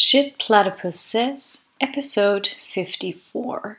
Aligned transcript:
Shit 0.00 0.38
Platypus 0.38 1.00
Says, 1.00 1.58
Episode 1.80 2.50
54. 2.72 3.78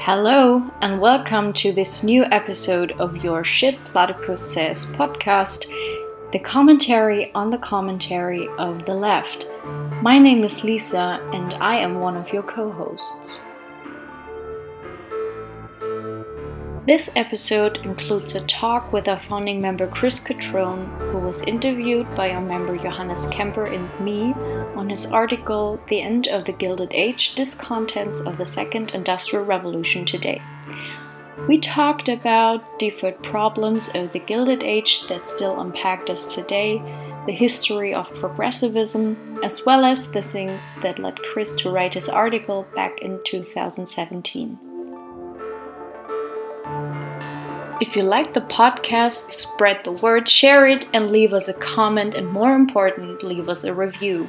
Hello, 0.00 0.70
and 0.80 1.02
welcome 1.02 1.52
to 1.52 1.70
this 1.70 2.02
new 2.02 2.24
episode 2.24 2.92
of 2.92 3.18
your 3.18 3.44
Shit 3.44 3.76
Platypus 3.92 4.54
Says 4.54 4.86
podcast, 4.86 5.66
the 6.32 6.38
commentary 6.38 7.30
on 7.34 7.50
the 7.50 7.58
commentary 7.58 8.48
of 8.56 8.86
the 8.86 8.94
left. 8.94 9.46
My 10.02 10.18
name 10.18 10.44
is 10.44 10.64
Lisa, 10.64 11.20
and 11.34 11.52
I 11.60 11.76
am 11.76 12.00
one 12.00 12.16
of 12.16 12.32
your 12.32 12.42
co 12.42 12.72
hosts. 12.72 13.38
This 16.88 17.10
episode 17.14 17.84
includes 17.84 18.34
a 18.34 18.40
talk 18.46 18.94
with 18.94 19.08
our 19.08 19.20
founding 19.20 19.60
member 19.60 19.86
Chris 19.86 20.20
Cutrone, 20.20 20.86
who 21.12 21.18
was 21.18 21.42
interviewed 21.42 22.10
by 22.16 22.30
our 22.30 22.40
member 22.40 22.78
Johannes 22.78 23.26
Kemper 23.26 23.66
and 23.66 23.90
me 24.00 24.32
on 24.74 24.88
his 24.88 25.04
article 25.04 25.78
The 25.88 26.00
End 26.00 26.28
of 26.28 26.46
the 26.46 26.52
Gilded 26.52 26.90
Age 26.94 27.34
Discontents 27.34 28.20
of 28.20 28.38
the 28.38 28.46
Second 28.46 28.94
Industrial 28.94 29.44
Revolution 29.44 30.06
Today. 30.06 30.40
We 31.46 31.60
talked 31.60 32.08
about 32.08 32.78
different 32.78 33.22
problems 33.22 33.90
of 33.94 34.14
the 34.14 34.20
Gilded 34.20 34.62
Age 34.62 35.06
that 35.08 35.28
still 35.28 35.60
impact 35.60 36.08
us 36.08 36.34
today, 36.34 36.78
the 37.26 37.34
history 37.34 37.92
of 37.92 38.14
progressivism, 38.14 39.40
as 39.44 39.66
well 39.66 39.84
as 39.84 40.10
the 40.10 40.22
things 40.22 40.74
that 40.80 40.98
led 40.98 41.18
Chris 41.18 41.54
to 41.56 41.68
write 41.68 41.92
his 41.92 42.08
article 42.08 42.66
back 42.74 42.98
in 43.02 43.20
2017. 43.26 44.67
If 47.80 47.94
you 47.94 48.02
like 48.02 48.34
the 48.34 48.40
podcast, 48.40 49.30
spread 49.30 49.84
the 49.84 49.92
word, 49.92 50.28
share 50.28 50.66
it, 50.66 50.88
and 50.92 51.12
leave 51.12 51.32
us 51.32 51.46
a 51.46 51.52
comment, 51.52 52.12
and 52.14 52.26
more 52.26 52.56
important, 52.56 53.22
leave 53.22 53.48
us 53.48 53.62
a 53.62 53.72
review. 53.72 54.28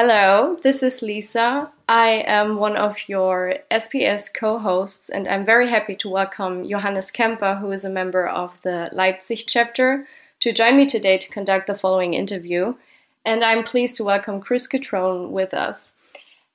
Hello, 0.00 0.56
this 0.62 0.84
is 0.84 1.02
Lisa. 1.02 1.72
I 1.88 2.22
am 2.24 2.58
one 2.58 2.76
of 2.76 3.08
your 3.08 3.56
SPS 3.68 4.32
co 4.32 4.60
hosts, 4.60 5.08
and 5.08 5.26
I'm 5.26 5.44
very 5.44 5.68
happy 5.70 5.96
to 5.96 6.08
welcome 6.08 6.68
Johannes 6.68 7.10
Kemper, 7.10 7.56
who 7.56 7.72
is 7.72 7.84
a 7.84 7.90
member 7.90 8.24
of 8.24 8.62
the 8.62 8.90
Leipzig 8.92 9.42
chapter, 9.48 10.06
to 10.38 10.52
join 10.52 10.76
me 10.76 10.86
today 10.86 11.18
to 11.18 11.28
conduct 11.28 11.66
the 11.66 11.74
following 11.74 12.14
interview. 12.14 12.76
And 13.24 13.42
I'm 13.42 13.64
pleased 13.64 13.96
to 13.96 14.04
welcome 14.04 14.40
Chris 14.40 14.68
Cutrone 14.68 15.30
with 15.30 15.52
us. 15.52 15.94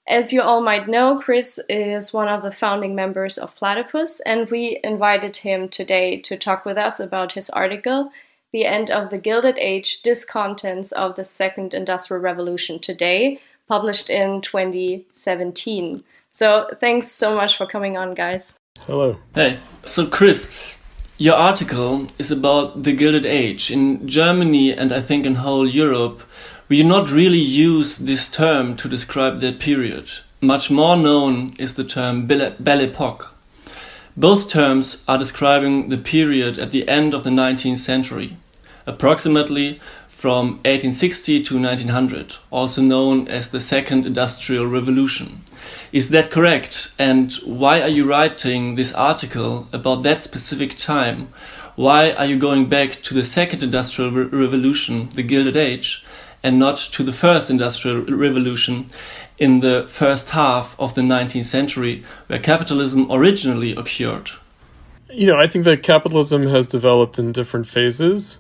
As 0.08 0.32
you 0.32 0.42
all 0.42 0.62
might 0.62 0.88
know, 0.88 1.20
Chris 1.20 1.60
is 1.68 2.14
one 2.14 2.30
of 2.30 2.44
the 2.44 2.52
founding 2.52 2.96
members 2.96 3.38
of 3.38 3.58
Platypus, 3.58 4.22
and 4.22 4.50
we 4.50 4.80
invited 4.86 5.36
him 5.36 5.68
today 5.68 6.18
to 6.22 6.38
talk 6.38 6.64
with 6.64 6.78
us 6.78 6.98
about 6.98 7.34
his 7.34 7.50
article 7.50 8.10
the 8.54 8.66
End 8.66 8.92
of 8.92 9.10
the 9.10 9.18
Gilded 9.18 9.58
Age 9.58 10.04
Discontents 10.04 10.92
of 10.92 11.16
the 11.16 11.24
Second 11.24 11.74
Industrial 11.74 12.22
Revolution 12.22 12.78
Today, 12.78 13.42
published 13.68 14.12
in 14.12 14.42
2017. 14.42 16.04
So, 16.30 16.70
thanks 16.80 17.12
so 17.12 17.36
much 17.36 17.58
for 17.58 17.66
coming 17.66 17.98
on, 17.98 18.14
guys. 18.14 18.60
Hello. 18.82 19.18
Hey. 19.34 19.58
So, 19.84 20.06
Chris, 20.06 20.78
your 21.18 21.36
article 21.36 22.08
is 22.20 22.30
about 22.30 22.84
the 22.84 22.94
Gilded 22.94 23.26
Age. 23.26 23.72
In 23.72 24.08
Germany 24.08 24.72
and 24.72 24.94
I 24.94 25.02
think 25.02 25.26
in 25.26 25.36
whole 25.36 25.68
Europe, 25.68 26.22
we 26.70 26.78
do 26.78 26.88
not 26.88 27.12
really 27.12 27.40
use 27.40 27.98
this 27.98 28.30
term 28.30 28.78
to 28.78 28.88
describe 28.88 29.42
that 29.42 29.60
period. 29.60 30.12
Much 30.42 30.70
more 30.70 30.96
known 30.96 31.50
is 31.58 31.74
the 31.74 31.84
term 31.84 32.28
Belle 32.28 32.82
Epoque. 32.82 33.34
Both 34.16 34.48
terms 34.48 35.00
are 35.08 35.18
describing 35.18 35.90
the 35.90 35.98
period 35.98 36.60
at 36.60 36.70
the 36.70 36.88
end 36.88 37.16
of 37.16 37.24
the 37.24 37.32
19th 37.32 37.80
century 37.80 38.38
approximately 38.86 39.80
from 40.24 40.52
1860 40.64 41.44
to 41.44 41.60
1900, 41.60 42.38
also 42.50 42.82
known 42.82 43.28
as 43.28 43.50
the 43.50 43.60
Second 43.60 44.06
Industrial 44.06 44.66
Revolution. 44.66 45.42
Is 45.92 46.12
that 46.12 46.32
correct? 46.32 46.94
And 46.98 47.34
why 47.44 47.82
are 47.82 47.90
you 47.90 48.08
writing 48.10 48.76
this 48.76 48.94
article 48.94 49.68
about 49.74 50.04
that 50.04 50.22
specific 50.22 50.78
time? 50.78 51.28
Why 51.76 52.14
are 52.14 52.26
you 52.26 52.38
going 52.38 52.70
back 52.70 53.02
to 53.02 53.14
the 53.14 53.26
Second 53.26 53.64
Industrial 53.64 54.12
Re 54.12 54.24
Revolution, 54.24 55.10
the 55.10 55.24
Gilded 55.24 55.58
Age, 55.58 56.06
and 56.42 56.58
not 56.58 56.78
to 56.78 57.04
the 57.04 57.12
First 57.12 57.50
Industrial 57.50 58.06
Revolution 58.06 58.86
in 59.38 59.60
the 59.60 59.86
first 59.90 60.30
half 60.30 60.74
of 60.80 60.94
the 60.94 61.02
19th 61.02 61.44
century, 61.44 62.04
where 62.28 62.40
capitalism 62.40 63.12
originally 63.12 63.76
occurred? 63.76 64.32
You 65.10 65.28
know, 65.28 65.38
I 65.38 65.48
think 65.48 65.66
that 65.66 65.84
capitalism 65.84 66.48
has 66.48 66.66
developed 66.68 67.20
in 67.20 67.34
different 67.34 67.68
phases 67.68 68.40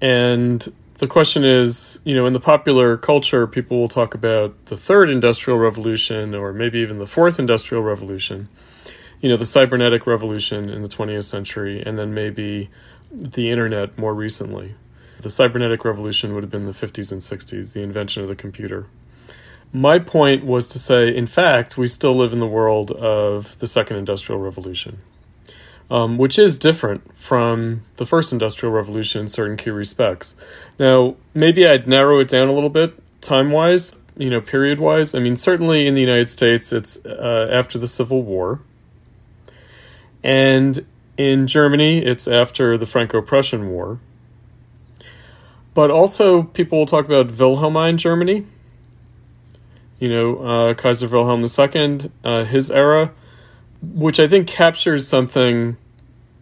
and 0.00 0.72
the 0.98 1.06
question 1.06 1.44
is, 1.44 2.00
you 2.04 2.14
know, 2.14 2.26
in 2.26 2.32
the 2.32 2.40
popular 2.40 2.96
culture, 2.96 3.46
people 3.46 3.78
will 3.78 3.88
talk 3.88 4.14
about 4.14 4.66
the 4.66 4.76
third 4.76 5.10
industrial 5.10 5.58
revolution 5.58 6.34
or 6.34 6.52
maybe 6.52 6.78
even 6.78 6.98
the 6.98 7.06
fourth 7.06 7.38
industrial 7.38 7.82
revolution, 7.82 8.48
you 9.20 9.28
know, 9.28 9.36
the 9.36 9.44
cybernetic 9.44 10.06
revolution 10.06 10.70
in 10.70 10.82
the 10.82 10.88
20th 10.88 11.24
century, 11.24 11.82
and 11.84 11.98
then 11.98 12.14
maybe 12.14 12.70
the 13.10 13.50
internet 13.50 13.98
more 13.98 14.14
recently. 14.14 14.74
The 15.20 15.30
cybernetic 15.30 15.84
revolution 15.84 16.34
would 16.34 16.42
have 16.42 16.50
been 16.50 16.66
the 16.66 16.72
50s 16.72 17.12
and 17.12 17.20
60s, 17.20 17.72
the 17.72 17.82
invention 17.82 18.22
of 18.22 18.28
the 18.28 18.36
computer. 18.36 18.86
My 19.72 19.98
point 19.98 20.44
was 20.44 20.68
to 20.68 20.78
say, 20.78 21.14
in 21.14 21.26
fact, 21.26 21.76
we 21.76 21.88
still 21.88 22.14
live 22.14 22.32
in 22.32 22.38
the 22.38 22.46
world 22.46 22.90
of 22.92 23.58
the 23.58 23.66
second 23.66 23.96
industrial 23.96 24.40
revolution 24.40 24.98
um, 25.90 26.18
which 26.18 26.38
is 26.38 26.58
different 26.58 27.16
from 27.16 27.82
the 27.96 28.06
first 28.06 28.32
industrial 28.32 28.72
revolution 28.72 29.22
in 29.22 29.28
certain 29.28 29.56
key 29.56 29.70
respects. 29.70 30.36
Now, 30.78 31.16
maybe 31.34 31.66
I'd 31.66 31.86
narrow 31.86 32.18
it 32.20 32.28
down 32.28 32.48
a 32.48 32.52
little 32.52 32.70
bit 32.70 32.94
time 33.20 33.52
wise, 33.52 33.94
you 34.16 34.30
know, 34.30 34.40
period 34.40 34.80
wise. 34.80 35.14
I 35.14 35.20
mean, 35.20 35.36
certainly 35.36 35.86
in 35.86 35.94
the 35.94 36.00
United 36.00 36.28
States, 36.28 36.72
it's 36.72 37.04
uh, 37.06 37.48
after 37.52 37.78
the 37.78 37.86
Civil 37.86 38.22
War. 38.22 38.60
And 40.24 40.84
in 41.16 41.46
Germany, 41.46 42.04
it's 42.04 42.26
after 42.26 42.76
the 42.76 42.86
Franco 42.86 43.22
Prussian 43.22 43.68
War. 43.70 44.00
But 45.72 45.90
also, 45.90 46.42
people 46.42 46.78
will 46.78 46.86
talk 46.86 47.04
about 47.04 47.28
Wilhelmine 47.28 47.98
Germany. 47.98 48.44
You 50.00 50.08
know, 50.08 50.38
uh, 50.38 50.74
Kaiser 50.74 51.06
Wilhelm 51.06 51.44
II, 51.44 52.10
uh, 52.24 52.44
his 52.44 52.70
era 52.70 53.12
which 53.82 54.20
I 54.20 54.26
think 54.26 54.46
captures 54.46 55.06
something 55.06 55.76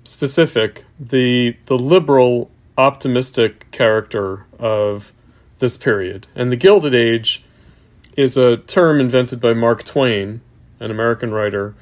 specific 0.04 0.84
the 1.00 1.56
the 1.66 1.78
liberal 1.78 2.50
optimistic 2.76 3.70
character 3.70 4.46
of 4.58 5.12
this 5.58 5.76
period. 5.76 6.26
And 6.34 6.50
the 6.52 6.56
Gilded 6.56 6.94
Age 6.94 7.42
is 8.16 8.36
a 8.36 8.56
term 8.58 9.00
invented 9.00 9.40
by 9.40 9.54
Mark 9.54 9.84
Twain, 9.84 10.40
an 10.80 10.90
American 10.90 11.32
writer 11.32 11.74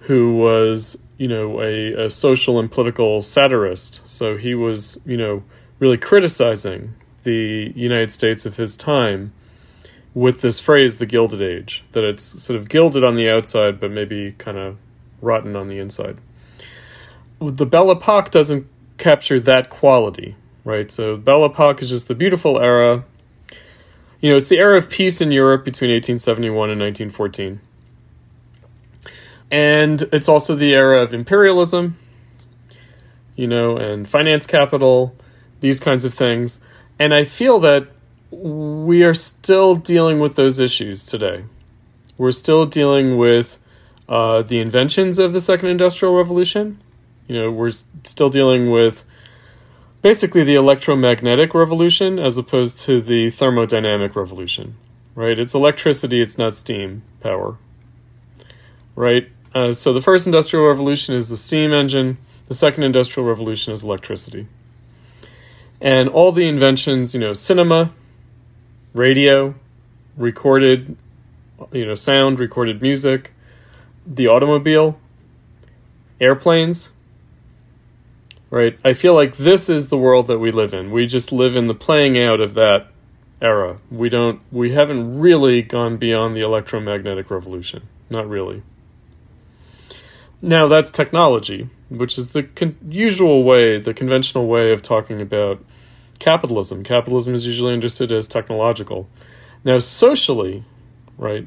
who 0.00 0.36
was, 0.36 1.02
you 1.18 1.28
know, 1.28 1.60
a, 1.60 2.06
a 2.06 2.10
social 2.10 2.58
and 2.58 2.70
political 2.70 3.20
satirist. 3.20 4.02
So 4.06 4.36
he 4.36 4.54
was, 4.54 5.00
you 5.04 5.16
know, 5.16 5.42
really 5.78 5.98
criticizing 5.98 6.94
the 7.24 7.72
United 7.74 8.10
States 8.10 8.46
of 8.46 8.56
his 8.56 8.76
time 8.76 9.32
with 10.14 10.40
this 10.40 10.60
phrase, 10.60 10.98
the 10.98 11.06
Gilded 11.06 11.42
Age, 11.42 11.84
that 11.92 12.04
it's 12.04 12.42
sort 12.42 12.58
of 12.58 12.68
gilded 12.68 13.04
on 13.04 13.16
the 13.16 13.28
outside, 13.28 13.78
but 13.78 13.90
maybe 13.90 14.34
kind 14.38 14.56
of 14.56 14.78
rotten 15.20 15.54
on 15.54 15.68
the 15.68 15.78
inside. 15.78 16.18
The 17.40 17.66
Belle 17.66 17.90
Epoque 17.92 18.30
doesn't 18.30 18.66
capture 18.96 19.38
that 19.40 19.70
quality, 19.70 20.34
right? 20.64 20.90
So 20.90 21.16
Belle 21.16 21.44
Epoque 21.44 21.82
is 21.82 21.90
just 21.90 22.08
the 22.08 22.14
beautiful 22.14 22.58
era. 22.58 23.04
you 24.20 24.30
know, 24.30 24.36
it's 24.36 24.48
the 24.48 24.58
era 24.58 24.76
of 24.76 24.90
peace 24.90 25.20
in 25.20 25.30
Europe 25.30 25.64
between 25.64 25.90
1871 25.90 26.70
and 26.70 26.80
1914. 26.80 27.60
And 29.50 30.02
it's 30.12 30.28
also 30.28 30.54
the 30.54 30.74
era 30.74 31.02
of 31.02 31.14
imperialism, 31.14 31.96
you 33.36 33.46
know, 33.46 33.76
and 33.76 34.08
finance 34.08 34.46
capital, 34.46 35.16
these 35.60 35.80
kinds 35.80 36.04
of 36.04 36.12
things. 36.12 36.60
And 36.98 37.14
I 37.14 37.24
feel 37.24 37.60
that 37.60 37.88
we 38.30 39.04
are 39.04 39.14
still 39.14 39.74
dealing 39.74 40.18
with 40.18 40.36
those 40.36 40.58
issues 40.58 41.06
today. 41.06 41.44
We're 42.18 42.32
still 42.32 42.66
dealing 42.66 43.16
with 43.16 43.58
uh, 44.08 44.42
the 44.42 44.58
inventions 44.58 45.18
of 45.18 45.32
the 45.32 45.40
Second 45.40 45.68
Industrial 45.68 46.14
Revolution. 46.14 46.78
You 47.28 47.40
know, 47.40 47.50
we're 47.50 47.70
still 47.70 48.30
dealing 48.30 48.70
with 48.70 49.04
basically 50.02 50.44
the 50.44 50.54
electromagnetic 50.54 51.54
revolution 51.54 52.18
as 52.18 52.38
opposed 52.38 52.78
to 52.82 53.00
the 53.00 53.26
thermodynamic 53.26 54.16
revolution, 54.16 54.76
right? 55.14 55.38
It's 55.38 55.54
electricity, 55.54 56.20
it's 56.20 56.38
not 56.38 56.56
steam 56.56 57.02
power, 57.20 57.58
right? 58.96 59.28
Uh, 59.54 59.72
so 59.72 59.92
the 59.92 60.00
first 60.00 60.26
industrial 60.26 60.66
revolution 60.66 61.14
is 61.14 61.28
the 61.28 61.36
steam 61.36 61.72
engine, 61.72 62.18
the 62.46 62.54
second 62.54 62.84
industrial 62.84 63.28
revolution 63.28 63.72
is 63.72 63.84
electricity. 63.84 64.46
And 65.80 66.08
all 66.08 66.32
the 66.32 66.48
inventions, 66.48 67.14
you 67.14 67.20
know, 67.20 67.32
cinema, 67.34 67.92
radio, 68.94 69.54
recorded, 70.16 70.96
you 71.72 71.86
know, 71.86 71.94
sound, 71.94 72.40
recorded 72.40 72.82
music, 72.82 73.32
the 74.06 74.26
automobile, 74.26 74.98
airplanes, 76.20 76.90
right? 78.50 78.78
I 78.84 78.92
feel 78.92 79.14
like 79.14 79.36
this 79.36 79.68
is 79.68 79.88
the 79.88 79.98
world 79.98 80.26
that 80.28 80.38
we 80.38 80.50
live 80.50 80.74
in. 80.74 80.90
We 80.90 81.06
just 81.06 81.32
live 81.32 81.56
in 81.56 81.66
the 81.66 81.74
playing 81.74 82.20
out 82.22 82.40
of 82.40 82.54
that 82.54 82.88
era. 83.40 83.78
We 83.90 84.08
don't 84.08 84.40
we 84.50 84.72
haven't 84.72 85.18
really 85.18 85.62
gone 85.62 85.96
beyond 85.96 86.34
the 86.36 86.40
electromagnetic 86.40 87.30
revolution. 87.30 87.88
Not 88.10 88.28
really. 88.28 88.62
Now 90.40 90.68
that's 90.68 90.90
technology, 90.90 91.68
which 91.88 92.16
is 92.18 92.30
the 92.30 92.44
con- 92.44 92.76
usual 92.88 93.44
way, 93.44 93.78
the 93.78 93.94
conventional 93.94 94.46
way 94.46 94.72
of 94.72 94.82
talking 94.82 95.20
about 95.20 95.64
capitalism. 96.18 96.82
Capitalism 96.82 97.34
is 97.34 97.46
usually 97.46 97.72
understood 97.72 98.12
as 98.12 98.26
technological. 98.26 99.08
Now 99.64 99.78
socially, 99.78 100.64
right? 101.16 101.46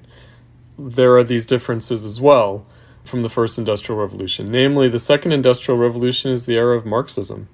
There 0.78 1.16
are 1.18 1.24
these 1.24 1.46
differences 1.46 2.06
as 2.06 2.20
well 2.20 2.66
from 3.04 3.22
the 3.22 3.30
first 3.30 3.58
industrial 3.58 4.00
revolution. 4.00 4.46
Namely, 4.52 4.90
the 4.90 5.00
second 5.00 5.32
industrial 5.32 5.78
revolution 5.78 6.32
is 6.32 6.46
the 6.46 6.56
era 6.56 6.78
of 6.78 6.86
Marxism. 6.86 7.48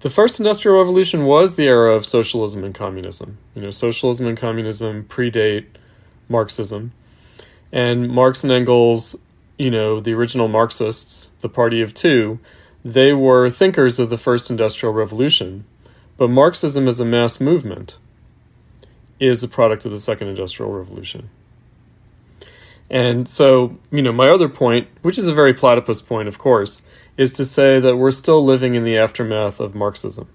The 0.00 0.10
first 0.10 0.38
industrial 0.38 0.78
revolution 0.78 1.24
was 1.24 1.56
the 1.56 1.66
era 1.66 1.94
of 1.94 2.06
socialism 2.06 2.62
and 2.62 2.74
communism. 2.74 3.38
You 3.54 3.62
know, 3.62 3.70
socialism 3.70 4.26
and 4.26 4.38
communism 4.38 5.04
predate 5.04 5.66
Marxism. 6.28 6.92
And 7.72 8.08
Marx 8.08 8.44
and 8.44 8.52
Engels, 8.52 9.16
you 9.58 9.70
know, 9.70 10.00
the 10.00 10.14
original 10.14 10.46
Marxists, 10.46 11.32
the 11.40 11.48
party 11.48 11.82
of 11.82 11.94
two, 11.94 12.38
they 12.84 13.12
were 13.12 13.50
thinkers 13.50 13.98
of 13.98 14.08
the 14.08 14.18
first 14.18 14.50
industrial 14.50 14.94
revolution. 14.94 15.64
But 16.16 16.30
Marxism 16.30 16.86
as 16.86 17.00
a 17.00 17.04
mass 17.04 17.40
movement 17.40 17.98
is 19.18 19.42
a 19.42 19.48
product 19.48 19.84
of 19.84 19.92
the 19.92 19.98
second 19.98 20.28
industrial 20.28 20.72
revolution. 20.72 21.28
And 22.90 23.28
so, 23.28 23.78
you 23.90 24.02
know, 24.02 24.12
my 24.12 24.30
other 24.30 24.48
point, 24.48 24.88
which 25.02 25.18
is 25.18 25.28
a 25.28 25.34
very 25.34 25.52
platypus 25.52 26.00
point, 26.00 26.28
of 26.28 26.38
course, 26.38 26.82
is 27.16 27.32
to 27.34 27.44
say 27.44 27.80
that 27.80 27.96
we're 27.96 28.10
still 28.10 28.42
living 28.44 28.74
in 28.74 28.84
the 28.84 28.96
aftermath 28.96 29.60
of 29.60 29.74
Marxism. 29.74 30.28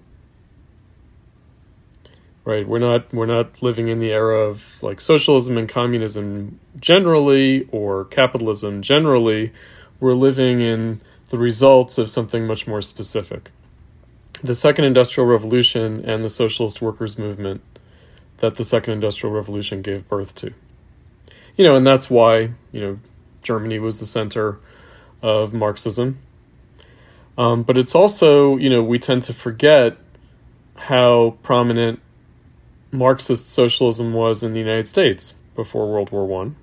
Right? 2.44 2.68
We're 2.68 2.78
not 2.78 3.12
we're 3.12 3.26
not 3.26 3.62
living 3.62 3.88
in 3.88 4.00
the 4.00 4.12
era 4.12 4.40
of 4.40 4.82
like 4.82 5.00
socialism 5.00 5.56
and 5.56 5.66
communism 5.66 6.60
generally 6.78 7.66
or 7.72 8.04
capitalism 8.04 8.82
generally. 8.82 9.52
We're 9.98 10.14
living 10.14 10.60
in 10.60 11.00
the 11.30 11.38
results 11.38 11.96
of 11.96 12.10
something 12.10 12.46
much 12.46 12.66
more 12.66 12.82
specific. 12.82 13.50
The 14.42 14.54
second 14.54 14.84
industrial 14.84 15.26
revolution 15.26 16.04
and 16.06 16.22
the 16.22 16.28
socialist 16.28 16.82
workers 16.82 17.18
movement 17.18 17.62
that 18.38 18.56
the 18.56 18.64
second 18.64 18.92
industrial 18.92 19.34
revolution 19.34 19.80
gave 19.80 20.06
birth 20.06 20.34
to 20.36 20.52
you 21.56 21.64
know, 21.64 21.76
and 21.76 21.86
that's 21.86 22.10
why 22.10 22.50
you 22.72 22.80
know 22.80 22.98
Germany 23.42 23.78
was 23.78 24.00
the 24.00 24.06
center 24.06 24.58
of 25.22 25.54
Marxism. 25.54 26.18
Um, 27.36 27.62
but 27.62 27.76
it's 27.76 27.94
also 27.94 28.56
you 28.56 28.70
know 28.70 28.82
we 28.82 28.98
tend 28.98 29.22
to 29.24 29.34
forget 29.34 29.96
how 30.76 31.36
prominent 31.42 32.00
Marxist 32.90 33.48
socialism 33.48 34.12
was 34.12 34.42
in 34.42 34.52
the 34.52 34.60
United 34.60 34.88
States 34.88 35.34
before 35.54 35.90
World 35.90 36.10
War 36.10 36.26
One. 36.26 36.56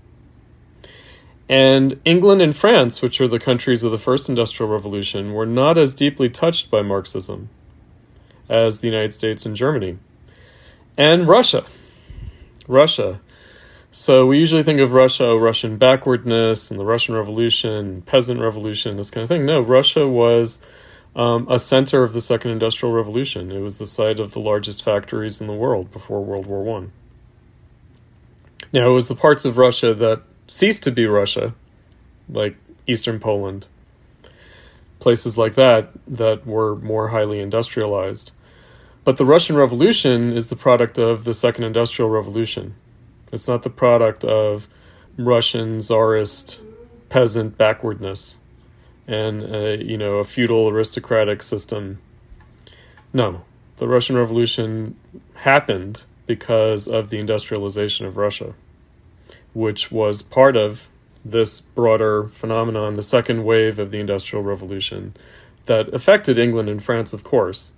And 1.49 1.99
England 2.05 2.41
and 2.41 2.55
France, 2.55 3.01
which 3.01 3.19
are 3.19 3.27
the 3.27 3.39
countries 3.39 3.83
of 3.83 3.91
the 3.91 3.97
first 3.97 4.29
industrial 4.29 4.71
revolution, 4.71 5.33
were 5.33 5.45
not 5.45 5.77
as 5.77 5.93
deeply 5.93 6.29
touched 6.29 6.71
by 6.71 6.81
Marxism 6.81 7.49
as 8.47 8.79
the 8.79 8.87
United 8.87 9.11
States 9.11 9.45
and 9.45 9.53
Germany. 9.53 9.97
And 10.97 11.27
Russia. 11.27 11.65
Russia 12.69 13.19
so 13.91 14.25
we 14.25 14.37
usually 14.37 14.63
think 14.63 14.79
of 14.79 14.93
Russia, 14.93 15.35
Russian 15.35 15.77
backwardness, 15.77 16.71
and 16.71 16.79
the 16.79 16.85
Russian 16.85 17.13
Revolution, 17.13 18.01
peasant 18.03 18.39
revolution, 18.39 18.95
this 18.95 19.11
kind 19.11 19.23
of 19.23 19.27
thing. 19.27 19.45
No, 19.45 19.59
Russia 19.59 20.07
was 20.07 20.61
um, 21.13 21.45
a 21.49 21.59
center 21.59 22.01
of 22.01 22.13
the 22.13 22.21
Second 22.21 22.51
Industrial 22.51 22.93
Revolution. 22.93 23.51
It 23.51 23.59
was 23.59 23.79
the 23.79 23.85
site 23.85 24.17
of 24.17 24.31
the 24.31 24.39
largest 24.39 24.81
factories 24.81 25.41
in 25.41 25.47
the 25.47 25.53
world 25.53 25.91
before 25.91 26.23
World 26.23 26.45
War 26.45 26.63
One. 26.63 26.93
Now 28.71 28.89
it 28.91 28.93
was 28.93 29.09
the 29.09 29.15
parts 29.15 29.43
of 29.43 29.57
Russia 29.57 29.93
that 29.93 30.21
ceased 30.47 30.83
to 30.83 30.91
be 30.91 31.05
Russia, 31.05 31.53
like 32.29 32.55
Eastern 32.87 33.19
Poland, 33.19 33.67
places 34.99 35.37
like 35.37 35.55
that 35.55 35.89
that 36.07 36.47
were 36.47 36.77
more 36.77 37.09
highly 37.09 37.41
industrialized. 37.41 38.31
But 39.03 39.17
the 39.17 39.25
Russian 39.25 39.57
Revolution 39.57 40.31
is 40.31 40.47
the 40.47 40.55
product 40.55 40.97
of 40.97 41.25
the 41.25 41.33
Second 41.33 41.65
Industrial 41.65 42.09
Revolution 42.09 42.75
it's 43.31 43.47
not 43.47 43.63
the 43.63 43.69
product 43.69 44.23
of 44.23 44.67
Russian 45.17 45.81
czarist 45.81 46.63
peasant 47.09 47.57
backwardness 47.57 48.37
and 49.07 49.43
uh, 49.43 49.83
you 49.83 49.97
know 49.97 50.17
a 50.17 50.23
feudal 50.23 50.69
aristocratic 50.69 51.43
system. 51.43 51.99
No, 53.13 53.43
the 53.77 53.87
Russian 53.87 54.15
Revolution 54.15 54.95
happened 55.33 56.03
because 56.27 56.87
of 56.87 57.09
the 57.09 57.19
industrialization 57.19 58.05
of 58.05 58.15
Russia, 58.15 58.53
which 59.53 59.91
was 59.91 60.21
part 60.21 60.55
of 60.55 60.89
this 61.25 61.61
broader 61.61 62.27
phenomenon, 62.29 62.95
the 62.95 63.03
second 63.03 63.43
wave 63.43 63.79
of 63.79 63.91
the 63.91 63.99
Industrial 63.99 64.43
Revolution, 64.43 65.13
that 65.65 65.93
affected 65.93 66.39
England 66.39 66.69
and 66.69 66.81
France, 66.81 67.13
of 67.13 67.23
course, 67.23 67.73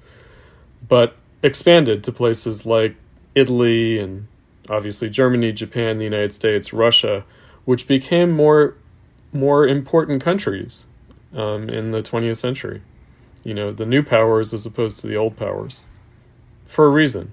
but 0.88 1.16
expanded 1.42 2.04
to 2.04 2.12
places 2.12 2.66
like 2.66 2.96
Italy 3.36 4.00
and 4.00 4.28
obviously 4.70 5.10
Germany, 5.10 5.52
Japan, 5.52 5.98
the 5.98 6.04
United 6.04 6.34
States, 6.34 6.74
Russia, 6.74 7.26
which 7.66 7.88
became 7.88 8.32
more 8.32 8.76
more 9.32 9.68
important 9.68 10.22
countries 10.22 10.86
um, 11.36 11.68
in 11.68 11.90
the 11.90 12.02
20th 12.02 12.38
century. 12.38 12.82
You 13.44 13.54
know, 13.54 13.72
the 13.72 13.86
new 13.86 14.04
powers 14.04 14.54
as 14.54 14.66
opposed 14.66 15.00
to 15.00 15.08
the 15.08 15.16
old 15.16 15.36
powers, 15.36 15.88
for 16.66 16.86
a 16.86 16.90
reason. 16.90 17.32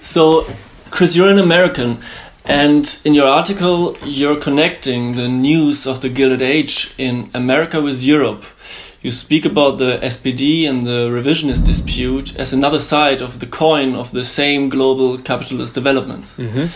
So, 0.00 0.46
Chris, 0.90 1.14
you're 1.14 1.30
an 1.30 1.38
American, 1.38 2.00
and 2.44 2.98
in 3.04 3.14
your 3.14 3.28
article, 3.28 3.96
you're 4.04 4.40
connecting 4.40 5.14
the 5.14 5.28
news 5.28 5.86
of 5.86 6.00
the 6.00 6.08
Gilded 6.08 6.42
Age 6.42 6.92
in 6.98 7.30
America 7.34 7.80
with 7.80 8.02
Europe 8.02 8.44
you 9.04 9.10
speak 9.10 9.44
about 9.44 9.76
the 9.76 9.98
SPD 9.98 10.66
and 10.68 10.82
the 10.82 11.10
revisionist 11.10 11.66
dispute 11.66 12.34
as 12.36 12.54
another 12.54 12.80
side 12.80 13.20
of 13.20 13.38
the 13.38 13.46
coin 13.46 13.94
of 13.94 14.10
the 14.12 14.24
same 14.24 14.70
global 14.70 15.18
capitalist 15.18 15.74
developments. 15.74 16.38
Mm 16.38 16.48
-hmm. 16.48 16.68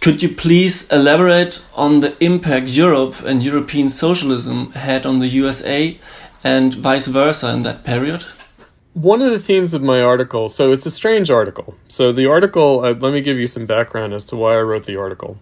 Could 0.00 0.22
you 0.22 0.34
please 0.34 0.86
elaborate 0.90 1.60
on 1.74 2.00
the 2.00 2.12
impact 2.18 2.76
Europe 2.76 3.16
and 3.28 3.42
European 3.42 3.90
socialism 3.90 4.58
had 4.72 5.06
on 5.06 5.18
the 5.20 5.30
USA 5.42 5.96
and 6.44 6.74
vice 6.74 7.10
versa 7.10 7.48
in 7.52 7.62
that 7.62 7.84
period? 7.84 8.20
One 8.92 9.24
of 9.26 9.30
the 9.32 9.42
themes 9.46 9.74
of 9.74 9.82
my 9.82 10.00
article, 10.00 10.48
so 10.48 10.72
it's 10.72 10.86
a 10.86 10.90
strange 10.90 11.28
article. 11.40 11.74
So, 11.88 12.12
the 12.12 12.30
article, 12.30 12.70
uh, 12.84 12.94
let 13.04 13.12
me 13.12 13.20
give 13.20 13.38
you 13.42 13.46
some 13.46 13.66
background 13.66 14.14
as 14.14 14.24
to 14.24 14.36
why 14.36 14.52
I 14.60 14.62
wrote 14.68 14.92
the 14.92 15.00
article 15.00 15.36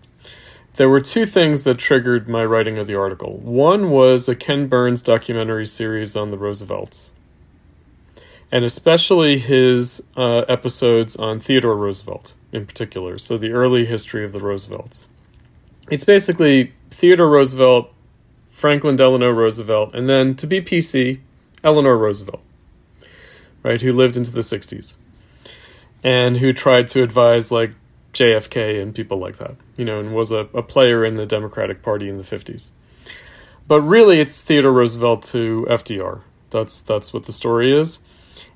there 0.77 0.89
were 0.89 1.01
two 1.01 1.25
things 1.25 1.65
that 1.65 1.79
triggered 1.79 2.29
my 2.29 2.45
writing 2.45 2.79
of 2.79 2.87
the 2.87 2.99
article. 2.99 3.39
One 3.39 3.91
was 3.91 4.29
a 4.29 4.37
Ken 4.37 4.69
Burns 4.69 5.03
documentary 5.03 5.67
series 5.67 6.15
on 6.17 6.31
the 6.31 6.39
Roosevelts, 6.39 7.11
and 8.53 8.65
especially 8.65 9.39
his 9.39 10.03
uh, 10.17 10.41
episodes 10.49 11.17
on 11.17 11.41
Theodore 11.41 11.77
Roosevelt 11.77 12.35
in 12.53 12.67
particular, 12.67 13.19
so 13.19 13.37
the 13.37 13.53
early 13.53 13.85
history 13.87 14.25
of 14.25 14.33
the 14.33 14.41
Roosevelts. 14.41 15.09
It's 15.91 16.05
basically 16.05 16.73
Theodore 16.91 17.29
Roosevelt, 17.29 17.93
Franklin 18.51 18.97
Delano 18.97 19.31
Roosevelt, 19.31 19.95
and 19.95 20.09
then 20.09 20.35
to 20.37 20.47
be 20.47 20.61
PC, 20.61 21.21
Eleanor 21.63 21.97
Roosevelt, 21.97 22.43
right, 23.63 23.81
who 23.81 23.93
lived 23.93 24.17
into 24.17 24.33
the 24.33 24.41
60s 24.41 24.97
and 26.05 26.39
who 26.39 26.53
tried 26.53 26.89
to 26.89 27.03
advise 27.03 27.51
like 27.51 27.73
JFK 28.13 28.81
and 28.81 28.95
people 28.95 29.19
like 29.19 29.39
that, 29.39 29.57
you 29.77 29.85
know, 29.85 30.01
and 30.01 30.15
was 30.15 30.33
a, 30.33 30.49
a 30.55 30.63
player 30.63 31.05
in 31.05 31.17
the 31.17 31.27
Democratic 31.27 31.83
Party 31.83 32.09
in 32.09 32.19
the 32.19 32.25
50s. 32.25 32.71
But 33.69 33.81
really, 33.81 34.21
it's 34.21 34.43
Theodore 34.43 34.73
Roosevelt 34.73 35.23
to 35.25 35.67
FDR. 35.69 36.21
That's 36.51 36.83
that's 36.83 37.13
what 37.13 37.27
the 37.27 37.33
story 37.33 37.77
is. 37.77 37.99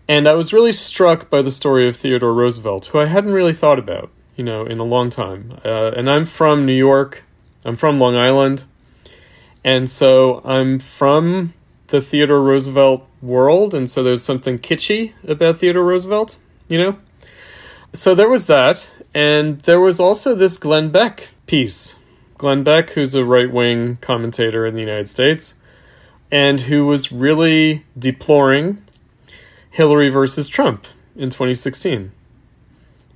And 0.09 0.29
I 0.29 0.35
was 0.35 0.53
really 0.53 0.73
struck 0.73 1.31
by 1.31 1.43
the 1.43 1.51
story 1.51 1.87
of 1.89 1.97
Theodore 1.97 2.35
Roosevelt, 2.35 2.87
who 2.87 3.01
I 3.01 3.07
hadn't 3.07 3.33
really 3.33 3.53
thought 3.53 3.79
about, 3.79 4.11
you 4.37 4.45
know, 4.45 4.65
in 4.65 4.79
a 4.79 4.85
long 4.85 5.11
time. 5.11 5.61
Uh, 5.65 5.93
and 5.93 6.11
I'm 6.11 6.25
from 6.25 6.67
New 6.67 6.75
York. 6.75 7.25
I'm 7.65 7.77
from 7.77 7.99
Long 7.99 8.17
Island. 8.17 8.65
And 9.63 9.91
so 9.91 10.41
I'm 10.45 10.79
from 10.79 11.55
the 11.89 12.01
Theodore 12.01 12.43
Roosevelt 12.43 13.07
world, 13.21 13.75
and 13.75 13.91
so 13.91 14.03
there's 14.03 14.23
something 14.23 14.59
kitschy 14.59 15.13
about 15.27 15.59
Theodore 15.59 15.85
Roosevelt, 15.85 16.39
you 16.69 16.79
know? 16.79 16.99
So 17.93 18.15
there 18.15 18.29
was 18.29 18.47
that, 18.47 18.89
and 19.15 19.61
there 19.61 19.81
was 19.81 20.01
also 20.01 20.35
this 20.35 20.57
Glenn 20.57 20.91
Beck 20.91 21.31
piece. 21.47 21.97
Glenn 22.39 22.63
Beck, 22.63 22.91
who's 22.91 23.15
a 23.15 23.25
right 23.25 23.53
wing 23.53 23.97
commentator 24.01 24.65
in 24.67 24.75
the 24.75 24.81
United 24.81 25.09
States, 25.09 25.55
and 26.31 26.63
who 26.63 26.87
was 26.87 27.13
really 27.13 27.85
deploring 27.99 28.83
Hillary 29.71 30.09
versus 30.09 30.49
Trump 30.49 30.87
in 31.17 31.31
2016. 31.31 32.13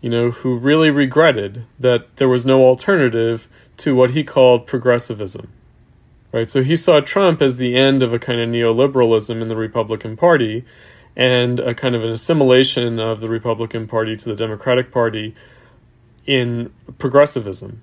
You 0.00 0.10
know, 0.10 0.30
who 0.30 0.58
really 0.58 0.90
regretted 0.90 1.64
that 1.78 2.16
there 2.16 2.28
was 2.28 2.44
no 2.44 2.62
alternative 2.64 3.48
to 3.78 3.94
what 3.94 4.10
he 4.10 4.22
called 4.22 4.66
progressivism. 4.66 5.50
Right? 6.32 6.50
So 6.50 6.62
he 6.62 6.76
saw 6.76 7.00
Trump 7.00 7.40
as 7.40 7.56
the 7.56 7.76
end 7.76 8.02
of 8.02 8.12
a 8.12 8.18
kind 8.18 8.40
of 8.40 8.48
neoliberalism 8.48 9.40
in 9.40 9.48
the 9.48 9.56
Republican 9.56 10.16
Party 10.16 10.64
and 11.16 11.60
a 11.60 11.74
kind 11.74 11.94
of 11.94 12.02
an 12.02 12.10
assimilation 12.10 12.98
of 12.98 13.20
the 13.20 13.28
Republican 13.28 13.86
Party 13.86 14.16
to 14.16 14.24
the 14.24 14.34
Democratic 14.34 14.90
Party 14.90 15.34
in 16.26 16.72
progressivism. 16.98 17.82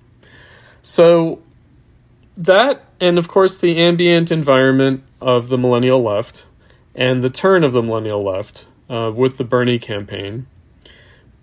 So 0.82 1.40
that, 2.36 2.84
and 3.00 3.18
of 3.18 3.28
course, 3.28 3.56
the 3.56 3.76
ambient 3.78 4.30
environment 4.32 5.04
of 5.20 5.48
the 5.48 5.58
millennial 5.58 6.02
left 6.02 6.46
and 6.94 7.22
the 7.22 7.30
turn 7.30 7.64
of 7.64 7.72
the 7.72 7.82
millennial 7.82 8.22
left 8.22 8.66
uh, 8.90 9.12
with 9.14 9.38
the 9.38 9.44
Bernie 9.44 9.78
campaign, 9.78 10.46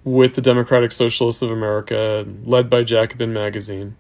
with 0.04 0.36
the 0.36 0.42
Democratic 0.42 0.92
Socialists 0.92 1.42
of 1.42 1.52
America, 1.52 2.26
led 2.44 2.70
by 2.70 2.84
Jacobin 2.84 3.34
Magazine. 3.34 3.96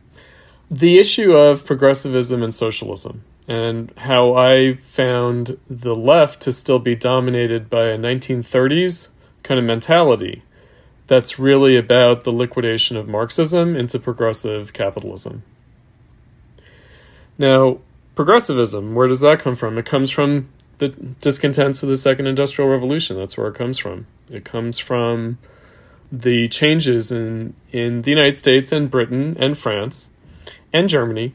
The 0.69 0.99
issue 0.99 1.33
of 1.33 1.65
progressivism 1.65 2.43
and 2.43 2.53
socialism, 2.53 3.23
and 3.47 3.91
how 3.97 4.35
I 4.35 4.75
found 4.75 5.57
the 5.67 5.95
left 5.95 6.41
to 6.41 6.51
still 6.51 6.77
be 6.77 6.95
dominated 6.95 7.69
by 7.69 7.87
a 7.87 7.97
1930s 7.97 9.09
kind 9.41 9.59
of 9.59 9.65
mentality 9.65 10.43
that's 11.09 11.39
really 11.39 11.75
about 11.75 12.23
the 12.23 12.31
liquidation 12.31 12.95
of 12.95 13.07
Marxism 13.07 13.75
into 13.75 13.97
progressive 13.97 14.73
capitalism. 14.73 15.41
Now, 17.39 17.79
progressivism, 18.13 18.93
where 18.93 19.07
does 19.07 19.21
that 19.21 19.39
come 19.39 19.55
from? 19.55 19.79
It 19.79 19.87
comes 19.87 20.11
from 20.11 20.49
the 20.77 20.89
discontents 20.89 21.81
of 21.81 21.89
the 21.89 21.97
Second 21.97 22.27
Industrial 22.27 22.69
Revolution. 22.69 23.15
That's 23.15 23.35
where 23.35 23.47
it 23.47 23.55
comes 23.55 23.79
from. 23.79 24.05
It 24.29 24.45
comes 24.45 24.77
from 24.77 25.39
the 26.11 26.47
changes 26.47 27.11
in, 27.11 27.55
in 27.71 28.03
the 28.03 28.11
United 28.11 28.37
States 28.37 28.71
and 28.71 28.89
Britain 28.91 29.35
and 29.39 29.57
France 29.57 30.09
and 30.71 30.87
Germany 30.87 31.33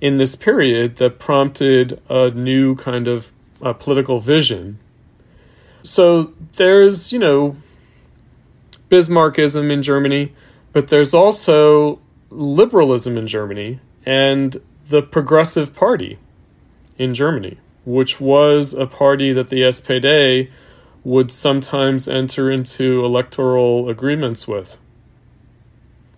in 0.00 0.16
this 0.16 0.34
period 0.34 0.96
that 0.96 1.20
prompted 1.20 2.02
a 2.10 2.30
new 2.30 2.74
kind 2.74 3.06
of 3.06 3.32
uh, 3.62 3.72
political 3.72 4.18
vision. 4.18 4.80
So 5.84 6.32
there's, 6.56 7.12
you 7.12 7.20
know, 7.20 7.56
Bismarckism 8.90 9.72
in 9.72 9.82
Germany, 9.82 10.32
but 10.72 10.88
there's 10.88 11.14
also 11.14 12.00
liberalism 12.30 13.16
in 13.16 13.26
Germany 13.26 13.80
and 14.04 14.56
the 14.88 15.02
Progressive 15.02 15.74
Party 15.74 16.18
in 16.98 17.14
Germany, 17.14 17.58
which 17.84 18.20
was 18.20 18.74
a 18.74 18.86
party 18.86 19.32
that 19.32 19.48
the 19.48 19.62
SPD 19.62 20.50
would 21.02 21.30
sometimes 21.30 22.08
enter 22.08 22.50
into 22.50 23.04
electoral 23.04 23.88
agreements 23.88 24.48
with 24.48 24.78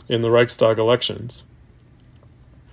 in 0.09 0.23
the 0.23 0.31
Reichstag 0.31 0.79
elections. 0.79 1.45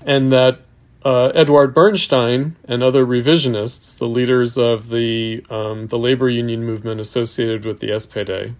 And 0.05 0.31
that 0.31 0.59
uh, 1.03 1.31
Eduard 1.33 1.73
Bernstein 1.73 2.55
and 2.65 2.83
other 2.83 3.05
revisionists, 3.05 3.97
the 3.97 4.07
leaders 4.07 4.57
of 4.57 4.89
the 4.89 5.43
um, 5.49 5.87
the 5.87 5.97
labor 5.97 6.29
union 6.29 6.63
movement 6.63 7.01
associated 7.01 7.65
with 7.65 7.79
the 7.79 7.89
SPD, 7.89 8.55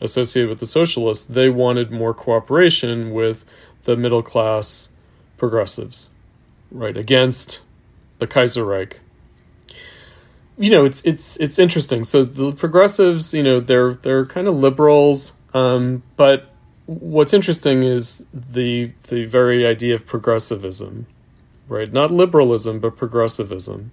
associated 0.00 0.48
with 0.48 0.60
the 0.60 0.66
socialists, 0.66 1.24
they 1.24 1.48
wanted 1.48 1.90
more 1.90 2.14
cooperation 2.14 3.12
with 3.12 3.44
the 3.84 3.96
middle 3.96 4.22
class 4.22 4.90
progressives, 5.36 6.10
right 6.70 6.96
against 6.96 7.60
the 8.18 8.26
Kaiserreich. 8.26 8.94
You 10.58 10.70
know, 10.70 10.84
it's 10.84 11.02
it's 11.04 11.36
it's 11.38 11.58
interesting. 11.58 12.04
So 12.04 12.24
the 12.24 12.52
progressives, 12.52 13.34
you 13.34 13.42
know, 13.42 13.60
they're 13.60 13.94
they're 13.94 14.24
kind 14.24 14.48
of 14.48 14.54
liberals, 14.56 15.34
um, 15.52 16.02
but 16.16 16.50
what's 16.86 17.34
interesting 17.34 17.82
is 17.82 18.24
the 18.32 18.92
the 19.08 19.26
very 19.26 19.66
idea 19.66 19.94
of 19.94 20.06
progressivism 20.06 21.06
right? 21.68 21.92
Not 21.92 22.10
liberalism, 22.10 22.80
but 22.80 22.96
progressivism. 22.96 23.92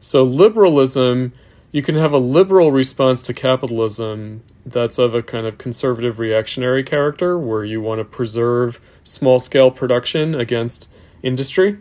So, 0.00 0.22
liberalism, 0.22 1.32
you 1.74 1.82
can 1.82 1.96
have 1.96 2.12
a 2.12 2.18
liberal 2.18 2.70
response 2.70 3.20
to 3.24 3.34
capitalism 3.34 4.44
that's 4.64 4.96
of 4.96 5.12
a 5.12 5.20
kind 5.24 5.44
of 5.44 5.58
conservative 5.58 6.20
reactionary 6.20 6.84
character, 6.84 7.36
where 7.36 7.64
you 7.64 7.80
want 7.80 7.98
to 7.98 8.04
preserve 8.04 8.80
small 9.02 9.40
scale 9.40 9.72
production 9.72 10.36
against 10.36 10.88
industry. 11.24 11.78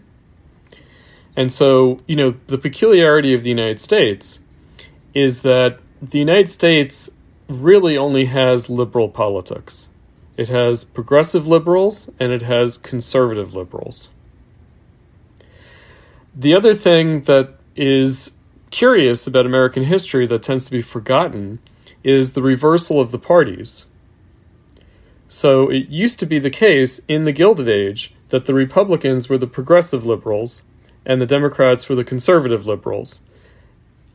And 1.38 1.54
so, 1.54 2.00
you 2.08 2.16
know, 2.16 2.34
the 2.48 2.58
peculiarity 2.58 3.36
of 3.36 3.44
the 3.44 3.52
United 3.52 3.80
States 3.80 4.40
is 5.14 5.44
that 5.44 5.78
the 6.02 6.18
United 6.18 6.50
States 6.50 7.12
really 7.48 7.96
only 7.96 8.26
has 8.26 8.72
liberal 8.72 9.10
politics. 9.10 9.90
It 10.38 10.50
has 10.50 10.84
progressive 10.84 11.46
liberals 11.46 12.10
and 12.20 12.34
it 12.34 12.42
has 12.42 12.80
conservative 12.80 13.54
liberals. 13.54 14.10
The 16.36 16.56
other 16.56 16.74
thing 16.74 17.22
that 17.22 17.60
is 17.76 18.32
curious 18.74 19.28
about 19.28 19.46
American 19.46 19.84
history 19.84 20.26
that 20.26 20.42
tends 20.42 20.66
to 20.66 20.72
be 20.72 20.82
forgotten 20.82 21.60
is 22.04 22.34
the 22.34 22.42
reversal 22.42 23.00
of 23.00 23.12
the 23.12 23.20
parties. 23.20 23.86
So 25.30 25.70
it 25.70 25.90
used 25.90 26.20
to 26.20 26.26
be 26.26 26.40
the 26.40 26.50
case 26.50 27.00
in 27.08 27.24
the 27.24 27.32
Gilded 27.32 27.70
Age 27.70 28.14
that 28.30 28.46
the 28.46 28.54
Republicans 28.54 29.30
were 29.30 29.38
the 29.38 29.48
progressive 29.48 30.06
liberals 30.06 30.64
and 31.06 31.22
the 31.22 31.28
Democrats 31.28 31.88
were 31.88 31.96
the 31.96 32.04
conservative 32.04 32.66
liberals. 32.66 33.22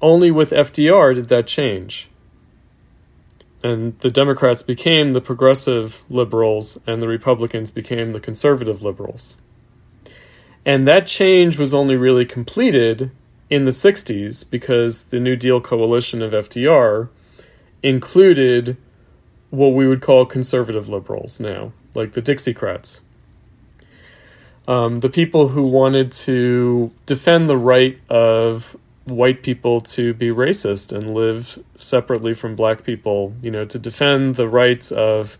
Only 0.03 0.31
with 0.31 0.50
FDR 0.50 1.15
did 1.15 1.29
that 1.29 1.47
change. 1.47 2.09
And 3.62 3.99
the 4.00 4.11
Democrats 4.11 4.62
became 4.62 5.12
the 5.12 5.21
progressive 5.21 6.03
liberals 6.11 6.79
and 6.85 7.00
the 7.00 7.09
Republicans 7.09 7.71
became 7.71 8.12
the 8.12 8.21
conservative 8.21 8.83
liberals. 8.83 9.37
And 10.67 10.87
that 10.87 11.07
change 11.07 11.59
was 11.59 11.73
only 11.73 11.97
really 11.97 12.27
completed 12.27 13.12
in 13.50 13.64
the 13.64 13.71
60s 13.71 14.49
because 14.49 15.05
the 15.05 15.21
New 15.21 15.37
Deal 15.37 15.61
coalition 15.61 16.23
of 16.23 16.33
FDR 16.33 17.09
included 17.83 18.76
what 19.50 19.69
we 19.69 19.87
would 19.87 20.02
call 20.02 20.26
conservative 20.26 20.88
liberals 20.88 21.40
now, 21.40 21.73
like 21.95 22.12
the 22.12 22.23
Dixiecrats. 22.23 23.00
Um, 24.67 25.00
the 25.00 25.09
people 25.09 25.49
who 25.49 25.62
wanted 25.62 26.12
to 26.12 26.93
defend 27.07 27.49
the 27.49 27.57
right 27.57 27.99
of 28.11 28.76
white 29.07 29.43
people 29.43 29.81
to 29.81 30.12
be 30.12 30.28
racist 30.28 30.93
and 30.95 31.14
live 31.14 31.59
separately 31.76 32.35
from 32.35 32.55
black 32.55 32.85
people, 32.85 33.33
you 33.40 33.50
know, 33.50 33.64
to 33.64 33.78
defend 33.78 34.35
the 34.35 34.49
rights 34.49 34.93
of 34.93 35.38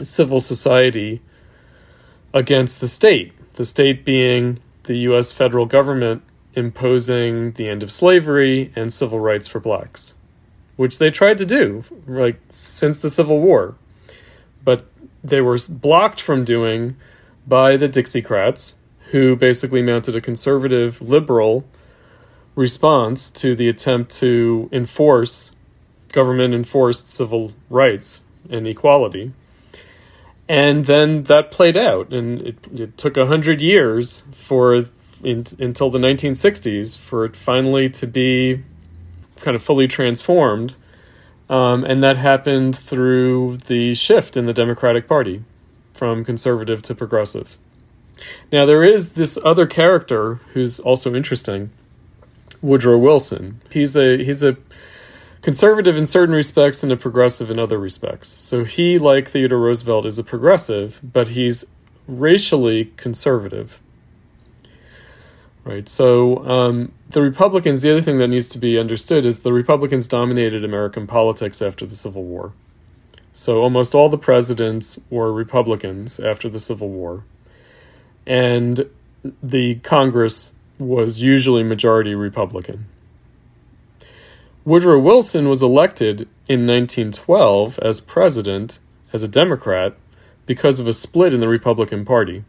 civil 0.00 0.40
society 0.40 1.20
against 2.32 2.80
the 2.80 2.88
state 2.88 3.32
the 3.54 3.64
state 3.64 4.04
being 4.04 4.60
the 4.84 4.96
U.S. 4.98 5.32
federal 5.32 5.66
government 5.66 6.22
imposing 6.54 7.52
the 7.52 7.68
end 7.68 7.82
of 7.82 7.90
slavery 7.90 8.72
and 8.76 8.92
civil 8.92 9.20
rights 9.20 9.46
for 9.46 9.60
blacks, 9.60 10.14
which 10.76 10.98
they 10.98 11.10
tried 11.10 11.38
to 11.38 11.46
do 11.46 11.84
like 12.06 12.40
since 12.52 12.98
the 12.98 13.10
Civil 13.10 13.40
War, 13.40 13.74
but 14.64 14.86
they 15.22 15.40
were 15.40 15.58
blocked 15.68 16.20
from 16.20 16.44
doing 16.44 16.96
by 17.46 17.76
the 17.76 17.88
Dixiecrats, 17.88 18.74
who 19.10 19.36
basically 19.36 19.82
mounted 19.82 20.16
a 20.16 20.20
conservative 20.20 21.00
liberal 21.00 21.64
response 22.54 23.30
to 23.30 23.54
the 23.54 23.68
attempt 23.68 24.10
to 24.16 24.68
enforce 24.72 25.50
government 26.12 26.54
enforced 26.54 27.08
civil 27.08 27.52
rights 27.68 28.20
and 28.48 28.68
equality. 28.68 29.32
And 30.48 30.84
then 30.84 31.24
that 31.24 31.50
played 31.50 31.76
out, 31.76 32.12
and 32.12 32.40
it, 32.40 32.72
it 32.72 32.96
took 32.96 33.16
a 33.16 33.26
hundred 33.26 33.60
years 33.60 34.22
for 34.32 34.82
in, 35.24 35.44
until 35.58 35.90
the 35.90 35.98
1960s 35.98 36.98
for 36.98 37.24
it 37.24 37.36
finally 37.36 37.88
to 37.90 38.06
be 38.06 38.62
kind 39.40 39.54
of 39.54 39.62
fully 39.62 39.88
transformed, 39.88 40.76
um, 41.50 41.84
and 41.84 42.02
that 42.02 42.16
happened 42.16 42.76
through 42.76 43.58
the 43.66 43.94
shift 43.94 44.36
in 44.36 44.46
the 44.46 44.54
Democratic 44.54 45.08
Party. 45.08 45.42
from 45.94 46.24
conservative 46.24 46.82
to 46.82 46.94
progressive. 46.94 47.56
Now, 48.52 48.66
there 48.66 48.84
is 48.84 49.12
this 49.12 49.38
other 49.44 49.66
character 49.66 50.36
who's 50.52 50.80
also 50.80 51.14
interesting 51.14 51.70
Woodrow 52.62 52.98
Wilson. 52.98 53.60
He's 53.70 53.96
a, 53.96 54.22
he's 54.22 54.42
a 54.42 54.56
conservative 55.42 55.96
in 55.96 56.06
certain 56.06 56.34
respects 56.34 56.82
and 56.82 56.92
a 56.92 56.96
progressive 56.96 57.50
in 57.50 57.58
other 57.58 57.78
respects. 57.78 58.42
So 58.42 58.64
he, 58.64 58.98
like 58.98 59.28
Theodore 59.28 59.60
Roosevelt, 59.60 60.06
is 60.06 60.18
a 60.18 60.24
progressive, 60.24 61.00
but 61.02 61.28
he's 61.28 61.66
racially 62.08 62.92
conservative. 62.96 63.80
Right. 65.64 65.88
So 65.88 66.46
um, 66.46 66.92
the 67.08 67.22
Republicans, 67.22 67.80
the 67.80 67.90
other 67.90 68.02
thing 68.02 68.18
that 68.18 68.28
needs 68.28 68.50
to 68.50 68.58
be 68.58 68.78
understood 68.78 69.24
is 69.24 69.38
the 69.38 69.52
Republicans 69.52 70.06
dominated 70.06 70.62
American 70.62 71.06
politics 71.06 71.62
after 71.62 71.86
the 71.86 71.94
Civil 71.94 72.24
War. 72.24 72.52
So 73.32 73.62
almost 73.62 73.94
all 73.94 74.10
the 74.10 74.18
presidents 74.18 75.00
were 75.10 75.32
Republicans 75.32 76.20
after 76.20 76.48
the 76.48 76.60
Civil 76.60 76.90
War. 76.90 77.24
And 78.26 78.88
the 79.42 79.76
Congress 79.76 80.54
was 80.78 81.22
usually 81.22 81.62
majority 81.62 82.14
Republican. 82.14 82.86
Woodrow 84.64 84.98
Wilson 84.98 85.48
was 85.48 85.62
elected 85.62 86.22
in 86.48 86.66
1912 86.66 87.78
as 87.80 88.00
president 88.00 88.78
as 89.12 89.22
a 89.22 89.28
Democrat 89.28 89.94
because 90.46 90.80
of 90.80 90.86
a 90.86 90.92
split 90.92 91.34
in 91.34 91.40
the 91.40 91.48
Republican 91.48 92.04
Party, 92.04 92.44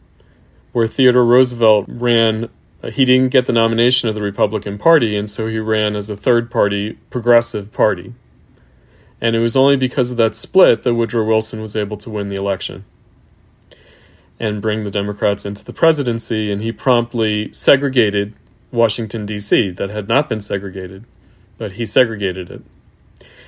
where 0.72 0.88
Theodore 0.88 1.25
Roosevelt 1.25 1.86
ran. 1.88 2.50
He 2.92 3.06
didn't 3.06 3.30
get 3.30 3.46
the 3.46 3.54
nomination 3.54 4.10
of 4.10 4.15
the 4.15 4.22
Republican 4.22 4.77
Party, 4.77 5.18
and 5.18 5.30
so 5.30 5.48
he 5.48 5.60
ran 5.60 5.96
as 5.96 6.10
a 6.10 6.15
third 6.15 6.51
party 6.51 6.98
progressive 7.10 7.72
party. 7.72 8.13
And 9.22 9.36
it 9.36 9.39
was 9.39 9.56
only 9.56 9.77
because 9.77 10.12
of 10.12 10.18
that 10.18 10.36
split 10.36 10.84
that 10.84 10.94
Woodrow 10.94 11.25
Wilson 11.25 11.62
was 11.62 11.75
able 11.75 11.98
to 11.98 12.10
win 12.10 12.30
the 12.30 12.36
election 12.36 12.86
and 14.39 14.62
bring 14.62 14.84
the 14.84 14.92
Democrats 14.92 15.46
into 15.46 15.63
the 15.63 15.74
presidency, 15.74 16.51
and 16.51 16.62
he 16.62 16.72
promptly 16.72 17.51
segregated 17.54 18.34
Washington, 18.72 19.25
D.C., 19.25 19.72
that 19.72 19.89
had 19.89 20.08
not 20.08 20.27
been 20.27 20.42
segregated, 20.42 21.06
but 21.58 21.74
he 21.74 21.86
segregated 21.86 22.50
it. 22.50 22.62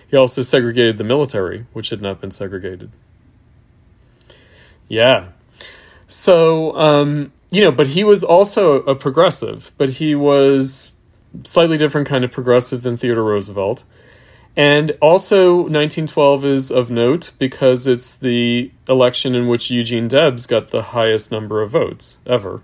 He 0.09 0.15
also 0.15 0.41
segregated 0.41 0.97
the 0.97 1.03
military, 1.03 1.65
which 1.73 1.89
had 1.89 2.01
not 2.01 2.21
been 2.21 2.31
segregated. 2.31 2.91
Yeah. 4.87 5.29
So, 6.07 6.77
um, 6.77 7.33
you 7.49 7.63
know, 7.63 7.71
but 7.71 7.87
he 7.87 8.03
was 8.03 8.23
also 8.23 8.81
a 8.83 8.95
progressive, 8.95 9.71
but 9.77 9.89
he 9.89 10.15
was 10.15 10.91
slightly 11.43 11.77
different 11.77 12.07
kind 12.07 12.23
of 12.23 12.31
progressive 12.31 12.81
than 12.83 12.97
Theodore 12.97 13.23
Roosevelt. 13.23 13.83
And 14.55 14.97
also, 15.01 15.57
1912 15.57 16.45
is 16.45 16.71
of 16.71 16.89
note 16.89 17.31
because 17.37 17.85
it's 17.85 18.15
the 18.15 18.71
election 18.89 19.35
in 19.35 19.47
which 19.47 19.69
Eugene 19.69 20.07
Debs 20.07 20.47
got 20.47 20.69
the 20.69 20.81
highest 20.81 21.31
number 21.31 21.61
of 21.61 21.69
votes 21.69 22.17
ever. 22.25 22.61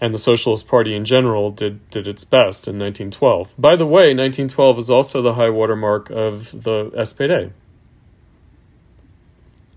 And 0.00 0.14
the 0.14 0.18
Socialist 0.18 0.66
Party 0.66 0.94
in 0.94 1.04
general 1.04 1.50
did, 1.50 1.86
did 1.90 2.08
its 2.08 2.24
best 2.24 2.66
in 2.66 2.78
1912. 2.78 3.52
By 3.58 3.76
the 3.76 3.84
way, 3.84 4.14
1912 4.14 4.78
is 4.78 4.90
also 4.90 5.20
the 5.20 5.34
high 5.34 5.50
watermark 5.50 6.08
of 6.08 6.50
the 6.62 6.90
SPD. 6.96 7.50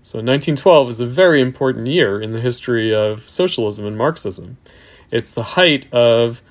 So 0.04 0.18
1912 0.18 0.88
is 0.88 1.00
a 1.00 1.06
very 1.06 1.40
important 1.40 1.86
year 1.86 2.20
in 2.20 2.32
the 2.32 2.40
history 2.40 2.92
of 2.92 3.28
socialism 3.30 3.86
and 3.86 3.96
Marxism. 3.96 4.58
It's 5.12 5.30
the 5.30 5.44
height 5.44 5.86
of 5.92 6.42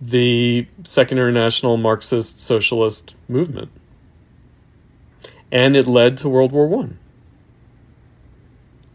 the 0.00 0.66
Second 0.84 1.18
International 1.18 1.76
Marxist 1.76 2.40
Socialist 2.40 3.14
movement. 3.28 3.70
And 5.52 5.76
it 5.76 5.86
led 5.86 6.16
to 6.18 6.30
World 6.30 6.50
War 6.50 6.66
One. 6.66 6.98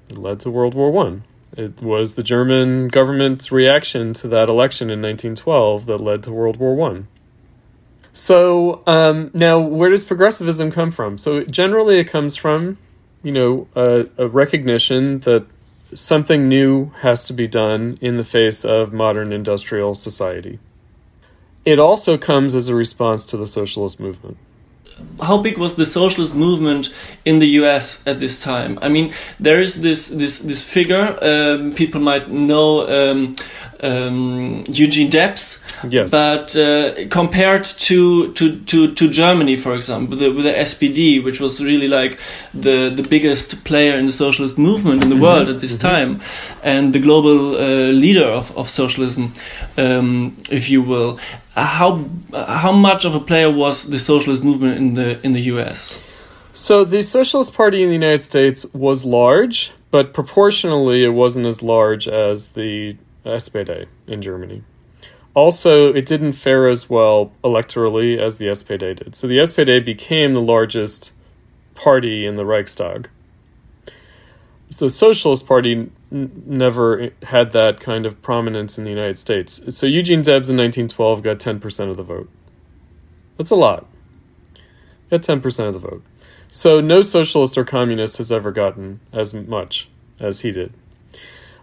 It 0.09 0.17
led 0.17 0.39
to 0.39 0.49
World 0.49 0.73
War 0.73 0.91
One. 0.91 1.23
It 1.55 1.79
was 1.79 2.15
the 2.15 2.23
German 2.23 2.87
government's 2.87 3.51
reaction 3.51 4.13
to 4.15 4.27
that 4.29 4.49
election 4.49 4.89
in 4.89 5.03
1912 5.03 5.85
that 5.85 5.97
led 5.99 6.23
to 6.23 6.31
World 6.31 6.57
War 6.57 6.73
One. 6.73 7.07
So 8.11 8.81
um, 8.87 9.29
now, 9.35 9.59
where 9.59 9.91
does 9.91 10.03
progressivism 10.03 10.71
come 10.71 10.89
from? 10.89 11.19
So 11.19 11.43
generally, 11.43 11.99
it 11.99 12.05
comes 12.05 12.35
from 12.35 12.79
you 13.23 13.31
know, 13.31 13.67
a, 13.75 14.05
a 14.17 14.27
recognition 14.27 15.19
that 15.21 15.45
something 15.95 16.47
new 16.47 16.91
has 16.99 17.23
to 17.25 17.33
be 17.33 17.47
done 17.47 17.97
in 18.01 18.17
the 18.17 18.23
face 18.23 18.63
of 18.65 18.93
modern 18.93 19.31
industrial 19.31 19.95
society. 19.95 20.59
It 21.65 21.79
also 21.79 22.17
comes 22.17 22.53
as 22.53 22.67
a 22.67 22.75
response 22.75 23.25
to 23.27 23.37
the 23.37 23.47
socialist 23.47 23.99
movement 23.99 24.37
how 25.21 25.41
big 25.41 25.57
was 25.57 25.75
the 25.75 25.85
socialist 25.85 26.35
movement 26.35 26.89
in 27.25 27.39
the 27.39 27.47
U.S. 27.61 28.01
at 28.05 28.19
this 28.19 28.41
time? 28.41 28.79
I 28.81 28.89
mean, 28.89 29.13
there 29.39 29.61
is 29.61 29.81
this 29.81 30.07
this 30.07 30.39
this 30.39 30.63
figure. 30.63 31.17
Um, 31.21 31.73
people 31.73 32.01
might 32.01 32.29
know 32.29 32.87
um, 32.87 33.35
um, 33.83 34.63
Eugene 34.67 35.09
Debs. 35.09 35.59
Yes. 35.89 36.11
But 36.11 36.55
uh, 36.55 37.07
compared 37.09 37.65
to, 37.65 38.31
to, 38.33 38.59
to, 38.61 38.93
to 38.93 39.09
Germany, 39.09 39.55
for 39.57 39.75
example, 39.75 40.11
with 40.11 40.19
the, 40.19 40.31
with 40.31 40.45
the 40.45 40.53
SPD, 40.53 41.23
which 41.23 41.39
was 41.39 41.61
really 41.61 41.87
like 41.87 42.17
the 42.53 42.89
the 42.89 43.03
biggest 43.03 43.63
player 43.63 43.97
in 43.97 44.05
the 44.05 44.11
socialist 44.11 44.57
movement 44.57 45.03
in 45.03 45.09
the 45.09 45.15
mm 45.15 45.21
-hmm. 45.21 45.25
world 45.25 45.49
at 45.49 45.59
this 45.59 45.77
mm 45.77 45.79
-hmm. 45.79 45.95
time, 45.95 46.19
and 46.63 46.93
the 46.93 46.99
global 46.99 47.39
uh, 47.53 47.91
leader 48.03 48.29
of 48.39 48.51
of 48.55 48.69
socialism, 48.69 49.31
um, 49.77 50.35
if 50.49 50.69
you 50.69 50.83
will, 50.87 51.17
how 51.55 52.05
how 52.33 52.71
much 52.71 53.05
of 53.05 53.15
a 53.15 53.19
player 53.19 53.51
was 53.51 53.83
the 53.83 53.99
socialist 53.99 54.43
movement 54.43 54.77
in 54.77 54.93
the 54.93 55.25
in 55.25 55.33
the 55.33 55.41
U.S. 55.41 55.97
So 56.51 56.85
the 56.85 57.01
Socialist 57.01 57.53
Party 57.53 57.81
in 57.81 57.89
the 57.89 57.93
United 57.93 58.23
States 58.23 58.65
was 58.73 59.05
large, 59.05 59.71
but 59.89 60.13
proportionally, 60.13 61.03
it 61.03 61.09
wasn't 61.09 61.47
as 61.47 61.63
large 61.63 62.07
as 62.07 62.49
the 62.49 62.95
SPD 63.25 63.87
in 64.07 64.21
Germany. 64.21 64.63
Also, 65.33 65.91
it 65.91 66.05
didn't 66.05 66.33
fare 66.33 66.67
as 66.67 66.89
well 66.89 67.31
electorally 67.43 68.19
as 68.19 68.37
the 68.37 68.45
SPD 68.45 68.95
did. 68.95 69.15
So 69.15 69.25
the 69.27 69.37
SPD 69.37 69.83
became 69.83 70.35
the 70.35 70.41
largest 70.41 71.13
party 71.73 72.25
in 72.25 72.35
the 72.35 72.45
Reichstag. 72.45 73.09
The 74.77 74.89
Socialist 74.89 75.47
Party 75.47 75.91
never 76.13 77.09
had 77.23 77.51
that 77.51 77.79
kind 77.79 78.05
of 78.05 78.21
prominence 78.21 78.77
in 78.77 78.83
the 78.83 78.91
United 78.91 79.17
States. 79.17 79.61
So 79.75 79.87
Eugene 79.87 80.21
Debs 80.21 80.49
in 80.49 80.57
1912 80.57 81.23
got 81.23 81.39
10% 81.39 81.89
of 81.89 81.97
the 81.97 82.03
vote. 82.03 82.29
That's 83.37 83.49
a 83.49 83.55
lot. 83.55 83.87
Got 85.09 85.21
10% 85.21 85.67
of 85.67 85.73
the 85.73 85.79
vote. 85.79 86.03
So 86.47 86.79
no 86.79 87.01
socialist 87.01 87.57
or 87.57 87.65
communist 87.65 88.17
has 88.19 88.31
ever 88.31 88.51
gotten 88.51 88.99
as 89.11 89.33
much 89.33 89.89
as 90.19 90.41
he 90.41 90.51
did. 90.51 90.73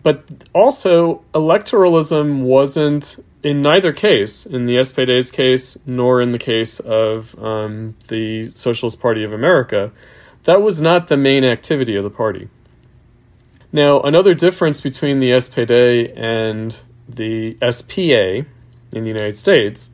But 0.03 0.25
also, 0.53 1.23
electoralism 1.35 2.43
wasn't, 2.43 3.23
in 3.43 3.61
neither 3.61 3.93
case, 3.93 4.47
in 4.47 4.67
the 4.67 4.77
SPD's 4.77 5.31
case, 5.31 5.79
nor 5.87 6.21
in 6.21 6.31
the 6.31 6.39
case 6.39 6.81
of 6.81 7.39
um, 7.39 7.95
the 8.09 8.51
Socialist 8.53 8.99
Party 8.99 9.23
of 9.23 9.33
America, 9.33 9.93
that 10.45 10.63
was 10.63 10.81
not 10.81 11.09
the 11.09 11.19
main 11.19 11.45
activity 11.45 11.97
of 11.97 12.03
the 12.03 12.11
party. 12.11 12.49
Now, 13.73 14.01
another 14.01 14.35
difference 14.35 14.81
between 14.81 15.21
the 15.21 15.31
SPD 15.31 16.13
and 16.17 16.77
the 17.09 17.57
SPA 17.71 18.47
in 18.93 19.05
the 19.05 19.09
United 19.09 19.37
States 19.37 19.91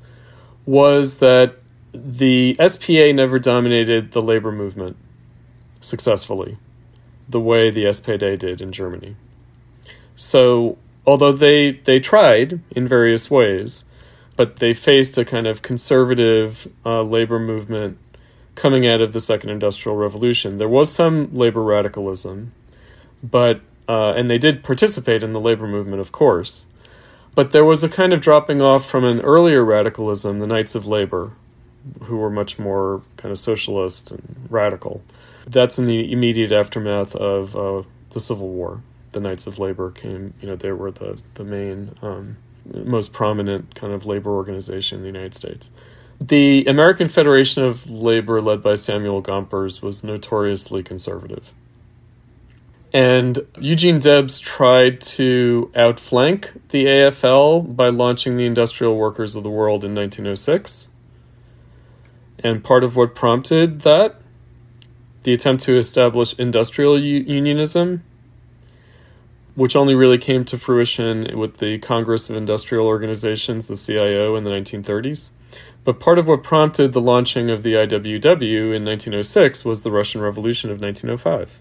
was 0.64 1.18
that 1.18 1.56
the 1.92 2.56
SPA 2.66 3.12
never 3.12 3.38
dominated 3.38 4.12
the 4.12 4.22
labor 4.22 4.52
movement 4.52 4.96
successfully 5.80 6.58
the 7.28 7.40
way 7.40 7.70
the 7.70 7.84
SPD 7.84 8.38
did 8.38 8.60
in 8.60 8.72
Germany. 8.72 9.16
So, 10.14 10.78
although 11.06 11.32
they 11.32 11.72
they 11.72 11.98
tried 11.98 12.60
in 12.70 12.86
various 12.88 13.30
ways, 13.30 13.84
but 14.36 14.56
they 14.56 14.72
faced 14.72 15.18
a 15.18 15.24
kind 15.24 15.46
of 15.46 15.62
conservative 15.62 16.68
uh, 16.84 17.02
labor 17.02 17.38
movement 17.38 17.98
coming 18.54 18.86
out 18.86 19.02
of 19.02 19.12
the 19.12 19.20
Second 19.20 19.50
Industrial 19.50 19.96
Revolution. 19.96 20.56
There 20.56 20.68
was 20.68 20.92
some 20.92 21.34
labor 21.36 21.62
radicalism, 21.62 22.52
but 23.30 23.60
uh, 23.88 24.12
and 24.16 24.28
they 24.28 24.38
did 24.38 24.64
participate 24.64 25.22
in 25.22 25.32
the 25.32 25.40
labor 25.40 25.66
movement, 25.66 26.00
of 26.00 26.12
course. 26.12 26.66
But 27.34 27.50
there 27.50 27.64
was 27.64 27.84
a 27.84 27.88
kind 27.88 28.12
of 28.12 28.20
dropping 28.20 28.62
off 28.62 28.88
from 28.88 29.04
an 29.04 29.20
earlier 29.20 29.64
radicalism, 29.64 30.38
the 30.38 30.46
Knights 30.46 30.74
of 30.74 30.86
Labor, 30.86 31.32
who 32.04 32.16
were 32.16 32.30
much 32.30 32.58
more 32.58 33.02
kind 33.16 33.30
of 33.30 33.38
socialist 33.38 34.10
and 34.10 34.46
radical. 34.48 35.02
That's 35.46 35.78
in 35.78 35.86
the 35.86 36.10
immediate 36.10 36.50
aftermath 36.50 37.14
of 37.14 37.54
uh, 37.54 37.82
the 38.10 38.20
Civil 38.20 38.48
War. 38.48 38.80
The 39.12 39.20
Knights 39.20 39.46
of 39.46 39.58
Labor 39.58 39.90
came, 39.90 40.34
you 40.40 40.48
know, 40.48 40.56
they 40.56 40.72
were 40.72 40.90
the, 40.90 41.20
the 41.34 41.44
main, 41.44 41.94
um, 42.02 42.38
most 42.64 43.12
prominent 43.12 43.74
kind 43.74 43.92
of 43.92 44.04
labor 44.06 44.30
organization 44.30 44.98
in 44.98 45.02
the 45.02 45.10
United 45.10 45.34
States. 45.34 45.70
The 46.20 46.64
American 46.66 47.08
Federation 47.08 47.62
of 47.62 47.88
Labor, 47.88 48.40
led 48.40 48.62
by 48.62 48.74
Samuel 48.74 49.20
Gompers, 49.20 49.82
was 49.82 50.02
notoriously 50.02 50.82
conservative. 50.82 51.52
And 52.96 53.46
Eugene 53.60 53.98
Debs 53.98 54.40
tried 54.40 55.02
to 55.02 55.70
outflank 55.76 56.54
the 56.70 56.86
AFL 56.86 57.76
by 57.76 57.88
launching 57.88 58.38
the 58.38 58.46
Industrial 58.46 58.96
Workers 58.96 59.36
of 59.36 59.42
the 59.42 59.50
World 59.50 59.84
in 59.84 59.94
1906. 59.94 60.88
And 62.38 62.64
part 62.64 62.82
of 62.82 62.96
what 62.96 63.14
prompted 63.14 63.82
that, 63.82 64.22
the 65.24 65.34
attempt 65.34 65.64
to 65.64 65.76
establish 65.76 66.38
industrial 66.38 66.98
unionism, 66.98 68.02
which 69.56 69.76
only 69.76 69.94
really 69.94 70.16
came 70.16 70.46
to 70.46 70.56
fruition 70.56 71.38
with 71.38 71.58
the 71.58 71.76
Congress 71.76 72.30
of 72.30 72.36
Industrial 72.36 72.86
Organizations, 72.86 73.66
the 73.66 73.76
CIO, 73.76 74.36
in 74.36 74.44
the 74.44 74.50
1930s. 74.50 75.32
But 75.84 76.00
part 76.00 76.18
of 76.18 76.28
what 76.28 76.42
prompted 76.42 76.94
the 76.94 77.02
launching 77.02 77.50
of 77.50 77.62
the 77.62 77.74
IWW 77.74 78.74
in 78.74 78.86
1906 78.86 79.66
was 79.66 79.82
the 79.82 79.90
Russian 79.90 80.22
Revolution 80.22 80.70
of 80.70 80.80
1905. 80.80 81.60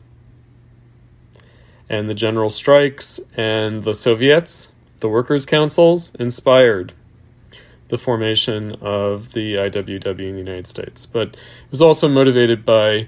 And 1.89 2.09
the 2.09 2.13
general 2.13 2.49
strikes 2.49 3.19
and 3.35 3.83
the 3.83 3.93
Soviets, 3.93 4.73
the 4.99 5.09
workers' 5.09 5.45
councils, 5.45 6.15
inspired 6.15 6.93
the 7.89 7.97
formation 7.97 8.71
of 8.81 9.33
the 9.33 9.55
IWW 9.55 10.19
in 10.19 10.33
the 10.33 10.39
United 10.39 10.67
States. 10.67 11.05
But 11.05 11.29
it 11.29 11.71
was 11.71 11.81
also 11.81 12.07
motivated 12.07 12.65
by, 12.65 13.07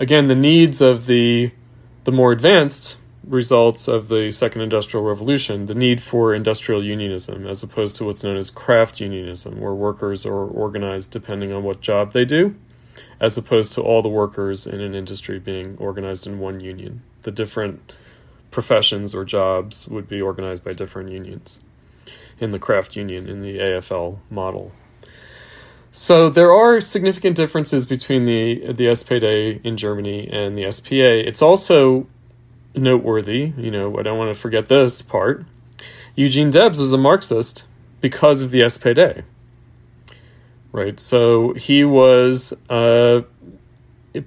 again, 0.00 0.26
the 0.26 0.34
needs 0.34 0.80
of 0.80 1.06
the 1.06 1.52
the 2.04 2.12
more 2.12 2.30
advanced 2.30 2.98
results 3.26 3.88
of 3.88 4.06
the 4.06 4.30
second 4.30 4.60
industrial 4.60 5.04
revolution 5.04 5.66
the 5.66 5.74
need 5.74 6.00
for 6.00 6.32
industrial 6.32 6.84
unionism 6.84 7.44
as 7.44 7.62
opposed 7.64 7.96
to 7.96 8.04
what's 8.04 8.22
known 8.22 8.36
as 8.36 8.50
craft 8.50 9.00
unionism 9.00 9.60
where 9.60 9.74
workers 9.74 10.24
are 10.24 10.44
organized 10.44 11.10
depending 11.10 11.52
on 11.52 11.64
what 11.64 11.80
job 11.80 12.12
they 12.12 12.24
do 12.24 12.54
as 13.20 13.36
opposed 13.36 13.72
to 13.72 13.82
all 13.82 14.02
the 14.02 14.08
workers 14.08 14.66
in 14.66 14.80
an 14.80 14.94
industry 14.94 15.40
being 15.40 15.76
organized 15.78 16.26
in 16.26 16.38
one 16.38 16.60
union 16.60 17.02
the 17.22 17.32
different 17.32 17.92
professions 18.58 19.14
or 19.14 19.22
jobs 19.24 19.86
would 19.86 20.08
be 20.08 20.20
organized 20.20 20.64
by 20.64 20.72
different 20.72 21.08
unions 21.10 21.48
in 22.40 22.50
the 22.50 22.58
craft 22.66 22.96
union 22.96 23.28
in 23.28 23.38
the 23.42 23.54
AFL 23.58 24.18
model 24.30 24.72
so 25.98 26.28
there 26.28 26.52
are 26.52 26.78
significant 26.78 27.36
differences 27.36 27.86
between 27.86 28.26
the 28.26 28.70
the 28.80 28.84
SPD 28.96 29.64
in 29.64 29.78
Germany 29.78 30.28
and 30.30 30.56
the 30.58 30.70
SPA. 30.70 31.26
It's 31.28 31.40
also 31.40 32.06
noteworthy, 32.74 33.54
you 33.56 33.70
know, 33.70 33.98
I 33.98 34.02
don't 34.02 34.18
want 34.18 34.34
to 34.34 34.38
forget 34.38 34.66
this 34.66 35.00
part. 35.00 35.46
Eugene 36.14 36.50
Debs 36.50 36.78
was 36.78 36.92
a 36.92 36.98
Marxist 36.98 37.64
because 38.02 38.42
of 38.42 38.50
the 38.50 38.60
SPD. 38.60 39.22
Right? 40.70 41.00
So 41.00 41.54
he 41.54 41.82
was 41.82 42.52
uh, 42.68 43.22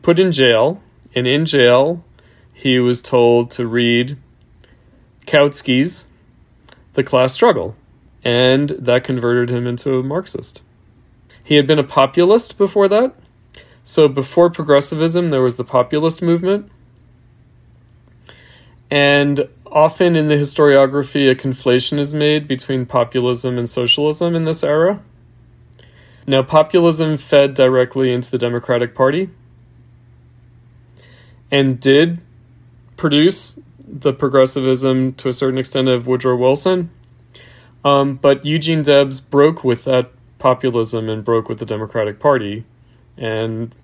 put 0.02 0.20
in 0.20 0.32
jail, 0.32 0.82
and 1.14 1.28
in 1.28 1.46
jail, 1.46 2.04
he 2.60 2.80
was 2.80 3.02
told 3.02 3.52
to 3.52 3.66
read 3.66 4.18
Kautsky's 5.26 6.08
The 6.94 7.04
Class 7.04 7.34
Struggle, 7.34 7.76
and 8.24 8.70
that 8.72 9.06
converted 9.06 9.50
him 9.50 9.66
into 9.66 9.98
a 9.98 10.04
Marxist. 10.04 10.64
He 11.44 11.56
had 11.56 11.66
been 11.66 11.80
a 11.80 11.84
populist 11.84 12.58
before 12.58 12.90
that. 12.90 13.16
So 13.86 14.08
before 14.10 14.50
progressivism, 14.50 15.30
there 15.30 15.42
was 15.42 15.56
the 15.56 15.64
populist 15.64 16.22
movement 16.22 16.70
and 18.92 19.48
often 19.68 20.16
in 20.16 20.28
the 20.28 20.36
historiography, 20.36 21.32
a 21.32 21.36
conflation 21.36 21.98
is 21.98 22.14
made 22.14 22.48
between 22.48 22.86
populism 22.86 23.58
and 23.58 23.70
socialism 23.70 24.36
in 24.36 24.46
this 24.46 24.64
era. 24.64 25.02
Now, 26.26 26.44
populism 26.44 27.18
fed 27.18 27.54
directly 27.54 28.12
into 28.12 28.30
the 28.30 28.38
Democratic 28.38 28.94
Party 28.96 29.30
and 31.52 31.80
did 31.80 32.20
produce 33.00 33.60
the 33.84 34.14
progressivism 34.14 35.14
to 35.14 35.30
a 35.30 35.34
certain 35.34 35.58
extent 35.58 35.88
of 35.88 36.06
Woodrow 36.06 36.38
Wilson. 36.38 36.92
Um, 37.84 38.16
but 38.16 38.46
Eugene 38.46 38.84
Debs 38.84 39.20
broke 39.20 39.64
with 39.64 39.86
that 39.86 40.12
populism 40.38 41.10
and 41.10 41.24
broke 41.24 41.50
with 41.50 41.58
the 41.58 41.66
Democratic 41.66 42.20
Party 42.20 42.66
and 43.20 43.76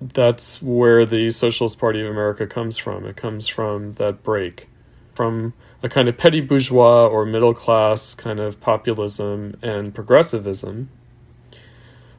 that's 0.00 0.62
where 0.62 1.06
the 1.06 1.30
Socialist 1.30 1.78
Party 1.78 2.02
of 2.02 2.10
America 2.10 2.46
comes 2.46 2.76
from. 2.76 3.06
It 3.06 3.16
comes 3.16 3.48
from 3.48 3.92
that 3.92 4.22
break, 4.22 4.68
from 5.14 5.54
a 5.82 5.88
kind 5.88 6.08
of 6.08 6.18
petty 6.18 6.42
bourgeois 6.42 7.06
or 7.06 7.24
middle 7.24 7.54
class 7.54 8.14
kind 8.14 8.38
of 8.38 8.60
populism 8.60 9.54
and 9.62 9.94
progressivism. 9.94 10.90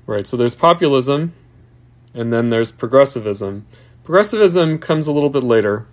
Right, 0.08 0.26
so 0.26 0.38
there's 0.38 0.56
populism, 0.56 1.34
and 2.13 2.34
then 2.34 2.50
there's 2.50 2.71
progressivism. 2.71 3.67
Progressivism 4.04 4.80
comes 4.80 5.06
a 5.08 5.12
little 5.12 5.30
bit 5.30 5.43
later, 5.43 5.86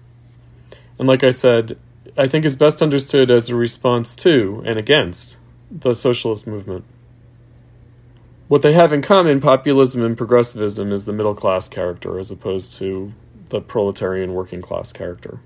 and 0.98 1.08
like 1.08 1.24
I 1.24 1.30
said, 1.30 1.78
I 2.16 2.28
think 2.28 2.44
is 2.44 2.56
best 2.56 2.82
understood 2.82 3.30
as 3.30 3.48
a 3.48 3.56
response 3.56 4.14
to 4.16 4.62
and 4.64 4.76
against 4.76 5.38
the 5.70 5.94
socialist 5.94 6.46
movement. 6.46 6.84
What 8.46 8.62
they 8.62 8.72
have 8.74 8.92
in 8.92 9.02
common, 9.02 9.40
populism 9.40 10.04
and 10.04 10.16
progressivism, 10.16 10.92
is 10.92 11.06
the 11.06 11.12
middle 11.12 11.34
class 11.34 11.68
character 11.68 12.18
as 12.18 12.30
opposed 12.30 12.78
to 12.78 13.12
the 13.48 13.60
proletarian 13.60 14.34
working 14.34 14.60
class 14.60 14.92
character. 14.92 15.40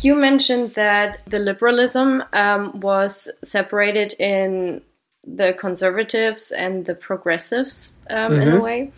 You 0.00 0.14
mentioned 0.14 0.74
that 0.74 1.20
the 1.26 1.38
liberalism 1.38 2.24
um, 2.32 2.80
was 2.80 3.30
separated 3.42 4.14
in 4.18 4.82
the 5.26 5.54
conservatives 5.58 6.50
and 6.50 6.86
the 6.86 6.94
progressives 6.94 7.94
um, 8.08 8.32
mm-hmm. 8.32 8.40
in 8.40 8.48
a 8.48 8.52
mm-hmm. 8.52 8.62
way. 8.62 8.92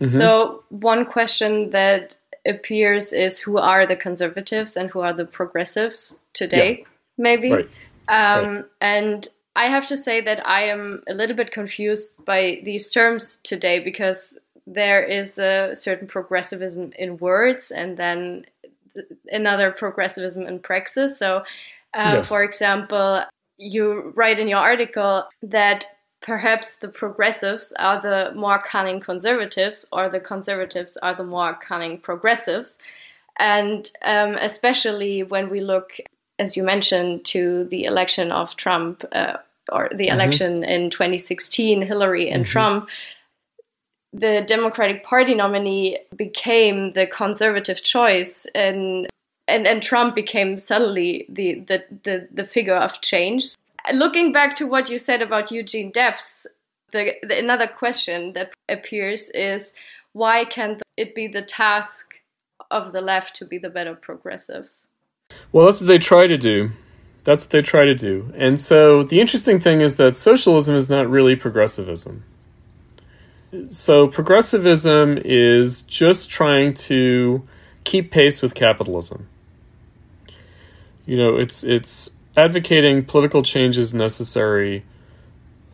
Mm-hmm. 0.00 0.06
So, 0.08 0.64
one 0.68 1.06
question 1.06 1.70
that 1.70 2.16
appears 2.46 3.12
is 3.12 3.40
who 3.40 3.58
are 3.58 3.86
the 3.86 3.96
conservatives 3.96 4.76
and 4.76 4.90
who 4.90 5.00
are 5.00 5.12
the 5.12 5.24
progressives 5.24 6.14
today, 6.32 6.78
yeah. 6.80 6.84
maybe? 7.16 7.52
Right. 7.52 7.68
Um, 8.08 8.54
right. 8.54 8.64
And 8.80 9.28
I 9.56 9.66
have 9.66 9.86
to 9.86 9.96
say 9.96 10.20
that 10.20 10.46
I 10.46 10.64
am 10.64 11.02
a 11.08 11.14
little 11.14 11.36
bit 11.36 11.52
confused 11.52 12.22
by 12.24 12.60
these 12.64 12.90
terms 12.90 13.40
today 13.44 13.82
because 13.82 14.38
there 14.66 15.02
is 15.02 15.38
a 15.38 15.74
certain 15.74 16.08
progressivism 16.08 16.92
in 16.98 17.18
words 17.18 17.70
and 17.70 17.96
then 17.96 18.46
another 19.28 19.70
progressivism 19.70 20.46
in 20.46 20.58
praxis. 20.58 21.18
So, 21.18 21.38
uh, 21.94 22.14
yes. 22.16 22.28
for 22.28 22.42
example, 22.42 23.22
you 23.56 24.12
write 24.16 24.38
in 24.38 24.48
your 24.48 24.58
article 24.58 25.24
that 25.42 25.86
perhaps 26.20 26.76
the 26.76 26.88
progressives 26.88 27.72
are 27.78 28.00
the 28.00 28.32
more 28.34 28.58
cunning 28.58 28.98
conservatives, 29.00 29.86
or 29.92 30.08
the 30.08 30.20
conservatives 30.20 30.96
are 30.98 31.14
the 31.14 31.24
more 31.24 31.54
cunning 31.54 31.98
progressives. 31.98 32.78
And 33.38 33.90
um, 34.02 34.36
especially 34.36 35.22
when 35.22 35.50
we 35.50 35.60
look, 35.60 35.92
as 36.38 36.56
you 36.56 36.62
mentioned, 36.62 37.24
to 37.26 37.64
the 37.64 37.84
election 37.84 38.32
of 38.32 38.56
Trump 38.56 39.04
uh, 39.12 39.38
or 39.70 39.88
the 39.90 40.06
mm-hmm. 40.06 40.14
election 40.14 40.64
in 40.64 40.90
2016, 40.90 41.82
Hillary 41.82 42.30
and 42.30 42.44
mm-hmm. 42.44 42.50
Trump, 42.50 42.88
the 44.14 44.44
Democratic 44.46 45.04
Party 45.04 45.34
nominee 45.34 45.98
became 46.14 46.92
the 46.92 47.06
conservative 47.06 47.82
choice 47.82 48.46
and 48.54 49.08
and 49.46 49.66
and 49.66 49.82
Trump 49.82 50.14
became 50.14 50.56
suddenly 50.56 51.26
the 51.28 51.60
the 51.60 51.84
the, 52.04 52.28
the 52.32 52.44
figure 52.44 52.76
of 52.76 53.00
change. 53.00 53.54
Looking 53.92 54.32
back 54.32 54.54
to 54.56 54.66
what 54.66 54.88
you 54.88 54.96
said 54.96 55.20
about 55.20 55.50
Eugene 55.50 55.90
Debs, 55.90 56.46
the, 56.92 57.14
the 57.22 57.38
another 57.38 57.66
question 57.66 58.32
that 58.32 58.52
appears 58.68 59.28
is 59.30 59.74
why 60.12 60.44
can't 60.44 60.80
it 60.96 61.14
be 61.14 61.26
the 61.26 61.42
task 61.42 62.14
of 62.70 62.92
the 62.92 63.00
left 63.00 63.34
to 63.36 63.44
be 63.44 63.58
the 63.58 63.68
better 63.68 63.94
progressives? 63.94 64.86
Well, 65.52 65.66
that's 65.66 65.80
what 65.80 65.88
they 65.88 65.98
try 65.98 66.28
to 66.28 66.38
do. 66.38 66.70
That's 67.24 67.44
what 67.46 67.50
they 67.50 67.62
try 67.62 67.84
to 67.84 67.94
do. 67.94 68.32
And 68.36 68.60
so 68.60 69.02
the 69.02 69.20
interesting 69.20 69.58
thing 69.58 69.80
is 69.80 69.96
that 69.96 70.14
socialism 70.14 70.76
is 70.76 70.88
not 70.88 71.10
really 71.10 71.34
progressivism. 71.34 72.24
So 73.68 74.08
progressivism 74.08 75.18
is 75.24 75.82
just 75.82 76.30
trying 76.30 76.74
to 76.74 77.46
keep 77.84 78.10
pace 78.10 78.42
with 78.42 78.54
capitalism 78.54 79.28
you 81.06 81.16
know, 81.16 81.36
it's 81.36 81.64
it's 81.64 82.10
advocating 82.36 83.04
political 83.04 83.42
changes 83.42 83.92
necessary 83.92 84.84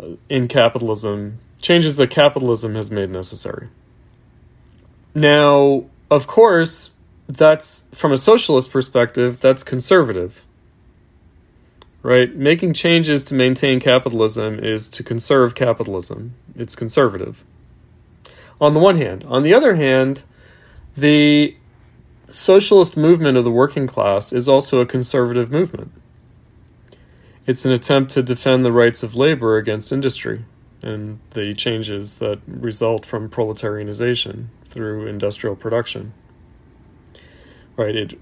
uh, 0.02 0.10
in 0.28 0.48
capitalism, 0.48 1.38
changes 1.60 1.96
that 1.96 2.10
capitalism 2.10 2.74
has 2.74 2.90
made 2.90 3.10
necessary. 3.10 3.68
Now, 5.14 5.84
of 6.10 6.26
course, 6.26 6.92
that's 7.28 7.84
from 7.92 8.12
a 8.12 8.16
socialist 8.16 8.72
perspective, 8.72 9.40
that's 9.40 9.62
conservative. 9.62 10.44
Right? 12.02 12.34
Making 12.34 12.72
changes 12.72 13.24
to 13.24 13.34
maintain 13.34 13.78
capitalism 13.78 14.58
is 14.58 14.88
to 14.88 15.02
conserve 15.02 15.54
capitalism. 15.54 16.34
It's 16.56 16.74
conservative. 16.74 17.44
On 18.60 18.74
the 18.74 18.80
one 18.80 18.96
hand. 18.96 19.24
On 19.24 19.42
the 19.42 19.54
other 19.54 19.76
hand, 19.76 20.24
the 20.96 21.56
socialist 22.26 22.96
movement 22.96 23.36
of 23.36 23.44
the 23.44 23.50
working 23.50 23.86
class 23.86 24.32
is 24.32 24.48
also 24.48 24.80
a 24.80 24.86
conservative 24.86 25.50
movement. 25.50 25.92
It's 27.46 27.64
an 27.64 27.72
attempt 27.72 28.12
to 28.12 28.22
defend 28.22 28.64
the 28.64 28.72
rights 28.72 29.02
of 29.02 29.14
labor 29.14 29.56
against 29.56 29.92
industry 29.92 30.44
and 30.82 31.20
the 31.30 31.54
changes 31.54 32.16
that 32.18 32.40
result 32.46 33.04
from 33.04 33.28
proletarianization 33.28 34.46
through 34.64 35.06
industrial 35.06 35.56
production. 35.56 36.12
Right, 37.76 37.96
it 37.96 38.18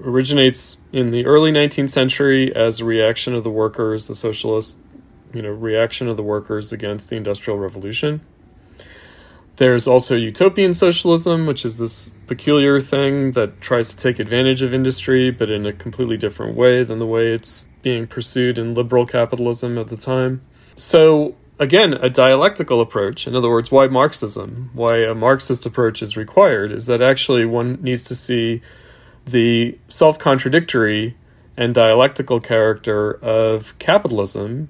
originates 0.00 0.78
in 0.92 1.10
the 1.10 1.26
early 1.26 1.50
19th 1.50 1.90
century 1.90 2.54
as 2.54 2.80
a 2.80 2.84
reaction 2.84 3.34
of 3.34 3.42
the 3.42 3.50
workers, 3.50 4.06
the 4.06 4.14
socialist, 4.14 4.80
you 5.34 5.42
know, 5.42 5.50
reaction 5.50 6.08
of 6.08 6.16
the 6.16 6.22
workers 6.22 6.72
against 6.72 7.10
the 7.10 7.16
Industrial 7.16 7.58
Revolution. 7.58 8.20
There's 9.58 9.88
also 9.88 10.14
utopian 10.14 10.72
socialism, 10.72 11.44
which 11.44 11.64
is 11.64 11.78
this 11.78 12.12
peculiar 12.28 12.78
thing 12.78 13.32
that 13.32 13.60
tries 13.60 13.92
to 13.92 13.96
take 13.96 14.20
advantage 14.20 14.62
of 14.62 14.72
industry, 14.72 15.32
but 15.32 15.50
in 15.50 15.66
a 15.66 15.72
completely 15.72 16.16
different 16.16 16.56
way 16.56 16.84
than 16.84 17.00
the 17.00 17.06
way 17.06 17.32
it's 17.32 17.66
being 17.82 18.06
pursued 18.06 18.56
in 18.56 18.74
liberal 18.74 19.04
capitalism 19.04 19.76
at 19.76 19.88
the 19.88 19.96
time. 19.96 20.42
So, 20.76 21.34
again, 21.58 21.94
a 21.94 22.08
dialectical 22.08 22.80
approach, 22.80 23.26
in 23.26 23.34
other 23.34 23.50
words, 23.50 23.72
why 23.72 23.88
Marxism, 23.88 24.70
why 24.74 24.98
a 24.98 25.12
Marxist 25.12 25.66
approach 25.66 26.02
is 26.02 26.16
required, 26.16 26.70
is 26.70 26.86
that 26.86 27.02
actually 27.02 27.44
one 27.44 27.82
needs 27.82 28.04
to 28.04 28.14
see 28.14 28.62
the 29.26 29.76
self 29.88 30.20
contradictory 30.20 31.16
and 31.56 31.74
dialectical 31.74 32.38
character 32.38 33.14
of 33.14 33.76
capitalism, 33.80 34.68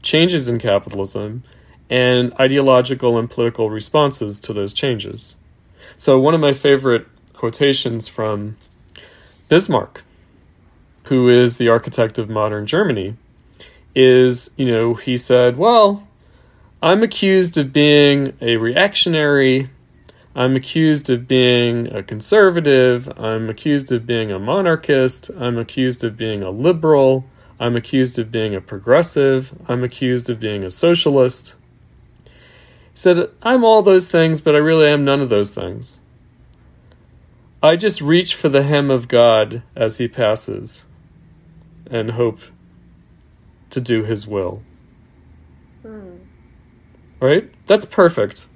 changes 0.00 0.46
in 0.46 0.60
capitalism, 0.60 1.42
and 1.90 2.32
ideological 2.38 3.18
and 3.18 3.30
political 3.30 3.70
responses 3.70 4.40
to 4.40 4.52
those 4.52 4.72
changes. 4.72 5.36
So, 5.96 6.18
one 6.18 6.34
of 6.34 6.40
my 6.40 6.52
favorite 6.52 7.06
quotations 7.32 8.08
from 8.08 8.56
Bismarck, 9.48 10.02
who 11.04 11.28
is 11.28 11.56
the 11.56 11.68
architect 11.68 12.18
of 12.18 12.28
modern 12.28 12.66
Germany, 12.66 13.16
is 13.94 14.50
you 14.56 14.66
know, 14.66 14.94
he 14.94 15.16
said, 15.16 15.56
Well, 15.56 16.06
I'm 16.82 17.02
accused 17.02 17.58
of 17.58 17.72
being 17.72 18.34
a 18.40 18.56
reactionary. 18.56 19.68
I'm 20.36 20.54
accused 20.54 21.10
of 21.10 21.26
being 21.26 21.92
a 21.92 22.04
conservative. 22.04 23.10
I'm 23.18 23.50
accused 23.50 23.90
of 23.90 24.06
being 24.06 24.30
a 24.30 24.38
monarchist. 24.38 25.30
I'm 25.36 25.58
accused 25.58 26.04
of 26.04 26.16
being 26.16 26.44
a 26.44 26.50
liberal. 26.50 27.24
I'm 27.58 27.74
accused 27.74 28.20
of 28.20 28.30
being 28.30 28.54
a 28.54 28.60
progressive. 28.60 29.52
I'm 29.66 29.82
accused 29.82 30.30
of 30.30 30.38
being 30.38 30.62
a 30.62 30.70
socialist 30.70 31.56
said, 32.98 33.30
I'm 33.42 33.64
all 33.64 33.82
those 33.82 34.08
things, 34.08 34.40
but 34.40 34.54
I 34.54 34.58
really 34.58 34.90
am 34.90 35.04
none 35.04 35.20
of 35.20 35.28
those 35.28 35.50
things. 35.50 36.00
I 37.62 37.76
just 37.76 38.00
reach 38.00 38.34
for 38.34 38.48
the 38.48 38.64
hem 38.64 38.90
of 38.90 39.06
God 39.08 39.62
as 39.76 39.98
he 39.98 40.08
passes 40.08 40.84
and 41.90 42.12
hope 42.12 42.40
to 43.70 43.80
do 43.80 44.04
his 44.04 44.26
will. 44.26 44.62
Mm. 45.84 46.18
Right? 47.20 47.50
That's 47.66 47.84
perfect. 47.84 48.48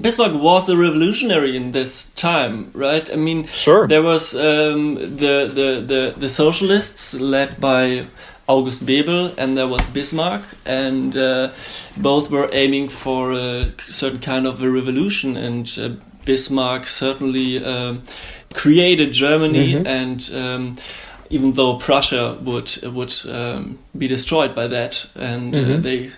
Bismarck 0.00 0.34
was 0.34 0.68
a 0.68 0.76
revolutionary 0.76 1.56
in 1.56 1.72
this 1.72 2.10
time, 2.12 2.70
right? 2.72 3.08
I 3.12 3.16
mean, 3.16 3.46
sure. 3.46 3.86
There 3.86 4.02
was 4.02 4.34
um, 4.34 4.94
the, 4.94 5.50
the, 5.52 5.84
the 5.86 6.14
the 6.16 6.28
socialists 6.30 7.12
led 7.12 7.60
by 7.60 8.06
August 8.48 8.86
Bebel 8.86 9.32
and 9.36 9.56
there 9.56 9.66
was 9.66 9.84
Bismarck, 9.86 10.42
and 10.64 11.16
uh, 11.16 11.52
both 11.96 12.30
were 12.30 12.48
aiming 12.52 12.88
for 12.88 13.32
a 13.32 13.72
certain 13.88 14.20
kind 14.20 14.46
of 14.46 14.62
a 14.62 14.70
revolution. 14.70 15.36
And 15.36 15.78
uh, 15.78 15.90
Bismarck 16.24 16.86
certainly 16.86 17.64
uh, 17.64 17.96
created 18.54 19.12
Germany, 19.12 19.74
mm 19.74 19.82
-hmm. 19.82 20.02
and 20.02 20.30
um, 20.34 20.76
even 21.30 21.52
though 21.54 21.78
Prussia 21.78 22.36
would 22.44 22.70
would 22.82 23.12
um, 23.24 23.78
be 23.92 24.06
destroyed 24.08 24.54
by 24.54 24.68
that, 24.68 25.08
and 25.14 25.54
mm 25.54 25.64
-hmm. 25.64 25.82
they 25.82 26.10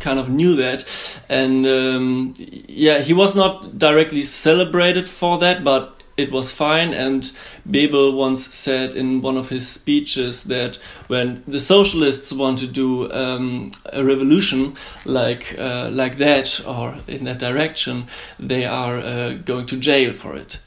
kind 0.00 0.18
of 0.18 0.28
knew 0.28 0.56
that 0.56 0.84
and 1.28 1.66
um, 1.66 2.34
yeah 2.68 2.98
he 3.00 3.12
was 3.12 3.34
not 3.34 3.78
directly 3.78 4.22
celebrated 4.22 5.08
for 5.08 5.38
that 5.38 5.62
but 5.62 5.93
it 6.16 6.30
was 6.30 6.50
fine. 6.50 6.94
And 6.94 7.30
Bebel 7.70 8.12
once 8.12 8.54
said 8.54 8.94
in 8.94 9.22
one 9.22 9.36
of 9.36 9.48
his 9.48 9.68
speeches 9.68 10.44
that 10.44 10.78
when 11.08 11.42
the 11.46 11.60
socialists 11.60 12.32
want 12.32 12.58
to 12.60 12.66
do 12.66 13.10
um, 13.12 13.72
a 13.92 14.04
revolution 14.04 14.76
like 15.04 15.56
uh, 15.58 15.88
like 15.92 16.18
that 16.18 16.60
or 16.66 16.96
in 17.06 17.24
that 17.24 17.38
direction, 17.38 18.06
they 18.38 18.64
are 18.64 18.98
uh, 18.98 19.34
going 19.44 19.66
to 19.66 19.76
jail 19.76 20.12
for 20.12 20.36
it. 20.36 20.58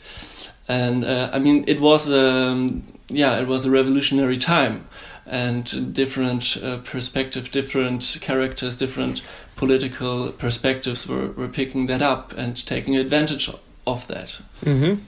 And 0.67 1.05
uh, 1.05 1.29
I 1.31 1.39
mean, 1.39 1.63
it 1.67 1.79
was 1.79 2.09
a 2.09 2.25
um, 2.25 2.83
yeah, 3.09 3.39
it 3.39 3.47
was 3.47 3.65
a 3.65 3.71
revolutionary 3.71 4.37
time, 4.37 4.85
and 5.25 5.93
different 5.93 6.57
uh, 6.61 6.77
perspective, 6.79 7.51
different 7.51 8.17
characters, 8.19 8.75
different 8.75 9.21
political 9.55 10.31
perspectives 10.31 11.07
were, 11.07 11.31
were 11.31 11.47
picking 11.47 11.87
that 11.87 12.01
up 12.01 12.33
and 12.37 12.65
taking 12.65 12.97
advantage 12.97 13.49
of 13.85 14.07
that. 14.07 14.41
Mm-hmm. 14.63 15.01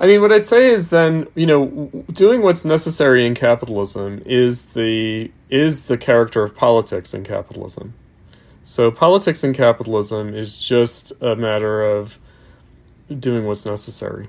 I 0.00 0.06
mean, 0.06 0.20
what 0.20 0.32
I'd 0.32 0.44
say 0.44 0.70
is 0.70 0.88
then, 0.88 1.28
you 1.34 1.46
know, 1.46 2.04
doing 2.10 2.42
what's 2.42 2.64
necessary 2.64 3.26
in 3.26 3.34
capitalism 3.34 4.22
is 4.26 4.62
the 4.62 5.30
is 5.50 5.84
the 5.84 5.96
character 5.96 6.42
of 6.42 6.56
politics 6.56 7.14
in 7.14 7.22
capitalism. 7.22 7.94
So 8.64 8.90
politics 8.90 9.44
in 9.44 9.52
capitalism 9.52 10.34
is 10.34 10.58
just 10.58 11.12
a 11.22 11.36
matter 11.36 11.82
of 11.82 12.18
doing 13.18 13.46
what's 13.46 13.66
necessary. 13.66 14.26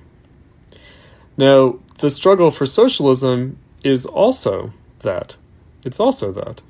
Now, 1.37 1.79
the 1.97 2.09
struggle 2.09 2.51
for 2.51 2.65
socialism 2.65 3.57
is 3.83 4.05
also 4.05 4.71
that. 4.99 5.37
It's 5.83 5.99
also 5.99 6.31
that. 6.33 6.61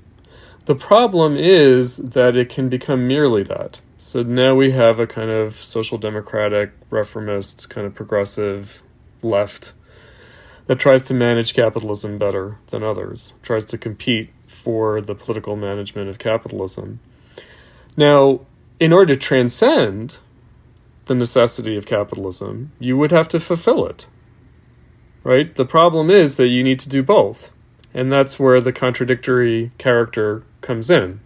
The 0.66 0.76
problem 0.76 1.36
is 1.38 1.98
that 1.98 2.38
it 2.38 2.50
can 2.50 2.70
become 2.70 3.08
merely 3.08 3.44
that. 3.44 3.82
So 4.00 4.24
now 4.24 4.56
we 4.56 4.72
have 4.72 5.00
a 5.00 5.08
kind 5.08 5.32
of 5.32 5.56
social 5.56 5.98
democratic, 5.98 6.72
reformist, 6.90 7.70
kind 7.70 7.88
of 7.88 7.96
progressive 7.96 8.84
left 9.26 9.74
that 10.68 10.80
tries 10.80 11.04
to 11.04 11.14
manage 11.14 11.54
capitalism 11.54 12.18
better 12.18 12.58
than 12.68 12.84
others, 12.84 13.34
tries 13.44 13.66
to 13.66 13.78
compete 13.78 14.32
for 14.48 15.02
the 15.02 15.16
political 15.16 15.56
management 15.56 16.10
of 16.10 16.18
capitalism. 16.18 17.00
Now, 17.98 18.42
in 18.80 18.92
order 18.92 19.14
to 19.14 19.20
transcend 19.20 20.18
the 21.06 21.16
necessity 21.16 21.78
of 21.78 21.86
capitalism, 21.86 22.72
you 22.80 22.98
would 22.98 23.12
have 23.12 23.28
to 23.30 23.40
fulfill 23.40 23.86
it. 23.86 24.08
Right? 25.24 25.54
The 25.54 25.66
problem 25.66 26.10
is 26.10 26.38
that 26.38 26.50
you 26.50 26.64
need 26.64 26.80
to 26.82 26.90
do 26.90 27.04
both. 27.04 27.54
And 27.94 28.12
that's 28.12 28.40
where 28.40 28.60
the 28.60 28.74
contradictory 28.74 29.72
character 29.78 30.44
comes 30.62 30.90
in. 30.90 31.22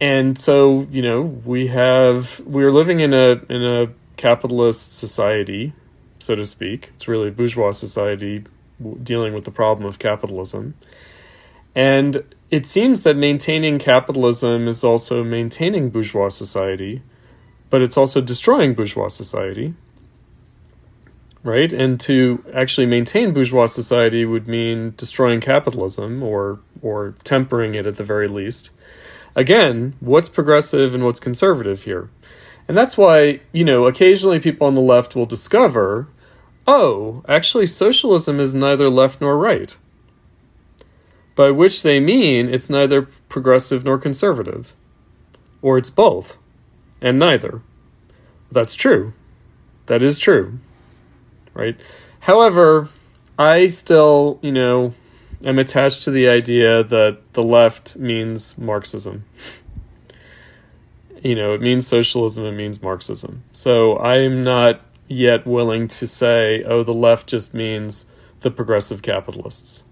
And 0.00 0.38
so, 0.38 0.86
you 0.90 1.02
know, 1.02 1.20
we 1.20 1.68
have 1.68 2.40
we're 2.40 2.72
living 2.72 3.00
in 3.00 3.12
a 3.12 3.40
in 3.48 3.62
a 3.62 3.86
capitalist 4.16 4.96
society 4.96 5.72
so 6.20 6.34
to 6.34 6.46
speak. 6.46 6.92
It's 6.94 7.08
really 7.08 7.30
bourgeois 7.30 7.72
society 7.72 8.44
dealing 9.02 9.34
with 9.34 9.44
the 9.44 9.50
problem 9.50 9.86
of 9.86 9.98
capitalism. 9.98 10.74
And 11.74 12.24
it 12.50 12.66
seems 12.66 13.02
that 13.02 13.16
maintaining 13.16 13.78
capitalism 13.78 14.68
is 14.68 14.82
also 14.82 15.22
maintaining 15.22 15.90
bourgeois 15.90 16.28
society, 16.28 17.02
but 17.68 17.82
it's 17.82 17.96
also 17.96 18.20
destroying 18.20 18.74
bourgeois 18.74 19.08
society. 19.08 19.74
Right? 21.42 21.72
And 21.72 21.98
to 22.00 22.44
actually 22.54 22.86
maintain 22.86 23.32
bourgeois 23.32 23.66
society 23.66 24.26
would 24.26 24.46
mean 24.46 24.92
destroying 24.96 25.40
capitalism 25.40 26.22
or 26.22 26.60
or 26.82 27.14
tempering 27.24 27.74
it 27.74 27.86
at 27.86 27.96
the 27.96 28.04
very 28.04 28.26
least. 28.26 28.70
Again, 29.34 29.94
what's 30.00 30.28
progressive 30.28 30.94
and 30.94 31.04
what's 31.04 31.20
conservative 31.20 31.84
here? 31.84 32.10
And 32.70 32.76
that's 32.76 32.96
why, 32.96 33.40
you 33.50 33.64
know, 33.64 33.86
occasionally 33.86 34.38
people 34.38 34.64
on 34.64 34.76
the 34.76 34.80
left 34.80 35.16
will 35.16 35.26
discover, 35.26 36.06
oh, 36.68 37.24
actually, 37.26 37.66
socialism 37.66 38.38
is 38.38 38.54
neither 38.54 38.88
left 38.88 39.20
nor 39.20 39.36
right. 39.36 39.76
By 41.34 41.50
which 41.50 41.82
they 41.82 41.98
mean 41.98 42.48
it's 42.48 42.70
neither 42.70 43.02
progressive 43.28 43.84
nor 43.84 43.98
conservative. 43.98 44.76
Or 45.60 45.78
it's 45.78 45.90
both, 45.90 46.38
and 47.02 47.18
neither. 47.18 47.60
That's 48.52 48.76
true. 48.76 49.14
That 49.86 50.04
is 50.04 50.20
true. 50.20 50.60
Right? 51.54 51.76
However, 52.20 52.88
I 53.36 53.66
still, 53.66 54.38
you 54.42 54.52
know, 54.52 54.94
am 55.44 55.58
attached 55.58 56.04
to 56.04 56.12
the 56.12 56.28
idea 56.28 56.84
that 56.84 57.32
the 57.32 57.42
left 57.42 57.96
means 57.96 58.56
Marxism 58.58 59.24
you 61.22 61.34
know, 61.34 61.54
it 61.54 61.60
means 61.60 61.86
socialism, 61.86 62.46
it 62.46 62.52
means 62.52 62.82
Marxism. 62.82 63.42
So 63.52 63.98
I'm 63.98 64.42
not 64.42 64.80
yet 65.08 65.46
willing 65.46 65.88
to 65.88 66.06
say, 66.06 66.62
oh, 66.64 66.82
the 66.82 66.94
left 66.94 67.28
just 67.28 67.52
means 67.52 68.06
the 68.40 68.50
progressive 68.50 69.02
capitalists. 69.02 69.84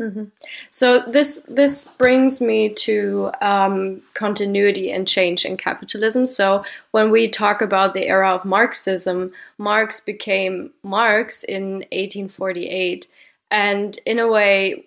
Mm-hmm. 0.00 0.24
So 0.70 1.00
this 1.00 1.44
this 1.46 1.84
brings 1.84 2.40
me 2.40 2.70
to 2.70 3.30
um, 3.42 4.00
continuity 4.14 4.90
and 4.90 5.06
change 5.06 5.44
in 5.44 5.58
capitalism. 5.58 6.24
So 6.24 6.64
when 6.92 7.10
we 7.10 7.28
talk 7.28 7.60
about 7.60 7.92
the 7.92 8.08
era 8.08 8.34
of 8.34 8.46
Marxism, 8.46 9.32
Marx 9.58 10.00
became 10.00 10.72
Marx 10.82 11.42
in 11.42 11.84
1848, 11.92 13.06
and 13.50 13.98
in 14.06 14.18
a 14.18 14.26
way, 14.26 14.86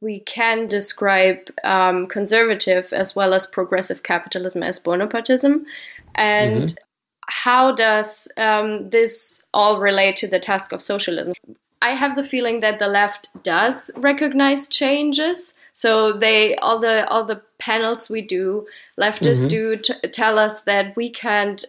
we 0.00 0.20
can 0.20 0.66
describe 0.66 1.50
um, 1.64 2.06
conservative 2.06 2.92
as 2.92 3.14
well 3.14 3.34
as 3.34 3.46
progressive 3.46 4.02
capitalism 4.02 4.62
as 4.62 4.78
Bonapartism. 4.78 5.64
And 6.14 6.64
mm-hmm. 6.64 6.84
how 7.28 7.72
does 7.72 8.28
um, 8.36 8.90
this 8.90 9.42
all 9.52 9.80
relate 9.80 10.16
to 10.18 10.28
the 10.28 10.40
task 10.40 10.72
of 10.72 10.82
socialism? 10.82 11.32
I 11.80 11.90
have 11.90 12.14
the 12.14 12.22
feeling 12.22 12.60
that 12.60 12.78
the 12.78 12.86
left 12.86 13.28
does 13.42 13.90
recognize 13.96 14.68
changes. 14.68 15.54
So 15.72 16.12
they 16.12 16.54
all 16.56 16.78
the 16.78 17.08
all 17.08 17.24
the 17.24 17.42
panels 17.58 18.08
we 18.08 18.20
do, 18.22 18.66
leftists 19.00 19.46
mm-hmm. 19.46 19.48
do 19.48 19.76
t- 19.76 20.08
tell 20.08 20.38
us 20.38 20.60
that 20.60 20.94
we 20.94 21.10
can't 21.10 21.64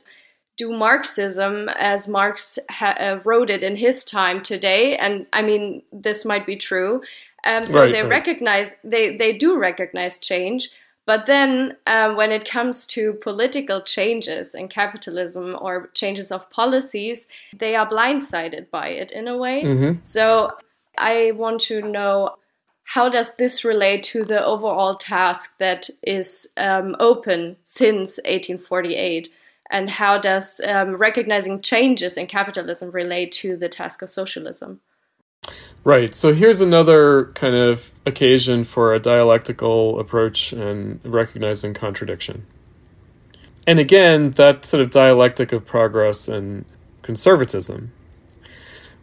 do 0.55 0.71
Marxism 0.71 1.67
as 1.69 2.07
Marx 2.07 2.59
ha- 2.69 2.95
uh, 2.99 3.19
wrote 3.25 3.49
it 3.49 3.63
in 3.63 3.75
his 3.77 4.03
time 4.03 4.43
today. 4.43 4.95
And 4.97 5.25
I 5.33 5.41
mean, 5.41 5.81
this 5.91 6.25
might 6.25 6.45
be 6.45 6.57
true. 6.57 7.01
Um, 7.43 7.65
so 7.65 7.81
right, 7.81 7.93
they 7.93 8.01
right. 8.01 8.09
recognize 8.09 8.75
they 8.83 9.17
they 9.17 9.33
do 9.33 9.57
recognize 9.57 10.17
change, 10.17 10.69
but 11.05 11.25
then 11.25 11.75
um, 11.85 12.15
when 12.15 12.31
it 12.31 12.49
comes 12.49 12.85
to 12.87 13.13
political 13.13 13.81
changes 13.81 14.55
in 14.55 14.69
capitalism 14.69 15.57
or 15.59 15.89
changes 15.93 16.31
of 16.31 16.49
policies, 16.49 17.27
they 17.53 17.75
are 17.75 17.87
blindsided 17.87 18.69
by 18.69 18.87
it 18.87 19.11
in 19.11 19.27
a 19.27 19.37
way. 19.37 19.63
Mm-hmm. 19.63 19.99
So 20.03 20.51
I 20.97 21.31
want 21.31 21.59
to 21.61 21.81
know 21.81 22.35
how 22.83 23.09
does 23.09 23.35
this 23.35 23.65
relate 23.65 24.03
to 24.03 24.23
the 24.23 24.43
overall 24.43 24.95
task 24.95 25.57
that 25.57 25.89
is 26.01 26.47
um, 26.57 26.95
open 26.99 27.57
since 27.63 28.17
1848? 28.25 29.29
And 29.71 29.89
how 29.89 30.19
does 30.19 30.61
um, 30.67 30.97
recognizing 30.97 31.61
changes 31.61 32.17
in 32.17 32.27
capitalism 32.27 32.91
relate 32.91 33.31
to 33.33 33.57
the 33.57 33.69
task 33.69 34.01
of 34.01 34.09
socialism? 34.09 34.81
Right. 35.83 36.15
So 36.15 36.33
here's 36.33 36.61
another 36.61 37.25
kind 37.33 37.55
of 37.55 37.91
occasion 38.05 38.63
for 38.63 38.93
a 38.93 38.99
dialectical 38.99 39.99
approach 39.99 40.53
and 40.53 40.99
recognizing 41.03 41.73
contradiction. 41.73 42.45
And 43.67 43.79
again, 43.79 44.31
that 44.31 44.65
sort 44.65 44.81
of 44.81 44.89
dialectic 44.89 45.51
of 45.51 45.65
progress 45.65 46.27
and 46.27 46.65
conservatism, 47.01 47.91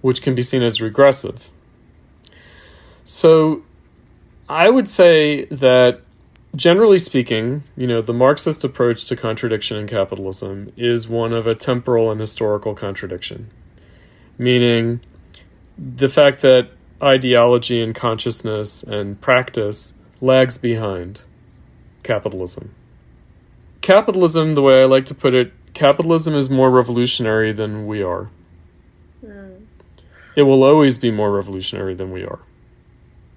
which 0.01 0.23
can 0.23 0.35
be 0.35 0.43
seen 0.43 0.63
as 0.63 0.81
regressive. 0.81 1.51
So 3.05 3.63
I 4.49 4.69
would 4.69 4.89
say 4.89 5.45
that 5.47 6.01
generally 6.57 6.99
speaking, 6.99 7.63
you 7.77 7.87
know, 7.87 8.03
the 8.03 8.13
Marxist 8.13 8.65
approach 8.65 9.05
to 9.07 9.17
contradiction 9.17 9.77
in 9.77 9.87
capitalism 9.87 10.73
is 10.77 11.09
one 11.09 11.33
of 11.33 11.47
a 11.47 11.55
temporal 11.55 12.11
and 12.11 12.21
historical 12.21 12.75
contradiction, 12.75 13.51
meaning 14.39 15.01
the 15.81 16.09
fact 16.09 16.43
that 16.43 16.69
ideology 17.03 17.83
and 17.83 17.95
consciousness 17.95 18.83
and 18.83 19.19
practice 19.21 19.95
lags 20.21 20.59
behind 20.59 21.23
capitalism. 22.03 22.75
Capitalism, 23.81 24.55
the 24.55 24.63
way 24.63 24.83
I 24.83 24.85
like 24.85 25.07
to 25.07 25.15
put 25.15 25.33
it, 25.33 25.53
capitalism 25.73 26.35
is 26.35 26.51
more 26.51 26.71
revolutionary 26.71 27.53
than 27.53 27.87
we 27.87 28.03
are. 28.03 28.29
Mm. 29.25 29.65
It 30.37 30.43
will 30.43 30.63
always 30.63 30.99
be 30.99 31.11
more 31.11 31.33
revolutionary 31.33 31.95
than 31.95 32.11
we 32.11 32.25
are. 32.25 32.41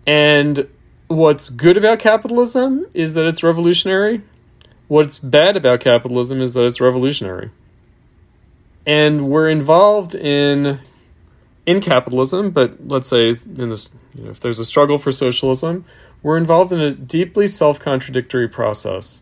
And 0.06 0.68
what's 1.08 1.50
good 1.50 1.78
about 1.78 2.00
capitalism 2.00 2.86
is 2.94 3.14
that 3.14 3.26
it's 3.26 3.42
revolutionary. 3.42 4.22
What's 4.90 5.18
bad 5.18 5.56
about 5.56 5.80
capitalism 5.80 6.42
is 6.42 6.54
that 6.56 6.66
it's 6.66 6.82
revolutionary. 6.82 7.52
And 8.86 9.30
we're 9.30 9.50
involved 9.50 10.14
in 10.14 10.82
in 11.66 11.80
capitalism, 11.80 12.52
but 12.52 12.88
let's 12.88 13.08
say 13.08 13.30
in 13.30 13.70
this, 13.70 13.90
you 14.14 14.26
know, 14.26 14.32
if 14.32 14.40
there's 14.40 14.60
a 14.60 14.66
struggle 14.66 14.98
for 14.98 15.12
socialism, 15.12 15.86
we're 16.22 16.38
involved 16.38 16.72
in 16.72 16.82
a 16.82 16.92
deeply 16.92 17.48
self-contradictory 17.48 18.48
process 18.48 19.22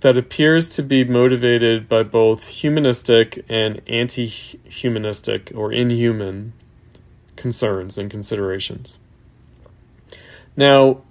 that 0.00 0.18
appears 0.18 0.68
to 0.68 0.82
be 0.82 1.04
motivated 1.04 1.88
by 1.88 2.02
both 2.02 2.48
humanistic 2.48 3.44
and 3.48 3.80
anti-humanistic 3.86 5.52
or 5.54 5.72
inhuman 5.72 6.52
concerns 7.36 7.96
and 7.96 8.10
considerations. 8.10 8.98
Now, 10.56 11.02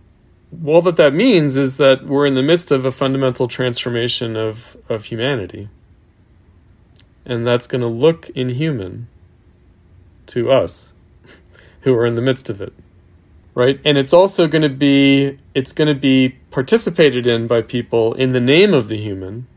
all 0.66 0.82
that 0.82 0.98
that 0.98 1.14
means 1.14 1.56
is 1.56 1.78
that 1.78 2.06
we're 2.06 2.26
in 2.26 2.34
the 2.34 2.44
midst 2.44 2.72
of 2.72 2.86
a 2.86 2.92
fundamental 2.92 3.48
transformation 3.48 4.36
of, 4.36 4.76
of 4.90 5.06
humanity. 5.06 5.70
And 7.26 7.48
that's 7.48 7.68
going 7.68 7.82
to 7.82 7.88
look 7.88 8.30
inhuman 8.32 9.08
to 10.32 10.52
us 10.52 10.94
who 11.82 11.94
are 11.94 12.06
in 12.06 12.16
the 12.16 12.22
midst 12.22 12.50
of 12.50 12.62
it. 12.62 12.74
Right? 13.54 13.80
And 13.84 13.98
it's 13.98 14.14
also 14.14 14.48
going 14.48 14.62
to 14.62 14.70
be 14.70 15.38
it's 15.54 15.74
going 15.74 15.90
to 15.90 16.00
be 16.00 16.38
participated 16.52 17.28
in 17.28 17.48
by 17.48 17.62
people 17.62 18.14
in 18.14 18.32
the 18.32 18.40
name 18.40 18.74
of 18.74 18.88
the 18.88 18.98
human 18.98 19.48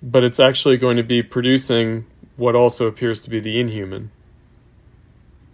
but 0.00 0.22
it's 0.22 0.38
actually 0.38 0.76
going 0.76 0.96
to 0.96 1.02
be 1.02 1.22
producing 1.22 2.06
what 2.36 2.54
also 2.54 2.86
appears 2.86 3.20
to 3.22 3.30
be 3.30 3.40
the 3.40 3.58
inhuman. 3.58 4.12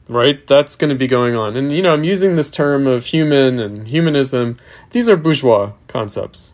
Right? 0.06 0.46
That's 0.46 0.76
going 0.76 0.90
to 0.90 0.96
be 0.96 1.06
going 1.06 1.34
on. 1.34 1.56
And 1.56 1.72
you 1.72 1.80
know 1.80 1.94
i'm 1.94 2.04
using 2.04 2.36
this 2.36 2.50
term 2.50 2.86
of 2.86 3.06
human 3.06 3.58
and 3.58 3.88
humanism. 3.88 4.58
These 4.90 5.08
are 5.08 5.16
bourgeois 5.16 5.72
concepts. 5.88 6.52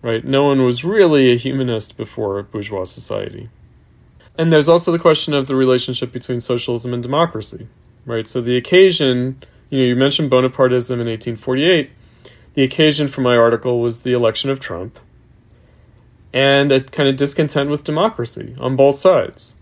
Right? 0.00 0.24
No 0.24 0.44
one 0.44 0.64
was 0.64 0.84
really 0.84 1.30
a 1.30 1.36
humanist 1.36 1.98
before 1.98 2.42
bourgeois 2.42 2.84
society 2.84 3.50
and 4.38 4.52
there's 4.52 4.68
also 4.68 4.92
the 4.92 4.98
question 4.98 5.34
of 5.34 5.48
the 5.48 5.56
relationship 5.56 6.12
between 6.12 6.40
socialism 6.40 6.94
and 6.94 7.02
democracy, 7.02 7.66
right? 8.06 8.26
So 8.26 8.40
the 8.40 8.56
occasion, 8.56 9.42
you 9.68 9.80
know, 9.80 9.84
you 9.84 9.96
mentioned 9.96 10.30
Bonapartism 10.30 10.92
in 10.92 11.08
1848. 11.08 11.90
The 12.54 12.62
occasion 12.62 13.08
for 13.08 13.20
my 13.20 13.36
article 13.36 13.80
was 13.80 14.00
the 14.00 14.12
election 14.12 14.48
of 14.50 14.60
Trump 14.60 14.98
and 16.32 16.70
a 16.70 16.82
kind 16.82 17.08
of 17.08 17.16
discontent 17.16 17.68
with 17.68 17.84
democracy 17.84 18.54
on 18.60 18.76
both 18.76 18.98
sides, 18.98 19.56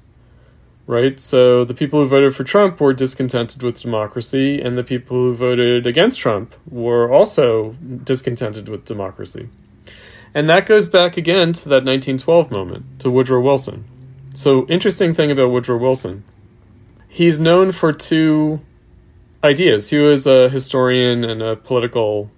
right? 0.86 1.18
So 1.18 1.64
the 1.64 1.74
people 1.74 2.02
who 2.02 2.08
voted 2.08 2.34
for 2.34 2.44
Trump 2.44 2.80
were 2.80 2.92
discontented 2.92 3.62
with 3.62 3.80
democracy, 3.80 4.60
and 4.60 4.76
the 4.76 4.84
people 4.84 5.16
who 5.16 5.34
voted 5.34 5.86
against 5.86 6.20
Trump 6.20 6.54
were 6.68 7.10
also 7.10 7.76
discontented 8.04 8.68
with 8.68 8.84
democracy. 8.84 9.48
And 10.34 10.50
that 10.50 10.66
goes 10.66 10.88
back 10.88 11.16
again 11.16 11.52
to 11.54 11.68
that 11.70 11.84
1912 11.84 12.50
moment, 12.50 13.00
to 13.00 13.10
Woodrow 13.10 13.40
Wilson, 13.40 13.84
so, 14.36 14.66
interesting 14.66 15.14
thing 15.14 15.30
about 15.30 15.50
Woodrow 15.50 15.78
Wilson. 15.78 16.22
He's 17.08 17.40
known 17.40 17.72
for 17.72 17.92
two 17.92 18.60
ideas. 19.42 19.88
He 19.88 19.98
was 19.98 20.26
a 20.26 20.50
historian 20.50 21.24
and 21.24 21.42
a 21.42 21.56
political 21.56 22.30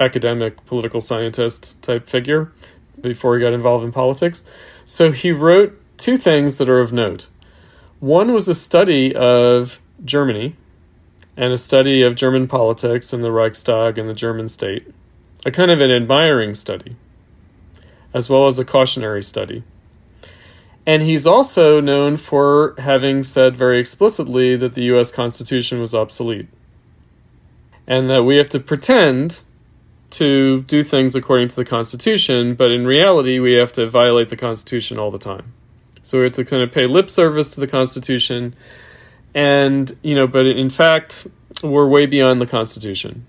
academic, 0.00 0.64
political 0.64 1.02
scientist 1.02 1.80
type 1.82 2.08
figure 2.08 2.50
before 2.98 3.36
he 3.36 3.42
got 3.42 3.52
involved 3.52 3.84
in 3.84 3.92
politics. 3.92 4.42
So, 4.86 5.12
he 5.12 5.32
wrote 5.32 5.78
two 5.98 6.16
things 6.16 6.56
that 6.56 6.70
are 6.70 6.80
of 6.80 6.94
note. 6.94 7.28
One 8.00 8.32
was 8.32 8.48
a 8.48 8.54
study 8.54 9.14
of 9.14 9.80
Germany 10.02 10.56
and 11.36 11.52
a 11.52 11.58
study 11.58 12.02
of 12.02 12.14
German 12.14 12.48
politics 12.48 13.12
and 13.12 13.22
the 13.22 13.30
Reichstag 13.30 13.98
and 13.98 14.08
the 14.08 14.14
German 14.14 14.48
state, 14.48 14.92
a 15.44 15.50
kind 15.50 15.70
of 15.70 15.80
an 15.80 15.90
admiring 15.90 16.54
study, 16.54 16.96
as 18.14 18.30
well 18.30 18.46
as 18.46 18.58
a 18.58 18.64
cautionary 18.64 19.22
study. 19.22 19.62
And 20.86 21.02
he's 21.02 21.26
also 21.26 21.80
known 21.80 22.16
for 22.16 22.74
having 22.78 23.22
said 23.22 23.56
very 23.56 23.80
explicitly 23.80 24.56
that 24.56 24.74
the 24.74 24.82
US 24.94 25.10
Constitution 25.10 25.80
was 25.80 25.94
obsolete. 25.94 26.48
And 27.86 28.10
that 28.10 28.22
we 28.22 28.36
have 28.36 28.48
to 28.50 28.60
pretend 28.60 29.40
to 30.10 30.62
do 30.62 30.82
things 30.82 31.14
according 31.14 31.48
to 31.48 31.56
the 31.56 31.64
Constitution, 31.64 32.54
but 32.54 32.70
in 32.70 32.86
reality, 32.86 33.40
we 33.40 33.52
have 33.54 33.72
to 33.72 33.88
violate 33.88 34.28
the 34.28 34.36
Constitution 34.36 34.98
all 34.98 35.10
the 35.10 35.18
time. 35.18 35.52
So 36.02 36.18
we 36.18 36.24
have 36.24 36.32
to 36.32 36.44
kind 36.44 36.62
of 36.62 36.70
pay 36.70 36.84
lip 36.84 37.10
service 37.10 37.54
to 37.54 37.60
the 37.60 37.66
Constitution. 37.66 38.54
And, 39.34 39.92
you 40.02 40.14
know, 40.14 40.26
but 40.26 40.46
in 40.46 40.70
fact, 40.70 41.26
we're 41.62 41.88
way 41.88 42.06
beyond 42.06 42.40
the 42.40 42.46
Constitution. 42.46 43.26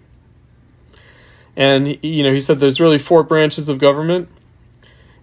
And, 1.56 2.04
you 2.04 2.22
know, 2.22 2.34
he 2.34 2.40
said 2.40 2.60
there's 2.60 2.82
really 2.82 2.98
four 2.98 3.24
branches 3.24 3.70
of 3.70 3.80
government 3.80 4.30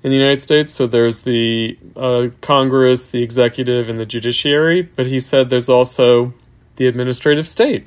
in 0.02 0.10
the 0.10 0.16
United 0.16 0.40
States. 0.40 0.72
So 0.72 0.86
there's 0.86 1.20
the 1.20 1.78
uh, 1.96 2.28
Congress, 2.40 3.06
the 3.06 3.22
executive, 3.22 3.88
and 3.88 3.98
the 3.98 4.06
judiciary. 4.06 4.82
But 4.82 5.06
he 5.06 5.20
said 5.20 5.48
there's 5.48 5.68
also 5.68 6.34
the 6.76 6.86
administrative 6.86 7.46
state, 7.46 7.86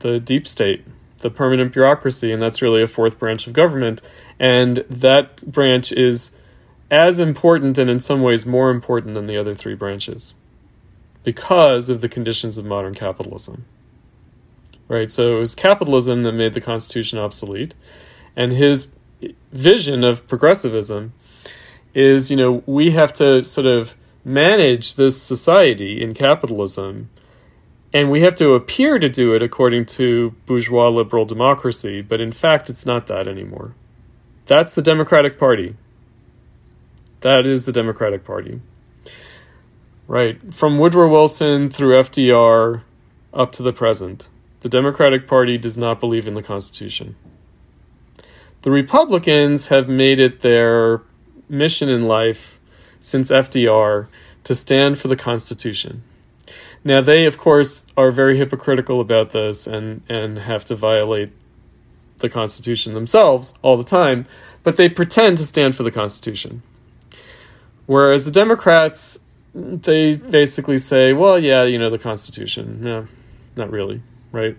the 0.00 0.18
deep 0.18 0.46
state, 0.46 0.84
the 1.18 1.30
permanent 1.30 1.72
bureaucracy, 1.72 2.32
and 2.32 2.42
that's 2.42 2.62
really 2.62 2.82
a 2.82 2.86
fourth 2.86 3.18
branch 3.18 3.46
of 3.46 3.52
government. 3.52 4.02
And 4.38 4.78
that 4.90 5.46
branch 5.46 5.92
is 5.92 6.32
as 6.90 7.20
important 7.20 7.78
and 7.78 7.88
in 7.88 8.00
some 8.00 8.22
ways 8.22 8.44
more 8.44 8.70
important 8.70 9.14
than 9.14 9.26
the 9.26 9.36
other 9.36 9.54
three 9.54 9.74
branches 9.74 10.34
because 11.24 11.88
of 11.88 12.00
the 12.00 12.08
conditions 12.08 12.58
of 12.58 12.64
modern 12.64 12.94
capitalism. 12.94 13.64
Right? 14.88 15.10
So 15.10 15.36
it 15.36 15.38
was 15.38 15.54
capitalism 15.54 16.24
that 16.24 16.32
made 16.32 16.52
the 16.52 16.60
Constitution 16.60 17.18
obsolete. 17.18 17.72
And 18.34 18.52
his 18.52 18.88
vision 19.52 20.04
of 20.04 20.26
progressivism 20.26 21.12
is 21.94 22.30
you 22.30 22.36
know 22.36 22.62
we 22.66 22.90
have 22.90 23.12
to 23.12 23.42
sort 23.44 23.66
of 23.66 23.94
manage 24.24 24.94
this 24.94 25.20
society 25.20 26.02
in 26.02 26.14
capitalism 26.14 27.10
and 27.92 28.10
we 28.10 28.22
have 28.22 28.34
to 28.34 28.54
appear 28.54 28.98
to 28.98 29.08
do 29.08 29.34
it 29.34 29.42
according 29.42 29.84
to 29.84 30.30
bourgeois 30.46 30.88
liberal 30.88 31.24
democracy 31.24 32.00
but 32.00 32.20
in 32.20 32.32
fact 32.32 32.70
it's 32.70 32.86
not 32.86 33.06
that 33.06 33.28
anymore. 33.28 33.74
That's 34.46 34.74
the 34.74 34.82
democratic 34.82 35.38
party. 35.38 35.76
That 37.20 37.46
is 37.46 37.64
the 37.64 37.72
democratic 37.72 38.24
party. 38.24 38.60
Right. 40.08 40.52
From 40.52 40.78
woodrow 40.78 41.08
wilson 41.08 41.70
through 41.70 42.00
fdr 42.02 42.82
up 43.32 43.52
to 43.52 43.62
the 43.62 43.72
present, 43.72 44.28
the 44.60 44.68
Democratic 44.68 45.26
Party 45.26 45.58
does 45.58 45.76
not 45.76 46.00
believe 46.00 46.28
in 46.28 46.34
the 46.34 46.42
Constitution. 46.42 47.16
The 48.62 48.70
Republicans 48.70 49.68
have 49.68 49.88
made 49.88 50.20
it 50.20 50.40
their 50.40 51.02
mission 51.48 51.88
in 51.88 52.04
life 52.06 52.58
since 53.00 53.30
FDR 53.30 54.06
to 54.44 54.54
stand 54.54 54.98
for 54.98 55.08
the 55.08 55.16
Constitution. 55.16 56.02
Now, 56.84 57.00
they, 57.00 57.26
of 57.26 57.38
course, 57.38 57.86
are 57.96 58.10
very 58.10 58.36
hypocritical 58.36 59.00
about 59.00 59.30
this 59.30 59.66
and, 59.66 60.02
and 60.08 60.38
have 60.38 60.64
to 60.66 60.74
violate 60.74 61.30
the 62.18 62.28
Constitution 62.28 62.94
themselves 62.94 63.54
all 63.62 63.76
the 63.76 63.84
time, 63.84 64.26
but 64.62 64.76
they 64.76 64.88
pretend 64.88 65.38
to 65.38 65.44
stand 65.44 65.76
for 65.76 65.82
the 65.82 65.90
Constitution. 65.90 66.62
Whereas 67.86 68.24
the 68.24 68.30
Democrats, 68.30 69.20
they 69.54 70.16
basically 70.16 70.78
say, 70.78 71.12
well, 71.12 71.38
yeah, 71.38 71.64
you 71.64 71.78
know, 71.78 71.90
the 71.90 71.98
Constitution. 71.98 72.82
No, 72.82 73.06
not 73.56 73.70
really, 73.70 74.02
right? 74.32 74.56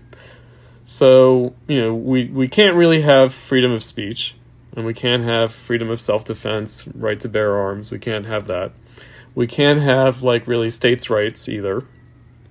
So, 0.85 1.55
you 1.67 1.81
know, 1.81 1.95
we, 1.95 2.25
we 2.27 2.47
can't 2.47 2.75
really 2.75 3.01
have 3.01 3.33
freedom 3.33 3.71
of 3.71 3.83
speech, 3.83 4.35
and 4.75 4.85
we 4.85 4.93
can't 4.93 5.23
have 5.23 5.51
freedom 5.51 5.89
of 5.89 6.01
self 6.01 6.25
defense, 6.25 6.87
right 6.95 7.19
to 7.19 7.29
bear 7.29 7.57
arms. 7.57 7.91
We 7.91 7.99
can't 7.99 8.25
have 8.25 8.47
that. 8.47 8.71
We 9.35 9.47
can't 9.47 9.81
have, 9.81 10.21
like, 10.21 10.47
really 10.47 10.69
states' 10.69 11.09
rights 11.09 11.49
either. 11.49 11.85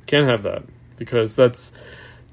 Can't 0.06 0.28
have 0.28 0.42
that 0.42 0.64
because 0.96 1.36
that's 1.36 1.72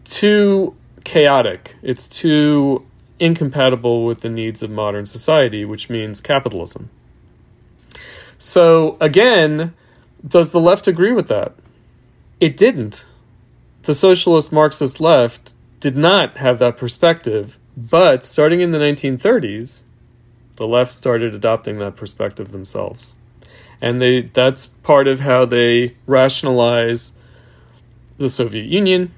too 0.04 0.76
chaotic. 1.04 1.76
It's 1.82 2.08
too 2.08 2.86
incompatible 3.20 4.06
with 4.06 4.22
the 4.22 4.30
needs 4.30 4.64
of 4.64 4.72
modern 4.72 5.06
society, 5.06 5.66
which 5.66 5.90
means 5.90 6.22
capitalism. 6.22 6.90
So, 8.38 8.98
again, 9.02 9.74
does 10.26 10.52
the 10.52 10.62
left 10.62 10.88
agree 10.88 11.14
with 11.14 11.28
that? 11.28 11.54
It 12.40 12.58
didn't. 12.58 13.06
The 13.84 13.94
socialist 13.94 14.52
Marxist 14.52 15.02
left 15.02 15.54
did 15.80 15.96
not 15.96 16.38
have 16.38 16.60
that 16.60 16.78
perspective, 16.78 17.60
but 17.80 18.26
starting 18.26 18.60
in 18.60 18.72
the 18.72 18.78
1930s, 18.78 19.84
the 20.58 20.68
left 20.68 20.92
started 20.92 21.34
adopting 21.34 21.80
that 21.80 21.96
perspective 21.96 22.52
themselves. 22.52 23.14
And 23.82 24.02
they 24.02 24.22
that's 24.22 24.68
part 24.68 25.08
of 25.08 25.22
how 25.22 25.46
they 25.46 25.96
rationalize 26.06 27.14
the 28.18 28.28
Soviet 28.28 28.66
Union 28.66 29.12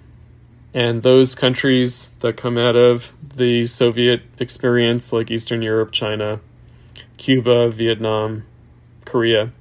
and 0.76 1.02
those 1.02 1.34
countries 1.34 2.12
that 2.20 2.38
come 2.38 2.60
out 2.60 2.76
of 2.76 3.12
the 3.36 3.66
Soviet 3.66 4.22
experience, 4.38 5.12
like 5.12 5.32
Eastern 5.32 5.64
Europe, 5.64 5.92
China, 5.92 6.40
Cuba, 7.18 7.72
Vietnam, 7.72 8.46
Korea. 9.06 9.52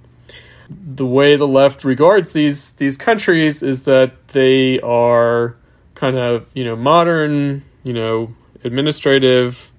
The 0.69 1.07
way 1.07 1.37
the 1.37 1.49
left 1.49 1.83
regards 1.83 2.33
these 2.33 2.73
these 2.73 2.99
countries 2.99 3.63
is 3.63 3.85
that 3.85 4.29
they 4.29 4.79
are 4.81 5.57
kind 5.95 6.19
of 6.19 6.51
you 6.53 6.65
know 6.65 6.77
modern, 6.77 7.65
you 7.83 7.95
know 7.95 8.35
administrative, 8.65 9.71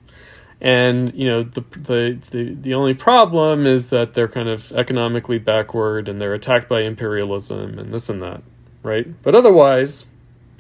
and 0.60 1.14
you 1.14 1.26
know 1.26 1.44
the 1.44 1.62
the 1.72 2.20
the, 2.32 2.54
the 2.54 2.74
only 2.74 2.94
problem 2.94 3.66
is 3.66 3.90
that 3.90 4.14
they're 4.14 4.28
kind 4.28 4.50
of 4.50 4.72
economically 4.74 5.40
backward 5.40 6.08
and 6.08 6.22
they're 6.22 6.34
attacked 6.34 6.70
by 6.70 6.82
imperialism 6.82 7.80
and 7.80 7.92
this 7.92 8.10
and 8.10 8.22
that, 8.22 8.42
right? 8.84 9.08
But 9.24 9.36
otherwise, 9.36 10.06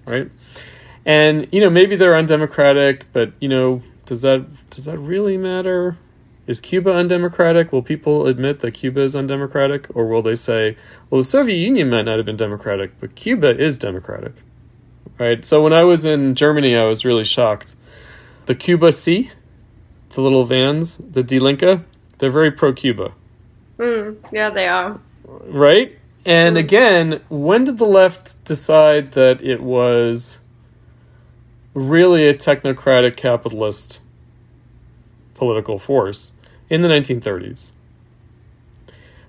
right? 0.06 0.30
And 1.06 1.48
you 1.52 1.62
know, 1.62 1.70
maybe 1.70 1.96
they're 1.96 2.16
undemocratic, 2.16 3.12
but 3.14 3.32
you 3.40 3.50
know, 3.50 3.82
does 4.06 4.22
that 4.22 4.46
does 4.70 4.86
that 4.86 4.98
really 4.98 5.38
matter? 5.38 5.98
Is 6.48 6.60
Cuba 6.60 6.92
undemocratic? 6.92 7.72
Will 7.72 7.84
people 7.84 8.26
admit 8.26 8.60
that 8.60 8.72
Cuba 8.72 9.02
is 9.02 9.16
undemocratic, 9.16 9.88
or 9.96 10.08
will 10.08 10.22
they 10.22 10.36
say, 10.36 10.76
"Well, 11.10 11.22
the 11.22 11.26
Soviet 11.26 11.58
Union 11.58 11.90
might 11.90 12.06
not 12.06 12.18
have 12.18 12.26
been 12.26 12.38
democratic, 12.38 13.00
but 13.00 13.16
Cuba 13.16 13.58
is 13.58 13.78
democratic"? 13.78 14.34
Right. 15.20 15.46
So 15.46 15.62
when 15.62 15.74
I 15.74 15.84
was 15.84 16.06
in 16.06 16.34
Germany, 16.36 16.76
I 16.76 16.86
was 16.86 17.06
really 17.06 17.24
shocked. 17.24 17.76
The 18.52 18.56
Cuba 18.56 18.92
C, 18.92 19.32
the 20.10 20.20
little 20.20 20.44
vans, 20.44 20.98
the 20.98 21.24
Die 21.24 21.38
Linke, 21.38 21.86
they're 22.18 22.30
very 22.30 22.52
pro-Cuba. 22.52 23.14
Mm, 23.78 24.18
yeah, 24.34 24.50
they 24.50 24.68
are. 24.68 25.00
Right. 25.24 25.98
And 26.26 26.58
again, 26.58 27.22
when 27.30 27.64
did 27.64 27.78
the 27.78 27.86
left 27.86 28.44
decide 28.44 29.14
that 29.14 29.42
it 29.42 29.64
was 29.64 30.42
really 31.74 32.28
a 32.28 32.34
technocratic 32.34 33.16
capitalist 33.16 34.02
political 35.34 35.80
force 35.80 36.34
in 36.70 36.82
the 36.82 36.90
1930s. 36.90 37.72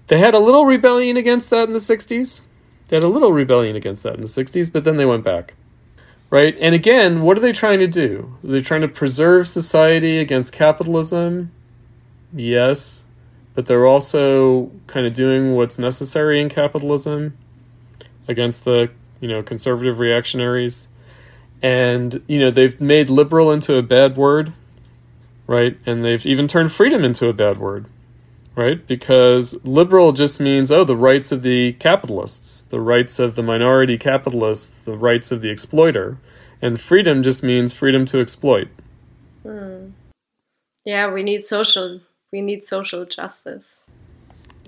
They 0.09 0.19
had 0.19 0.35
a 0.35 0.41
little 0.41 0.67
rebellion 0.67 1.17
against 1.17 1.49
that 1.51 1.69
in 1.69 1.75
the 1.75 1.79
60s. 1.79 2.41
They 2.89 2.97
had 2.97 3.05
a 3.05 3.09
little 3.09 3.33
rebellion 3.33 3.77
against 3.77 4.03
that 4.03 4.17
in 4.17 4.21
the 4.21 4.27
60s, 4.27 4.73
but 4.73 4.83
then 4.83 4.97
they 4.97 5.07
went 5.07 5.23
back. 5.23 5.55
Right? 6.33 6.57
And 6.61 6.75
again, 6.75 7.23
what 7.23 7.37
are 7.37 7.41
they 7.41 7.53
trying 7.53 7.79
to 7.81 7.87
do? 7.87 8.37
They're 8.43 8.61
trying 8.61 8.81
to 8.81 8.89
preserve 8.89 9.47
society 9.47 10.19
against 10.19 10.53
capitalism. 10.53 11.53
Yes, 12.35 13.05
but 13.55 13.67
they're 13.67 13.87
also 13.87 14.73
kind 14.89 15.07
of 15.07 15.15
doing 15.15 15.55
what's 15.55 15.79
necessary 15.79 16.41
in 16.41 16.49
capitalism 16.49 17.37
against 18.27 18.65
the, 18.65 18.91
you 19.21 19.29
know, 19.29 19.43
conservative 19.43 20.01
reactionaries 20.01 20.89
and 21.63 22.23
you 22.27 22.41
know 22.41 22.51
they've 22.51 22.81
made 22.81 23.09
liberal 23.09 23.53
into 23.53 23.77
a 23.77 23.83
bad 23.83 24.17
word 24.17 24.53
right 25.47 25.79
and 25.87 26.05
they've 26.05 26.27
even 26.27 26.49
turned 26.49 26.73
freedom 26.73 27.05
into 27.05 27.29
a 27.29 27.33
bad 27.33 27.57
word 27.57 27.87
right 28.55 28.87
because 28.87 29.59
liberal 29.65 30.13
just 30.13 30.41
means 30.41 30.71
oh 30.71 30.85
the 30.85 30.97
rights 30.97 31.33
of 31.33 31.43
the 31.43 31.73
capitalists 31.75 32.63
the 32.63 32.81
rights 32.81 33.19
of 33.19 33.35
the 33.35 33.43
minority 33.43 33.97
capitalists 33.97 34.69
the 34.85 34.97
rights 34.97 35.33
of 35.33 35.41
the 35.41 35.51
exploiter 35.51 36.19
and 36.61 36.81
freedom 36.81 37.23
just 37.23 37.43
means 37.43 37.73
freedom 37.73 38.05
to 38.05 38.21
exploit 38.21 38.69
hmm. 39.43 39.89
yeah 40.85 41.11
we 41.11 41.23
need 41.23 41.41
social 41.41 42.01
we 42.33 42.41
need 42.41 42.65
social 42.65 43.05
justice 43.05 43.83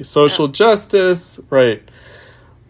social 0.02 0.46
yeah. 0.46 0.52
justice 0.52 1.40
right 1.50 1.82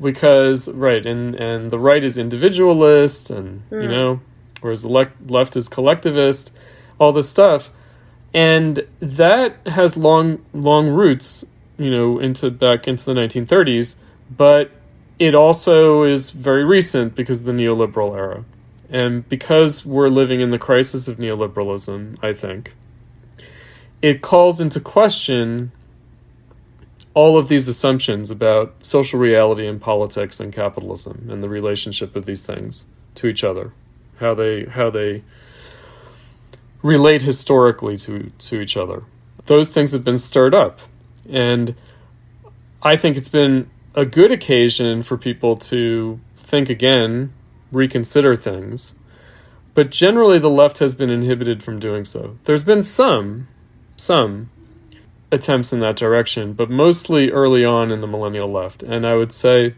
because 0.00 0.68
right 0.70 1.06
and 1.06 1.34
and 1.36 1.70
the 1.70 1.78
right 1.78 2.02
is 2.02 2.18
individualist 2.18 3.30
and 3.30 3.62
mm. 3.70 3.82
you 3.82 3.88
hmm. 3.88 3.94
know 3.94 4.20
whereas 4.60 4.82
the 4.82 4.88
le- 4.88 5.12
left 5.26 5.56
is 5.56 5.68
collectivist 5.68 6.52
all 6.98 7.12
this 7.12 7.28
stuff 7.28 7.70
and 8.34 8.84
that 9.00 9.56
has 9.66 9.96
long 9.96 10.44
long 10.52 10.88
roots 10.88 11.44
you 11.78 11.90
know 11.90 12.18
into 12.18 12.50
back 12.50 12.86
into 12.86 13.04
the 13.04 13.14
1930s 13.14 13.96
but 14.36 14.70
it 15.18 15.34
also 15.34 16.02
is 16.02 16.32
very 16.32 16.64
recent 16.64 17.14
because 17.14 17.38
of 17.40 17.46
the 17.46 17.52
neoliberal 17.52 18.16
era. 18.16 18.44
And 18.90 19.28
because 19.28 19.86
we're 19.86 20.08
living 20.08 20.40
in 20.40 20.50
the 20.50 20.58
crisis 20.58 21.08
of 21.08 21.16
neoliberalism 21.16 22.22
i 22.22 22.32
think 22.32 22.74
it 24.02 24.20
calls 24.20 24.60
into 24.60 24.80
question 24.80 25.72
all 27.14 27.38
of 27.38 27.48
these 27.48 27.68
assumptions 27.68 28.30
about 28.30 28.74
social 28.84 29.20
reality 29.20 29.66
and 29.66 29.80
politics 29.80 30.40
and 30.40 30.52
capitalism 30.52 31.28
and 31.30 31.42
the 31.42 31.48
relationship 31.48 32.16
of 32.16 32.26
these 32.26 32.44
things 32.44 32.86
to 33.14 33.28
each 33.28 33.44
other, 33.44 33.72
how 34.18 34.34
they 34.34 34.64
how 34.64 34.90
they 34.90 35.22
relate 36.84 37.22
historically 37.22 37.96
to 37.96 38.30
to 38.38 38.60
each 38.60 38.76
other. 38.76 39.02
Those 39.46 39.70
things 39.70 39.90
have 39.92 40.04
been 40.04 40.18
stirred 40.18 40.54
up, 40.54 40.78
and 41.28 41.74
I 42.80 42.96
think 42.96 43.16
it's 43.16 43.28
been 43.28 43.68
a 43.96 44.04
good 44.04 44.30
occasion 44.30 45.02
for 45.02 45.16
people 45.16 45.56
to 45.56 46.20
think 46.36 46.68
again, 46.68 47.32
reconsider 47.72 48.36
things. 48.36 48.94
But 49.72 49.90
generally, 49.90 50.38
the 50.38 50.50
left 50.50 50.78
has 50.78 50.94
been 50.94 51.10
inhibited 51.10 51.62
from 51.62 51.80
doing 51.80 52.04
so. 52.04 52.38
There's 52.44 52.62
been 52.62 52.84
some, 52.84 53.48
some 53.96 54.50
attempts 55.32 55.72
in 55.72 55.80
that 55.80 55.96
direction, 55.96 56.52
but 56.52 56.70
mostly 56.70 57.30
early 57.30 57.64
on 57.64 57.90
in 57.90 58.00
the 58.00 58.06
millennial 58.06 58.50
left. 58.50 58.84
And 58.84 59.04
I 59.04 59.16
would 59.16 59.32
say 59.32 59.74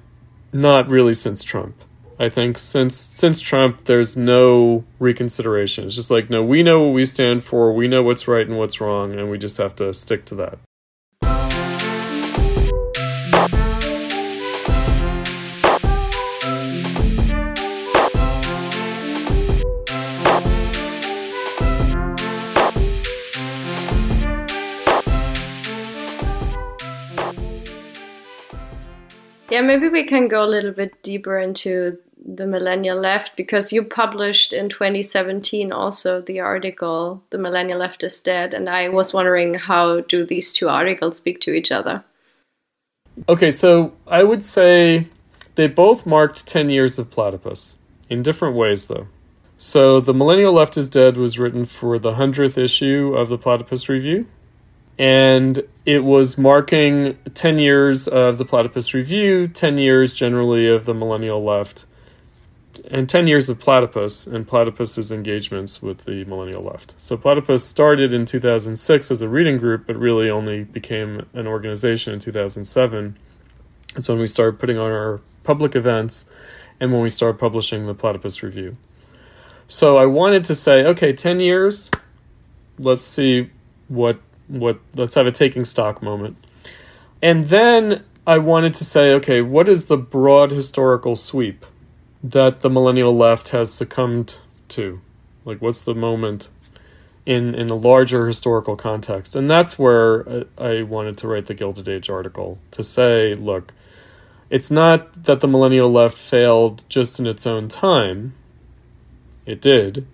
not 0.52 0.88
really 0.88 1.14
since 1.14 1.42
Trump. 1.42 1.82
I 2.18 2.28
think 2.28 2.58
since 2.58 2.96
since 2.96 3.40
Trump 3.40 3.84
there's 3.84 4.16
no 4.16 4.84
reconsideration. 4.98 5.84
It's 5.84 5.94
just 5.94 6.10
like 6.10 6.30
no, 6.30 6.42
we 6.42 6.62
know 6.62 6.84
what 6.84 6.94
we 6.94 7.04
stand 7.04 7.44
for, 7.44 7.72
we 7.72 7.88
know 7.88 8.02
what's 8.02 8.26
right 8.26 8.46
and 8.46 8.56
what's 8.56 8.80
wrong, 8.80 9.12
and 9.12 9.30
we 9.30 9.38
just 9.38 9.58
have 9.58 9.74
to 9.76 9.92
stick 9.92 10.24
to 10.26 10.34
that. 10.36 10.58
Yeah, 29.56 29.62
maybe 29.62 29.88
we 29.88 30.04
can 30.04 30.28
go 30.28 30.44
a 30.44 30.52
little 30.54 30.72
bit 30.72 31.02
deeper 31.02 31.38
into 31.38 31.98
the 32.24 32.46
millennial 32.46 32.98
left 32.98 33.36
because 33.36 33.72
you 33.72 33.82
published 33.82 34.52
in 34.52 34.68
2017 34.68 35.72
also 35.72 36.20
the 36.20 36.40
article 36.40 37.22
the 37.30 37.38
millennial 37.38 37.78
left 37.78 38.02
is 38.02 38.20
dead 38.20 38.52
and 38.52 38.68
i 38.68 38.88
was 38.88 39.12
wondering 39.12 39.54
how 39.54 40.00
do 40.00 40.26
these 40.26 40.52
two 40.52 40.68
articles 40.68 41.18
speak 41.18 41.40
to 41.40 41.52
each 41.52 41.70
other 41.70 42.02
okay 43.28 43.52
so 43.52 43.92
i 44.08 44.24
would 44.24 44.42
say 44.42 45.06
they 45.54 45.68
both 45.68 46.04
marked 46.04 46.48
10 46.48 46.68
years 46.68 46.98
of 46.98 47.10
platypus 47.10 47.76
in 48.08 48.22
different 48.22 48.56
ways, 48.56 48.86
though. 48.86 49.08
So, 49.58 50.00
The 50.00 50.14
Millennial 50.14 50.52
Left 50.52 50.76
is 50.76 50.90
Dead 50.90 51.16
was 51.16 51.38
written 51.38 51.64
for 51.64 51.98
the 51.98 52.12
100th 52.12 52.58
issue 52.58 53.14
of 53.16 53.28
the 53.28 53.38
Platypus 53.38 53.88
Review. 53.88 54.26
And 54.98 55.62
it 55.84 56.04
was 56.04 56.38
marking 56.38 57.18
10 57.34 57.58
years 57.58 58.08
of 58.08 58.38
the 58.38 58.44
Platypus 58.44 58.94
Review, 58.94 59.46
10 59.46 59.78
years 59.78 60.14
generally 60.14 60.68
of 60.68 60.86
the 60.86 60.94
Millennial 60.94 61.42
Left, 61.44 61.84
and 62.90 63.08
10 63.08 63.26
years 63.26 63.48
of 63.48 63.58
Platypus 63.58 64.26
and 64.26 64.46
Platypus's 64.46 65.12
engagements 65.12 65.82
with 65.82 66.04
the 66.04 66.24
Millennial 66.24 66.62
Left. 66.62 66.94
So, 66.98 67.16
Platypus 67.16 67.64
started 67.64 68.14
in 68.14 68.26
2006 68.26 69.10
as 69.10 69.22
a 69.22 69.28
reading 69.28 69.58
group, 69.58 69.86
but 69.86 69.96
really 69.96 70.30
only 70.30 70.64
became 70.64 71.26
an 71.34 71.46
organization 71.46 72.14
in 72.14 72.20
2007. 72.20 73.18
It's 73.96 74.08
when 74.08 74.18
we 74.18 74.26
started 74.26 74.58
putting 74.58 74.78
on 74.78 74.90
our 74.90 75.20
public 75.44 75.74
events 75.74 76.26
and 76.80 76.92
when 76.92 77.02
we 77.02 77.08
started 77.08 77.38
publishing 77.38 77.86
the 77.86 77.94
Platypus 77.94 78.42
Review. 78.42 78.76
So 79.68 79.96
I 79.96 80.06
wanted 80.06 80.44
to 80.44 80.54
say, 80.54 80.84
okay, 80.84 81.12
10 81.12 81.40
years, 81.40 81.90
let's 82.78 83.04
see 83.04 83.50
what 83.88 84.20
what 84.48 84.78
let's 84.94 85.14
have 85.14 85.26
a 85.26 85.32
taking 85.32 85.64
stock 85.64 86.02
moment. 86.02 86.36
And 87.22 87.44
then 87.44 88.04
I 88.26 88.38
wanted 88.38 88.74
to 88.74 88.84
say, 88.84 89.12
okay, 89.14 89.40
what 89.40 89.68
is 89.68 89.86
the 89.86 89.96
broad 89.96 90.50
historical 90.50 91.16
sweep 91.16 91.64
that 92.22 92.60
the 92.60 92.70
millennial 92.70 93.16
left 93.16 93.50
has 93.50 93.72
succumbed 93.72 94.38
to? 94.68 95.00
Like 95.44 95.62
what's 95.62 95.82
the 95.82 95.94
moment 95.94 96.48
in 97.24 97.54
in 97.54 97.70
a 97.70 97.74
larger 97.74 98.26
historical 98.26 98.76
context? 98.76 99.36
And 99.36 99.48
that's 99.48 99.78
where 99.78 100.44
I 100.58 100.82
wanted 100.82 101.18
to 101.18 101.28
write 101.28 101.46
the 101.46 101.54
Gilded 101.54 101.88
Age 101.88 102.10
article 102.10 102.58
to 102.72 102.82
say, 102.82 103.34
look, 103.34 103.72
it's 104.50 104.70
not 104.70 105.24
that 105.24 105.40
the 105.40 105.48
millennial 105.48 105.90
left 105.90 106.16
failed 106.16 106.84
just 106.88 107.18
in 107.18 107.26
its 107.26 107.46
own 107.46 107.68
time 107.68 108.34
it 109.46 109.60
did. 109.60 110.06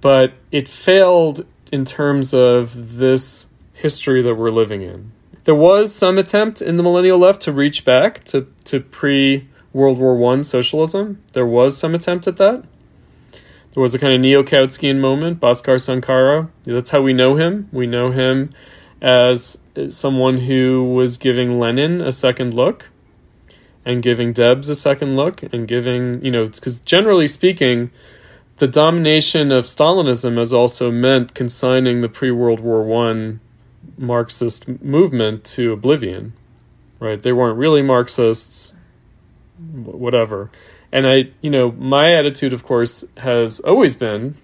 But 0.00 0.34
it 0.52 0.68
failed 0.68 1.46
in 1.72 1.84
terms 1.84 2.32
of 2.32 2.98
this 2.98 3.46
history 3.80 4.22
that 4.22 4.34
we're 4.34 4.50
living 4.50 4.82
in. 4.82 5.12
There 5.44 5.54
was 5.54 5.94
some 5.94 6.18
attempt 6.18 6.60
in 6.60 6.76
the 6.76 6.82
millennial 6.82 7.18
left 7.18 7.40
to 7.42 7.52
reach 7.52 7.84
back 7.84 8.24
to, 8.24 8.46
to 8.64 8.80
pre 8.80 9.48
World 9.72 9.98
War 9.98 10.16
One 10.16 10.44
socialism. 10.44 11.22
There 11.32 11.46
was 11.46 11.76
some 11.76 11.94
attempt 11.94 12.26
at 12.26 12.36
that. 12.36 12.64
There 13.72 13.80
was 13.80 13.94
a 13.94 13.98
kind 13.98 14.14
of 14.14 14.20
neo 14.20 14.42
Kautskian 14.42 14.98
moment, 14.98 15.40
Bhaskar 15.40 15.80
Sankara. 15.80 16.50
That's 16.64 16.90
how 16.90 17.02
we 17.02 17.12
know 17.12 17.36
him. 17.36 17.68
We 17.72 17.86
know 17.86 18.10
him 18.10 18.50
as 19.00 19.62
someone 19.88 20.38
who 20.38 20.92
was 20.92 21.16
giving 21.16 21.58
Lenin 21.58 22.02
a 22.02 22.12
second 22.12 22.52
look 22.52 22.90
and 23.84 24.02
giving 24.02 24.32
Debs 24.32 24.68
a 24.68 24.74
second 24.74 25.16
look 25.16 25.42
and 25.54 25.66
giving, 25.66 26.22
you 26.22 26.30
know, 26.30 26.46
because 26.46 26.80
generally 26.80 27.28
speaking, 27.28 27.90
the 28.56 28.68
domination 28.68 29.52
of 29.52 29.64
Stalinism 29.64 30.36
has 30.36 30.52
also 30.52 30.90
meant 30.90 31.32
consigning 31.34 32.00
the 32.00 32.08
pre 32.08 32.30
World 32.30 32.60
War 32.60 32.82
One 32.82 33.40
Marxist 34.00 34.68
movement 34.82 35.44
to 35.44 35.72
oblivion. 35.72 36.32
Right? 36.98 37.22
They 37.22 37.32
weren't 37.32 37.58
really 37.58 37.82
Marxists, 37.82 38.74
whatever. 39.74 40.50
And 40.92 41.06
I, 41.06 41.30
you 41.40 41.50
know, 41.50 41.70
my 41.72 42.14
attitude, 42.14 42.52
of 42.52 42.64
course, 42.64 43.04
has 43.18 43.60
always 43.60 43.94
been 43.94 44.36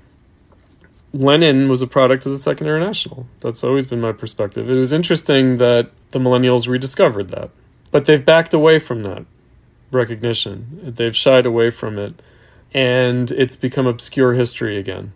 Lenin 1.13 1.69
was 1.69 1.83
a 1.83 1.87
product 1.87 2.27
of 2.27 2.33
the 2.33 2.39
Second 2.39 2.67
International. 2.67 3.27
That's 3.41 3.65
always 3.65 3.87
been 3.87 4.01
my 4.01 4.13
perspective. 4.13 4.71
It 4.71 4.75
was 4.75 4.93
interesting 4.93 5.57
that 5.59 5.91
the 6.11 6.19
millennials 6.19 6.69
rediscovered 6.69 7.29
that, 7.31 7.51
but 7.91 8.05
they've 8.05 8.25
backed 8.25 8.55
away 8.55 8.79
from 8.79 9.03
that 9.03 9.25
recognition. 9.91 10.81
They've 10.83 11.17
shied 11.17 11.47
away 11.47 11.71
from 11.71 11.99
it 11.99 12.21
and 12.75 13.31
it's 13.31 13.57
become 13.57 13.87
obscure 13.87 14.35
history 14.35 14.79
again. 14.79 15.13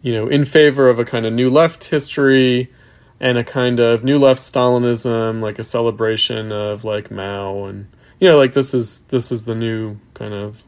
You 0.00 0.14
know, 0.14 0.28
in 0.28 0.44
favor 0.44 0.88
of 0.88 0.98
a 0.98 1.04
kind 1.04 1.26
of 1.26 1.32
new 1.32 1.50
left 1.50 1.84
history 1.84 2.72
and 3.20 3.38
a 3.38 3.44
kind 3.44 3.80
of 3.80 4.04
new 4.04 4.18
left 4.18 4.40
Stalinism, 4.40 5.40
like 5.40 5.58
a 5.58 5.64
celebration 5.64 6.52
of 6.52 6.84
like 6.84 7.10
Mao 7.10 7.64
and 7.64 7.88
you 8.20 8.28
know, 8.28 8.36
like 8.36 8.52
this 8.52 8.74
is 8.74 9.00
this 9.02 9.30
is 9.30 9.44
the 9.44 9.54
new 9.54 9.98
kind 10.14 10.34
of 10.34 10.62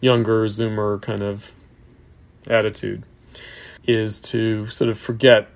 younger 0.00 0.44
Zoomer 0.46 1.00
kind 1.00 1.22
of 1.22 1.52
attitude 2.46 3.02
is 3.86 4.20
to 4.20 4.66
sort 4.66 4.90
of 4.90 4.98
forget, 4.98 5.48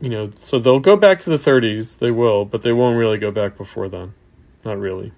you 0.00 0.08
know, 0.08 0.30
so 0.32 0.58
they'll 0.58 0.80
go 0.80 0.96
back 0.96 1.18
to 1.20 1.30
the 1.30 1.36
30s, 1.36 1.98
they 1.98 2.10
will, 2.10 2.44
but 2.44 2.62
they 2.62 2.72
won't 2.72 2.96
really 2.96 3.18
go 3.18 3.30
back 3.30 3.56
before 3.56 3.88
then. 3.88 4.12
Not 4.64 4.78
really. 4.78 5.12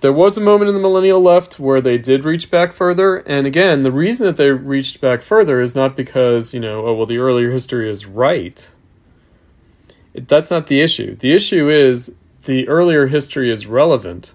There 0.00 0.12
was 0.12 0.38
a 0.38 0.40
moment 0.40 0.68
in 0.68 0.74
the 0.74 0.80
millennial 0.80 1.20
left 1.20 1.58
where 1.58 1.80
they 1.80 1.98
did 1.98 2.24
reach 2.24 2.50
back 2.50 2.72
further, 2.72 3.16
and 3.16 3.46
again, 3.46 3.82
the 3.82 3.92
reason 3.92 4.26
that 4.26 4.36
they 4.36 4.50
reached 4.50 5.00
back 5.00 5.22
further 5.22 5.60
is 5.60 5.74
not 5.74 5.96
because, 5.96 6.54
you 6.54 6.60
know, 6.60 6.86
oh, 6.86 6.94
well, 6.94 7.06
the 7.06 7.18
earlier 7.18 7.50
history 7.50 7.90
is 7.90 8.06
right. 8.06 8.70
That's 10.26 10.50
not 10.50 10.66
the 10.66 10.80
issue. 10.80 11.16
The 11.16 11.32
issue 11.32 11.70
is 11.70 12.12
the 12.44 12.68
earlier 12.68 13.06
history 13.06 13.50
is 13.50 13.66
relevant. 13.66 14.34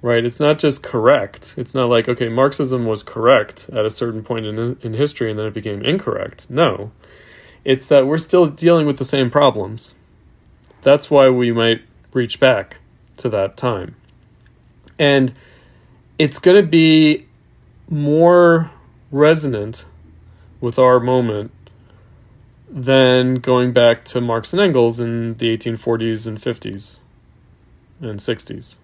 Right? 0.00 0.24
It's 0.24 0.38
not 0.38 0.58
just 0.58 0.82
correct. 0.82 1.54
It's 1.56 1.74
not 1.74 1.88
like, 1.88 2.08
okay, 2.08 2.28
Marxism 2.28 2.86
was 2.86 3.02
correct 3.02 3.68
at 3.70 3.84
a 3.84 3.90
certain 3.90 4.22
point 4.22 4.46
in, 4.46 4.78
in 4.80 4.94
history 4.94 5.28
and 5.30 5.38
then 5.38 5.46
it 5.46 5.54
became 5.54 5.84
incorrect. 5.84 6.48
No. 6.48 6.92
It's 7.64 7.86
that 7.86 8.06
we're 8.06 8.18
still 8.18 8.46
dealing 8.46 8.86
with 8.86 8.98
the 8.98 9.04
same 9.04 9.30
problems. 9.30 9.96
That's 10.82 11.10
why 11.10 11.30
we 11.30 11.50
might 11.50 11.82
reach 12.12 12.38
back 12.38 12.76
to 13.18 13.28
that 13.30 13.56
time. 13.56 13.96
And 14.98 15.32
it's 16.18 16.38
going 16.38 16.62
to 16.62 16.68
be 16.68 17.26
more 17.88 18.70
resonant 19.10 19.84
with 20.60 20.78
our 20.78 21.00
moment 21.00 21.50
than 22.70 23.36
going 23.36 23.72
back 23.72 24.04
to 24.06 24.20
Marx 24.20 24.52
and 24.52 24.60
Engels 24.60 25.00
in 25.00 25.34
the 25.34 25.56
1840s 25.56 26.26
and 26.26 26.38
50s 26.38 27.00
and 28.00 28.18
60s. 28.18 28.78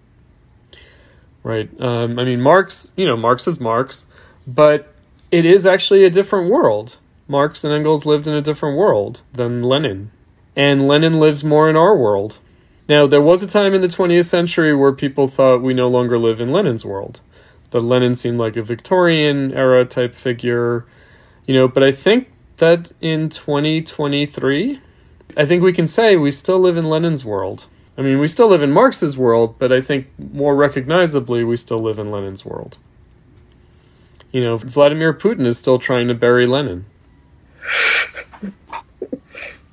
Right? 1.43 1.69
Um, 1.79 2.17
I 2.17 2.25
mean, 2.25 2.41
Marx, 2.41 2.93
you 2.97 3.05
know, 3.05 3.15
Marx 3.15 3.47
is 3.47 3.59
Marx, 3.59 4.07
but 4.47 4.93
it 5.31 5.45
is 5.45 5.65
actually 5.65 6.03
a 6.03 6.09
different 6.09 6.49
world. 6.49 6.97
Marx 7.27 7.63
and 7.63 7.73
Engels 7.73 8.05
lived 8.05 8.27
in 8.27 8.33
a 8.33 8.41
different 8.41 8.77
world 8.77 9.21
than 9.33 9.63
Lenin. 9.63 10.11
And 10.55 10.87
Lenin 10.87 11.19
lives 11.19 11.43
more 11.43 11.69
in 11.69 11.75
our 11.75 11.95
world. 11.95 12.39
Now, 12.87 13.07
there 13.07 13.21
was 13.21 13.41
a 13.41 13.47
time 13.47 13.73
in 13.73 13.81
the 13.81 13.87
20th 13.87 14.25
century 14.25 14.75
where 14.75 14.91
people 14.91 15.27
thought 15.27 15.61
we 15.61 15.73
no 15.73 15.87
longer 15.87 16.17
live 16.19 16.39
in 16.39 16.51
Lenin's 16.51 16.85
world. 16.85 17.19
That 17.71 17.81
Lenin 17.81 18.15
seemed 18.15 18.39
like 18.39 18.55
a 18.55 18.61
Victorian 18.61 19.53
era 19.53 19.85
type 19.85 20.15
figure, 20.15 20.85
you 21.45 21.55
know, 21.55 21.67
but 21.67 21.83
I 21.83 21.91
think 21.91 22.29
that 22.57 22.91
in 23.01 23.29
2023, 23.29 24.79
I 25.37 25.45
think 25.45 25.63
we 25.63 25.73
can 25.73 25.87
say 25.87 26.15
we 26.15 26.31
still 26.31 26.59
live 26.59 26.77
in 26.77 26.89
Lenin's 26.89 27.25
world. 27.25 27.67
I 27.97 28.01
mean, 28.01 28.19
we 28.19 28.27
still 28.27 28.47
live 28.47 28.61
in 28.61 28.71
Marx's 28.71 29.17
world, 29.17 29.55
but 29.57 29.71
I 29.71 29.81
think 29.81 30.07
more 30.17 30.55
recognizably, 30.55 31.43
we 31.43 31.55
still 31.55 31.79
live 31.79 31.97
in 31.97 32.09
Lenin's 32.09 32.45
world. 32.45 32.77
You 34.31 34.43
know, 34.43 34.57
Vladimir 34.57 35.13
Putin 35.13 35.45
is 35.45 35.57
still 35.57 35.79
trying 35.79 36.09
to 36.09 36.13
bury 36.13 36.45
Lenin. 36.45 36.85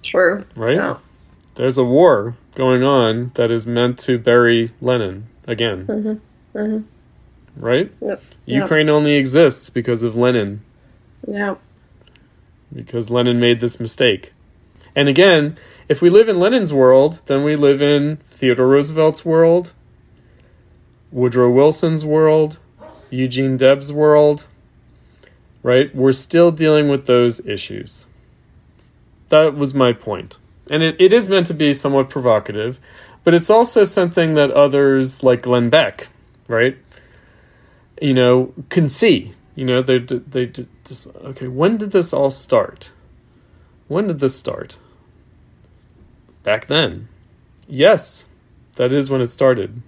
True. 0.02 0.44
Right? 0.54 0.76
Yeah. 0.76 0.98
There's 1.56 1.78
a 1.78 1.84
war 1.84 2.36
going 2.54 2.82
on 2.84 3.32
that 3.34 3.50
is 3.50 3.66
meant 3.66 3.98
to 4.00 4.18
bury 4.18 4.70
Lenin 4.80 5.26
again. 5.46 5.86
Mm-hmm. 5.86 6.58
Mm-hmm. 6.58 7.64
Right? 7.64 7.92
Yep. 8.00 8.22
Ukraine 8.46 8.86
yep. 8.86 8.94
only 8.94 9.14
exists 9.14 9.68
because 9.68 10.02
of 10.02 10.14
Lenin. 10.16 10.62
Yeah. 11.26 11.56
Because 12.72 13.10
Lenin 13.10 13.40
made 13.40 13.60
this 13.60 13.78
mistake. 13.78 14.32
And 14.94 15.08
again, 15.08 15.58
if 15.88 16.00
we 16.00 16.10
live 16.10 16.28
in 16.28 16.38
Lenin's 16.38 16.72
world, 16.72 17.20
then 17.26 17.44
we 17.44 17.56
live 17.56 17.82
in 17.82 18.18
Theodore 18.30 18.68
Roosevelt's 18.68 19.24
world, 19.24 19.72
Woodrow 21.10 21.50
Wilson's 21.50 22.04
world, 22.04 22.58
Eugene 23.10 23.56
Debs' 23.56 23.92
world, 23.92 24.46
right? 25.62 25.94
We're 25.94 26.12
still 26.12 26.50
dealing 26.50 26.88
with 26.88 27.06
those 27.06 27.46
issues. 27.46 28.06
That 29.28 29.54
was 29.54 29.74
my 29.74 29.92
point 29.92 30.38
and 30.70 30.82
it, 30.82 31.00
it 31.00 31.12
is 31.12 31.28
meant 31.28 31.46
to 31.48 31.54
be 31.54 31.72
somewhat 31.72 32.08
provocative, 32.08 32.78
but 33.24 33.34
it's 33.34 33.50
also 33.50 33.84
something 33.84 34.34
that 34.34 34.50
others 34.50 35.22
like 35.22 35.42
Glenn 35.42 35.70
Beck, 35.70 36.08
right? 36.48 36.76
You 38.00 38.14
know, 38.14 38.54
can 38.68 38.88
see. 38.88 39.34
You 39.54 39.64
know, 39.64 39.82
they 39.82 39.98
they 39.98 40.46
just 40.84 41.08
okay. 41.08 41.48
When 41.48 41.76
did 41.76 41.90
this 41.90 42.12
all 42.12 42.30
start? 42.30 42.92
When 43.88 44.06
did 44.06 44.20
this 44.20 44.38
start? 44.38 44.78
Back 46.42 46.66
then, 46.66 47.08
yes, 47.68 48.26
that 48.76 48.92
is 48.92 49.10
when 49.10 49.20
it 49.20 49.30
started. 49.30 49.82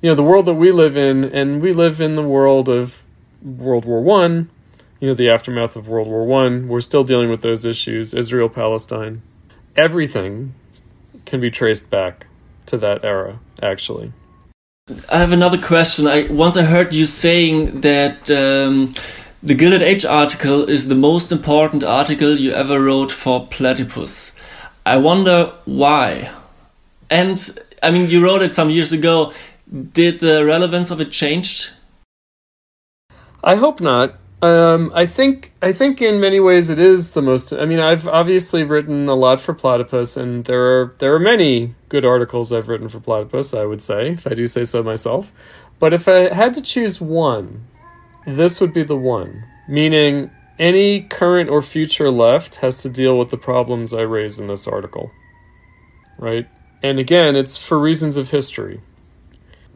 You 0.00 0.10
know, 0.10 0.16
the 0.16 0.22
world 0.22 0.46
that 0.46 0.54
we 0.54 0.72
live 0.72 0.96
in, 0.96 1.24
and 1.24 1.62
we 1.62 1.72
live 1.72 2.00
in 2.00 2.16
the 2.16 2.22
world 2.22 2.68
of 2.68 3.02
World 3.42 3.84
War 3.84 4.02
One. 4.02 4.50
You 5.00 5.08
know, 5.08 5.14
the 5.14 5.30
aftermath 5.30 5.76
of 5.76 5.88
World 5.88 6.08
War 6.08 6.24
One. 6.24 6.68
We're 6.68 6.80
still 6.80 7.04
dealing 7.04 7.30
with 7.30 7.42
those 7.42 7.64
issues. 7.64 8.14
Israel, 8.14 8.48
Palestine 8.48 9.22
everything 9.76 10.54
can 11.24 11.40
be 11.40 11.50
traced 11.50 11.88
back 11.90 12.26
to 12.66 12.76
that 12.78 13.04
era, 13.04 13.38
actually. 13.62 14.12
I 14.88 15.18
have 15.18 15.30
another 15.30 15.58
question. 15.58 16.08
I 16.08 16.24
once 16.24 16.56
I 16.56 16.64
heard 16.64 16.92
you 16.92 17.06
saying 17.06 17.82
that 17.82 18.28
um, 18.32 18.92
the 19.40 19.54
Gilded 19.54 19.80
Age 19.80 20.04
article 20.04 20.68
is 20.68 20.88
the 20.88 20.96
most 20.96 21.30
important 21.30 21.84
article 21.84 22.36
you 22.36 22.52
ever 22.52 22.82
wrote 22.82 23.12
for 23.12 23.46
Platypus. 23.46 24.32
I 24.84 24.96
wonder 24.96 25.52
why. 25.66 26.32
And 27.08 27.38
I 27.80 27.92
mean, 27.92 28.10
you 28.10 28.24
wrote 28.24 28.42
it 28.42 28.52
some 28.52 28.70
years 28.70 28.90
ago. 28.90 29.32
Did 29.70 30.18
the 30.18 30.44
relevance 30.44 30.90
of 30.90 31.00
it 31.00 31.12
changed? 31.12 31.70
I 33.44 33.54
hope 33.54 33.80
not. 33.80 34.16
Um, 34.42 34.90
I 34.92 35.06
think 35.06 35.52
I 35.62 35.72
think 35.72 36.02
in 36.02 36.20
many 36.20 36.40
ways 36.40 36.68
it 36.68 36.80
is 36.80 37.12
the 37.12 37.22
most. 37.22 37.52
I 37.52 37.64
mean, 37.64 37.78
I've 37.78 38.08
obviously 38.08 38.64
written 38.64 39.08
a 39.08 39.14
lot 39.14 39.40
for 39.40 39.54
Platypus, 39.54 40.16
and 40.16 40.44
there 40.44 40.64
are 40.64 40.96
there 40.98 41.14
are 41.14 41.20
many 41.20 41.76
good 41.88 42.04
articles 42.04 42.52
I've 42.52 42.68
written 42.68 42.88
for 42.88 42.98
Platypus. 42.98 43.54
I 43.54 43.64
would 43.64 43.82
say, 43.82 44.10
if 44.10 44.26
I 44.26 44.34
do 44.34 44.48
say 44.48 44.64
so 44.64 44.82
myself. 44.82 45.32
But 45.78 45.94
if 45.94 46.08
I 46.08 46.34
had 46.34 46.54
to 46.54 46.62
choose 46.62 47.00
one, 47.00 47.68
this 48.26 48.60
would 48.60 48.72
be 48.72 48.82
the 48.82 48.96
one, 48.96 49.44
meaning 49.68 50.30
any 50.58 51.02
current 51.02 51.48
or 51.48 51.62
future 51.62 52.10
left 52.10 52.56
has 52.56 52.82
to 52.82 52.88
deal 52.88 53.16
with 53.18 53.30
the 53.30 53.36
problems 53.36 53.94
I 53.94 54.02
raise 54.02 54.40
in 54.40 54.48
this 54.48 54.66
article. 54.66 55.12
Right? 56.18 56.48
And 56.82 56.98
again, 56.98 57.36
it's 57.36 57.56
for 57.56 57.78
reasons 57.78 58.16
of 58.16 58.30
history. 58.30 58.80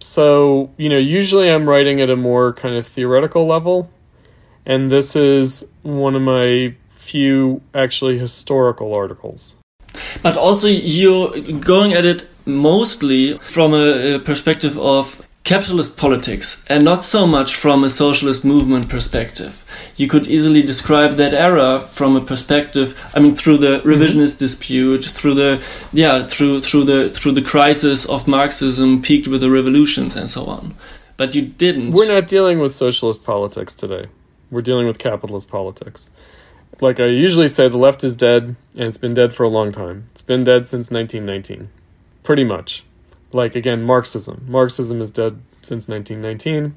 So, 0.01 0.73
you 0.77 0.89
know, 0.89 0.99
usually 0.99 1.49
I'm 1.49 1.69
writing 1.69 2.01
at 2.01 2.11
a 2.11 2.17
more 2.17 2.53
kind 2.53 2.77
of 2.77 2.87
theoretical 2.87 3.47
level, 3.47 3.91
and 4.67 4.91
this 4.91 5.17
is 5.17 5.71
one 5.83 6.17
of 6.17 6.23
my 6.23 6.75
few 6.91 7.62
actually 7.75 8.19
historical 8.19 8.95
articles. 8.95 9.55
But 10.23 10.37
also, 10.37 10.67
you're 10.67 11.41
going 11.61 11.95
at 11.95 12.05
it 12.05 12.29
mostly 12.45 13.39
from 13.39 13.73
a 13.73 14.19
perspective 14.19 14.77
of 14.79 15.23
capitalist 15.45 15.97
politics 15.97 16.64
and 16.69 16.85
not 16.85 17.05
so 17.05 17.25
much 17.25 17.55
from 17.55 17.85
a 17.85 17.89
socialist 17.89 18.45
movement 18.45 18.89
perspective. 18.89 19.64
You 19.97 20.09
could 20.09 20.27
easily 20.27 20.61
describe 20.61 21.12
that 21.17 21.33
era 21.33 21.87
from 21.87 22.17
a 22.17 22.21
perspective, 22.21 23.01
I 23.14 23.21
mean, 23.21 23.37
through 23.37 23.59
the 23.59 23.79
mm-hmm. 23.79 23.89
revisionist 23.89 24.35
mm 24.35 24.39
-hmm. 24.39 24.47
dispute, 24.47 25.05
through 25.17 25.37
the, 25.43 25.51
yeah, 25.93 26.27
through, 26.27 26.61
through 26.61 26.85
the, 26.93 27.01
through 27.17 27.35
the 27.41 27.49
crisis 27.53 28.07
of 28.07 28.27
Marxism 28.27 29.01
peaked 29.01 29.29
with 29.33 29.41
the 29.41 29.51
revolutions 29.59 30.17
and 30.17 30.29
so 30.31 30.43
on. 30.57 30.75
But 31.17 31.35
you 31.35 31.43
didn't. 31.64 31.95
We're 31.95 32.14
not 32.17 32.29
dealing 32.29 32.59
with 32.62 32.73
socialist 32.73 33.25
politics 33.25 33.75
today. 33.75 34.07
We're 34.51 34.63
dealing 34.63 34.87
with 34.87 34.99
capitalist 34.99 35.51
politics. 35.51 36.11
Like 36.81 37.01
I 37.01 37.07
usually 37.07 37.49
say, 37.49 37.69
the 37.69 37.79
left 37.79 38.05
is 38.05 38.17
dead, 38.17 38.43
and 38.43 38.57
it's 38.85 38.99
been 38.99 39.15
dead 39.15 39.33
for 39.33 39.45
a 39.45 39.49
long 39.49 39.73
time. 39.73 40.09
It's 40.13 40.23
been 40.23 40.45
dead 40.45 40.67
since 40.67 40.91
1919. 40.91 41.71
Pretty 42.23 42.45
much 42.45 42.85
like 43.33 43.55
again 43.55 43.83
Marxism. 43.83 44.45
Marxism 44.49 45.01
is 45.01 45.11
dead 45.11 45.41
since 45.63 45.89
1919. 45.89 46.75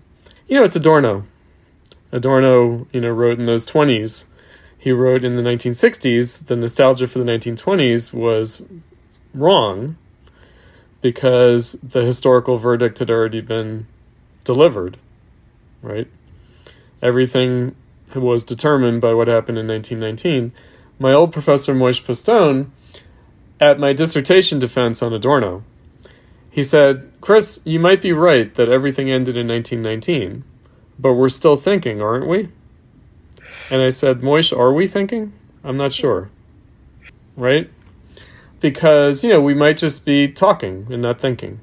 You 0.47 0.57
know, 0.57 0.63
it's 0.63 0.75
Adorno. 0.75 1.25
Adorno, 2.11 2.87
you 2.91 3.01
know, 3.01 3.09
wrote 3.09 3.39
in 3.39 3.45
those 3.45 3.65
20s. 3.65 4.25
He 4.77 4.91
wrote 4.91 5.23
in 5.23 5.35
the 5.35 5.41
1960s 5.41 6.47
the 6.47 6.55
nostalgia 6.55 7.07
for 7.07 7.19
the 7.19 7.25
1920s 7.25 8.13
was 8.13 8.65
wrong 9.33 9.97
because 11.01 11.73
the 11.83 12.03
historical 12.03 12.57
verdict 12.57 12.99
had 12.99 13.09
already 13.09 13.41
been 13.41 13.87
delivered, 14.43 14.97
right? 15.81 16.07
Everything 17.01 17.75
was 18.15 18.43
determined 18.43 19.01
by 19.01 19.13
what 19.13 19.27
happened 19.27 19.57
in 19.57 19.67
1919. 19.67 20.51
My 20.97 21.13
old 21.13 21.31
professor 21.31 21.73
Moishe 21.73 22.03
Postone, 22.03 22.71
at 23.59 23.79
my 23.79 23.93
dissertation 23.93 24.59
defense 24.59 25.01
on 25.01 25.13
Adorno, 25.13 25.63
he 26.49 26.63
said, 26.63 27.11
Chris, 27.21 27.61
you 27.63 27.79
might 27.79 28.01
be 28.01 28.11
right 28.11 28.53
that 28.55 28.69
everything 28.69 29.11
ended 29.11 29.37
in 29.37 29.47
1919, 29.47 30.43
but 30.97 31.13
we're 31.13 31.29
still 31.29 31.55
thinking, 31.55 32.01
aren't 32.01 32.27
we? 32.27 32.49
And 33.69 33.81
I 33.81 33.89
said, 33.89 34.21
Moish, 34.21 34.57
are 34.57 34.73
we 34.73 34.87
thinking? 34.87 35.33
I'm 35.63 35.77
not 35.77 35.93
sure. 35.93 36.29
Right? 37.37 37.69
Because, 38.59 39.23
you 39.23 39.29
know, 39.29 39.39
we 39.39 39.53
might 39.53 39.77
just 39.77 40.05
be 40.05 40.27
talking 40.27 40.87
and 40.89 41.01
not 41.01 41.21
thinking. 41.21 41.59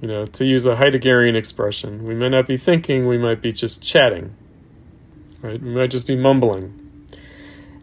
You 0.00 0.08
know, 0.08 0.26
to 0.26 0.44
use 0.44 0.64
a 0.64 0.76
Heideggerian 0.76 1.34
expression, 1.34 2.04
we 2.04 2.14
might 2.14 2.28
not 2.28 2.46
be 2.46 2.56
thinking, 2.56 3.08
we 3.08 3.18
might 3.18 3.42
be 3.42 3.52
just 3.52 3.82
chatting. 3.82 4.34
Right? 5.42 5.62
We 5.62 5.70
might 5.70 5.90
just 5.90 6.06
be 6.06 6.16
mumbling. 6.16 7.06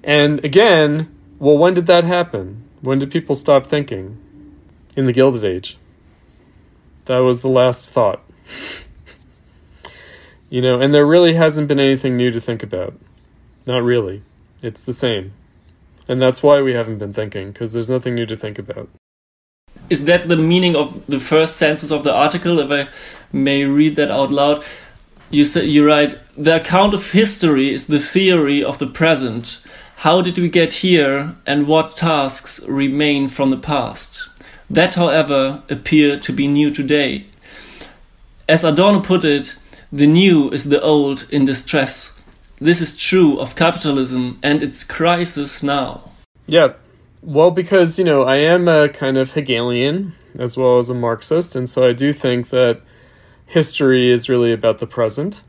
And 0.04 0.44
again, 0.44 1.16
well, 1.40 1.58
when 1.58 1.74
did 1.74 1.88
that 1.88 2.04
happen? 2.04 2.64
When 2.82 3.00
did 3.00 3.12
people 3.12 3.36
stop 3.36 3.66
thinking? 3.66 4.22
In 4.96 5.06
the 5.06 5.14
Gilded 5.14 5.44
Age. 5.44 5.78
That 7.06 7.20
was 7.20 7.42
the 7.42 7.50
last 7.50 7.92
thought. 7.92 8.24
you 10.50 10.62
know, 10.62 10.80
and 10.80 10.94
there 10.94 11.06
really 11.06 11.34
hasn't 11.34 11.68
been 11.68 11.80
anything 11.80 12.16
new 12.16 12.32
to 12.32 12.40
think 12.40 12.64
about. 12.64 12.94
Not 13.66 13.84
really. 13.84 14.24
It's 14.62 14.82
the 14.82 14.94
same. 14.94 15.34
And 16.08 16.22
that's 16.22 16.44
why 16.44 16.62
we 16.62 16.74
haven't 16.74 17.00
been 17.00 17.14
thinking, 17.14 17.52
because 17.52 17.74
there's 17.74 17.90
nothing 17.90 18.16
new 18.16 18.26
to 18.26 18.38
think 18.38 18.60
about. 18.60 18.90
Is 19.90 20.06
that 20.06 20.28
the 20.28 20.38
meaning 20.38 20.76
of 20.76 21.06
the 21.08 21.20
first 21.20 21.58
sentence 21.58 21.92
of 21.92 22.04
the 22.04 22.14
article? 22.14 22.60
If 22.60 22.72
I 22.72 22.92
may 23.32 23.64
read 23.64 23.96
that 23.98 24.12
out 24.12 24.32
loud. 24.32 24.64
You 25.30 25.44
say 25.46 25.66
you 25.66 25.86
write 25.86 26.20
the 26.38 26.58
account 26.58 26.94
of 26.94 27.12
history 27.12 27.74
is 27.74 27.88
the 27.88 28.00
theory 28.00 28.64
of 28.64 28.78
the 28.78 28.88
present. 28.88 29.60
How 29.98 30.22
did 30.22 30.38
we 30.38 30.50
get 30.50 30.74
here 30.74 31.36
and 31.46 31.68
what 31.68 31.98
tasks 31.98 32.62
remain 32.68 33.28
from 33.28 33.50
the 33.50 33.58
past? 33.58 34.30
That, 34.70 34.96
however, 34.96 35.64
appear 35.70 36.20
to 36.20 36.34
be 36.34 36.48
new 36.48 36.72
today. 36.72 37.26
As 38.48 38.64
Adorno 38.64 39.00
put 39.00 39.24
it, 39.24 39.56
the 39.92 40.08
new 40.08 40.50
is 40.52 40.66
the 40.66 40.82
old 40.82 41.28
in 41.32 41.46
distress. 41.46 42.14
This 42.60 42.82
is 42.82 42.96
true 42.96 43.40
of 43.40 43.56
capitalism 43.56 44.40
and 44.44 44.62
its 44.62 44.84
crisis 44.84 45.64
now. 45.64 46.12
Yeah, 46.48 46.74
well, 47.22 47.52
because, 47.52 47.98
you 47.98 48.06
know, 48.06 48.24
I 48.24 48.38
am 48.38 48.68
a 48.68 48.90
kind 48.90 49.18
of 49.18 49.32
Hegelian 49.32 50.14
as 50.38 50.58
well 50.58 50.78
as 50.78 50.90
a 50.90 50.94
Marxist, 50.94 51.56
and 51.56 51.68
so 51.70 51.88
I 51.88 51.94
do 51.94 52.14
think 52.14 52.50
that 52.50 52.82
history 53.46 54.12
is 54.12 54.30
really 54.30 54.52
about 54.52 54.80
the 54.80 54.88
present. 54.88 55.44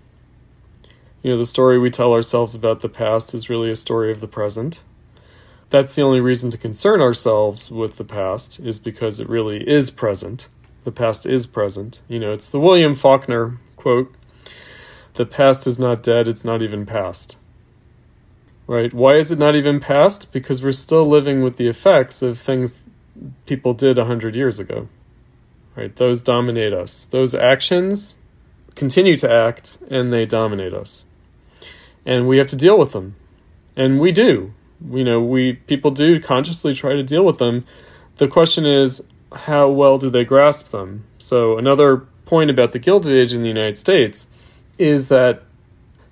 You 1.23 1.33
know, 1.33 1.39
the 1.39 1.45
story 1.45 1.79
we 1.79 1.91
tell 1.91 2.13
ourselves 2.13 2.55
about 2.55 2.81
the 2.81 2.89
past 2.89 3.35
is 3.35 3.51
really 3.51 3.71
a 3.71 3.77
story 3.77 4.13
of 4.13 4.21
the 4.21 4.29
present 4.29 4.83
that's 5.71 5.95
the 5.97 6.03
only 6.03 6.21
reason 6.21 6.51
to 6.53 6.59
concern 6.59 7.01
ourselves 7.01 7.71
with 7.71 7.97
the 7.97 8.05
past 8.05 8.61
is 8.61 8.79
because 8.79 9.19
it 9.19 9.29
really 9.29 9.69
is 9.69 9.91
present. 9.91 10.49
The 10.85 10.93
past 10.93 11.27
is 11.27 11.47
present. 11.47 12.01
You 12.09 12.21
know, 12.21 12.33
it's 12.33 12.51
the 12.51 12.61
William 12.61 12.95
Faulkner 12.95 13.59
quote 13.75 14.15
The 15.15 15.27
past 15.27 15.67
is 15.67 15.79
not 15.79 16.03
dead, 16.03 16.29
it's 16.29 16.45
not 16.45 16.63
even 16.63 16.87
past. 16.87 17.37
Right? 18.69 18.93
Why 18.93 19.17
is 19.17 19.33
it 19.33 19.39
not 19.39 19.57
even 19.57 19.81
past? 19.81 20.33
Because 20.33 20.63
we're 20.63 20.73
still 20.73 21.07
living 21.07 21.43
with 21.43 21.57
the 21.57 21.69
effects 21.69 22.23
of 22.23 22.39
things 22.39 22.81
people 23.47 23.75
did 23.75 23.99
a 23.99 24.05
hundred 24.05 24.37
years 24.37 24.59
ago. 24.59 24.89
Right? 25.77 25.95
Those 25.95 26.23
dominate 26.23 26.73
us. 26.73 27.05
Those 27.07 27.35
actions 27.35 28.15
continue 28.75 29.17
to 29.17 29.31
act 29.31 29.79
and 29.91 30.13
they 30.13 30.27
dominate 30.27 30.73
us. 30.73 31.05
And 32.05 32.27
we 32.29 32.39
have 32.39 32.47
to 32.49 32.57
deal 32.57 32.79
with 32.79 32.93
them. 32.93 33.17
And 33.77 34.01
we 34.01 34.13
do 34.13 34.55
you 34.91 35.05
know 35.05 35.21
we 35.21 35.55
people 35.55 35.91
do 35.91 36.21
consciously 36.21 36.73
try 36.73 36.95
to 36.95 37.03
deal 37.03 37.25
with 37.25 37.39
them 37.39 37.65
the 38.17 38.29
question 38.29 38.67
is 38.67 39.07
how 39.33 39.69
well 39.69 39.99
do 39.99 40.11
they 40.11 40.25
grasp 40.25 40.71
them 40.71 41.05
so 41.19 41.59
another 41.59 41.99
point 42.25 42.51
about 42.51 42.73
the 42.73 42.79
gilded 42.79 43.13
age 43.13 43.33
in 43.33 43.43
the 43.43 43.49
united 43.49 43.77
states 43.77 44.29
is 44.79 45.09
that 45.09 45.43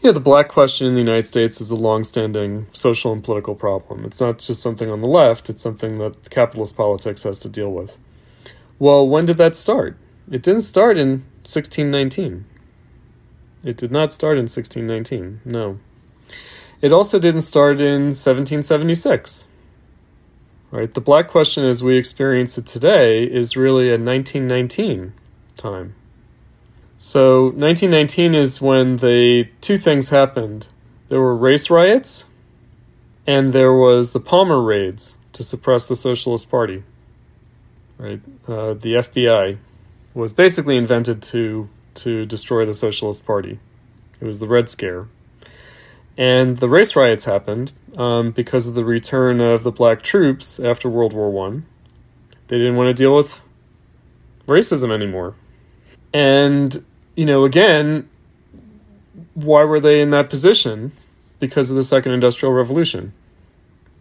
you 0.01 0.09
know 0.09 0.12
the 0.12 0.21
black 0.21 0.49
question 0.49 0.87
in 0.87 0.95
the 0.95 1.01
united 1.01 1.27
states 1.27 1.61
is 1.61 1.71
a 1.71 1.77
long-standing 1.77 2.67
social 2.73 3.12
and 3.12 3.23
political 3.23 3.55
problem 3.55 4.05
it's 4.05 4.21
not 4.21 4.39
just 4.39 4.62
something 4.62 4.91
on 4.91 5.01
the 5.01 5.09
left 5.09 5.51
it's 5.51 5.62
something 5.62 5.99
that 5.99 6.31
capitalist 6.31 6.77
politics 6.77 7.23
has 7.23 7.39
to 7.39 7.49
deal 7.49 7.71
with 7.71 7.99
well 8.79 9.07
when 9.07 9.25
did 9.25 9.37
that 9.37 9.57
start 9.57 9.97
it 10.31 10.43
didn't 10.43 10.62
start 10.62 10.99
in 10.99 11.25
1619 11.45 12.45
it 13.64 13.77
did 13.77 13.91
not 13.91 14.12
start 14.12 14.37
in 14.37 14.45
1619 14.45 15.41
no 15.45 15.79
it 16.85 16.93
also 16.93 17.18
didn't 17.18 17.41
start 17.41 17.81
in 17.81 18.12
1776. 18.12 19.49
Right? 20.70 20.93
The 20.93 21.01
black 21.01 21.29
question 21.29 21.64
as 21.64 21.83
we 21.83 21.97
experience 21.97 22.59
it 22.59 22.66
today 22.66 23.25
is 23.25 23.57
really 23.57 23.89
a 23.89 23.97
1919 23.97 25.14
time. 25.57 25.95
So 26.99 27.45
1919 27.45 28.35
is 28.35 28.61
when 28.61 28.99
the 28.99 29.49
two 29.62 29.79
things 29.79 30.11
happened. 30.11 30.68
There 31.09 31.22
were 31.22 31.35
race 31.35 31.70
riots 31.70 32.27
and 33.27 33.55
there 33.55 33.72
was 33.72 34.12
the 34.12 34.20
Palmer 34.20 34.61
raids 34.61 35.16
to 35.33 35.43
suppress 35.43 35.89
the 35.89 35.97
Socialist 35.97 36.51
Party. 36.51 36.83
Right? 38.05 38.20
Uh, 38.46 38.74
the 38.74 38.96
FBI 38.96 39.57
was 40.12 40.34
basically 40.34 40.76
invented 40.76 41.22
to 41.22 41.70
to 41.94 42.26
destroy 42.26 42.66
the 42.66 42.74
Socialist 42.74 43.24
Party. 43.24 43.59
It 44.20 44.24
was 44.26 44.40
the 44.40 44.46
Red 44.46 44.68
Scare. 44.68 45.09
And 46.18 46.59
the 46.59 46.68
race 46.68 46.94
riots 46.94 47.24
happened 47.24 47.72
um, 47.96 48.32
because 48.32 48.66
of 48.66 48.74
the 48.74 48.84
return 48.84 49.40
of 49.40 49.62
the 49.62 49.72
black 49.72 50.02
troops 50.02 50.61
after 50.61 50.90
World 50.90 51.14
War 51.14 51.30
One. 51.30 51.64
They 52.48 52.59
didn't 52.59 52.76
want 52.76 52.88
to 52.88 52.94
deal 52.94 53.16
with 53.16 53.40
racism 54.46 54.92
anymore. 54.92 55.34
And, 56.12 56.84
you 57.16 57.24
know, 57.24 57.44
again, 57.44 58.11
why 59.32 59.64
were 59.64 59.80
they 59.80 60.02
in 60.02 60.11
that 60.11 60.28
position? 60.28 60.92
Because 61.40 61.70
of 61.70 61.76
the 61.78 61.84
second 61.84 62.12
industrial 62.12 62.52
revolution, 62.52 63.14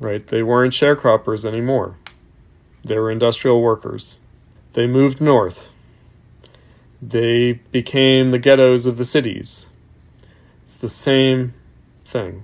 right? 0.02 0.28
They 0.28 0.44
weren't 0.44 0.74
sharecroppers 0.74 1.46
anymore. 1.46 1.96
They 2.84 3.00
were 3.00 3.12
industrial 3.12 3.62
workers. 3.62 4.20
They 4.74 4.88
moved 4.88 5.22
north. 5.22 5.72
They 7.02 7.54
became 7.72 8.32
the 8.32 8.40
ghettos 8.40 8.86
of 8.86 8.98
the 8.98 9.06
cities. 9.06 9.68
It's 10.64 10.78
the 10.78 10.90
same 10.90 11.54
thing 12.06 12.44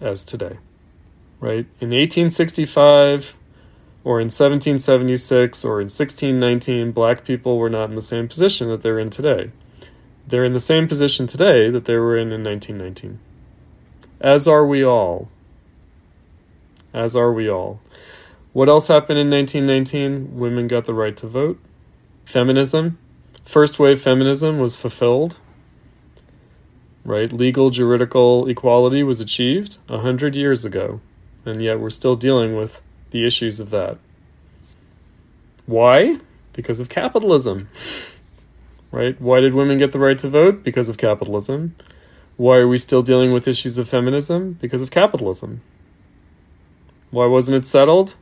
as 0.00 0.24
today, 0.24 0.58
right? 1.40 1.66
In 1.80 1.90
1865 1.90 3.36
or 4.04 4.20
in 4.20 4.26
1776 4.26 5.64
or 5.64 5.80
in 5.80 5.86
1619, 5.86 6.92
black 6.92 7.24
people 7.24 7.58
were 7.58 7.70
not 7.70 7.90
in 7.90 7.94
the 7.94 8.02
same 8.02 8.28
position 8.28 8.68
that 8.68 8.82
they're 8.82 8.98
in 8.98 9.10
today. 9.10 9.50
They're 10.26 10.44
in 10.44 10.52
the 10.52 10.60
same 10.60 10.88
position 10.88 11.26
today 11.26 11.68
that 11.70 11.84
they 11.84 11.96
were 11.96 12.16
in 12.16 12.32
in 12.32 12.42
1919. 12.42 13.18
As 14.20 14.46
are 14.46 14.66
we 14.66 14.84
all. 14.84 15.28
As 16.94 17.16
are 17.16 17.32
we 17.32 17.50
all. 17.50 17.80
What 18.52 18.68
else 18.68 18.88
happened 18.88 19.18
in 19.18 19.30
1919? 19.30 20.38
Women 20.38 20.68
got 20.68 20.84
the 20.84 20.92
right 20.92 21.16
to 21.16 21.26
vote. 21.26 21.58
Feminism. 22.26 22.98
First 23.46 23.78
wave 23.78 24.00
feminism 24.00 24.58
was 24.58 24.76
fulfilled. 24.76 25.38
Right? 27.04 27.32
Legal 27.32 27.70
juridical 27.70 28.46
equality 28.48 29.02
was 29.02 29.20
achieved 29.20 29.78
a 29.88 29.98
hundred 29.98 30.36
years 30.36 30.66
ago. 30.66 31.00
And 31.46 31.62
yet 31.62 31.80
we're 31.80 31.90
still 31.90 32.14
dealing 32.14 32.54
with 32.54 32.82
the 33.10 33.26
issues 33.26 33.58
of 33.58 33.70
that. 33.70 33.98
Why? 35.64 36.18
Because 36.52 36.78
of 36.78 36.90
capitalism. 36.90 37.68
Right? 38.90 39.18
Why 39.18 39.40
did 39.40 39.54
women 39.54 39.78
get 39.78 39.92
the 39.92 39.98
right 39.98 40.18
to 40.18 40.28
vote? 40.28 40.62
Because 40.62 40.90
of 40.90 40.98
capitalism. 40.98 41.74
Why 42.36 42.58
are 42.58 42.68
we 42.68 42.76
still 42.76 43.02
dealing 43.02 43.32
with 43.32 43.48
issues 43.48 43.78
of 43.78 43.88
feminism? 43.88 44.58
Because 44.60 44.82
of 44.82 44.90
capitalism. 44.90 45.62
Why 47.10 47.26
wasn't 47.26 47.58
it 47.58 47.64
settled? 47.64 48.16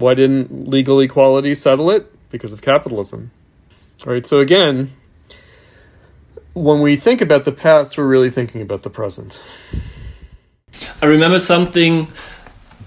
Why 0.00 0.14
didn't 0.14 0.68
legal 0.68 1.00
equality 1.00 1.54
settle 1.54 1.90
it? 1.90 2.06
Because 2.30 2.52
of 2.52 2.62
capitalism. 2.62 3.30
All 4.06 4.12
right, 4.12 4.26
so 4.26 4.40
again, 4.40 4.92
when 6.54 6.80
we 6.80 6.96
think 6.96 7.20
about 7.20 7.44
the 7.44 7.52
past, 7.52 7.98
we're 7.98 8.06
really 8.06 8.30
thinking 8.30 8.62
about 8.62 8.82
the 8.82 8.90
present. 8.90 9.42
I 11.02 11.06
remember 11.06 11.38
something 11.38 12.08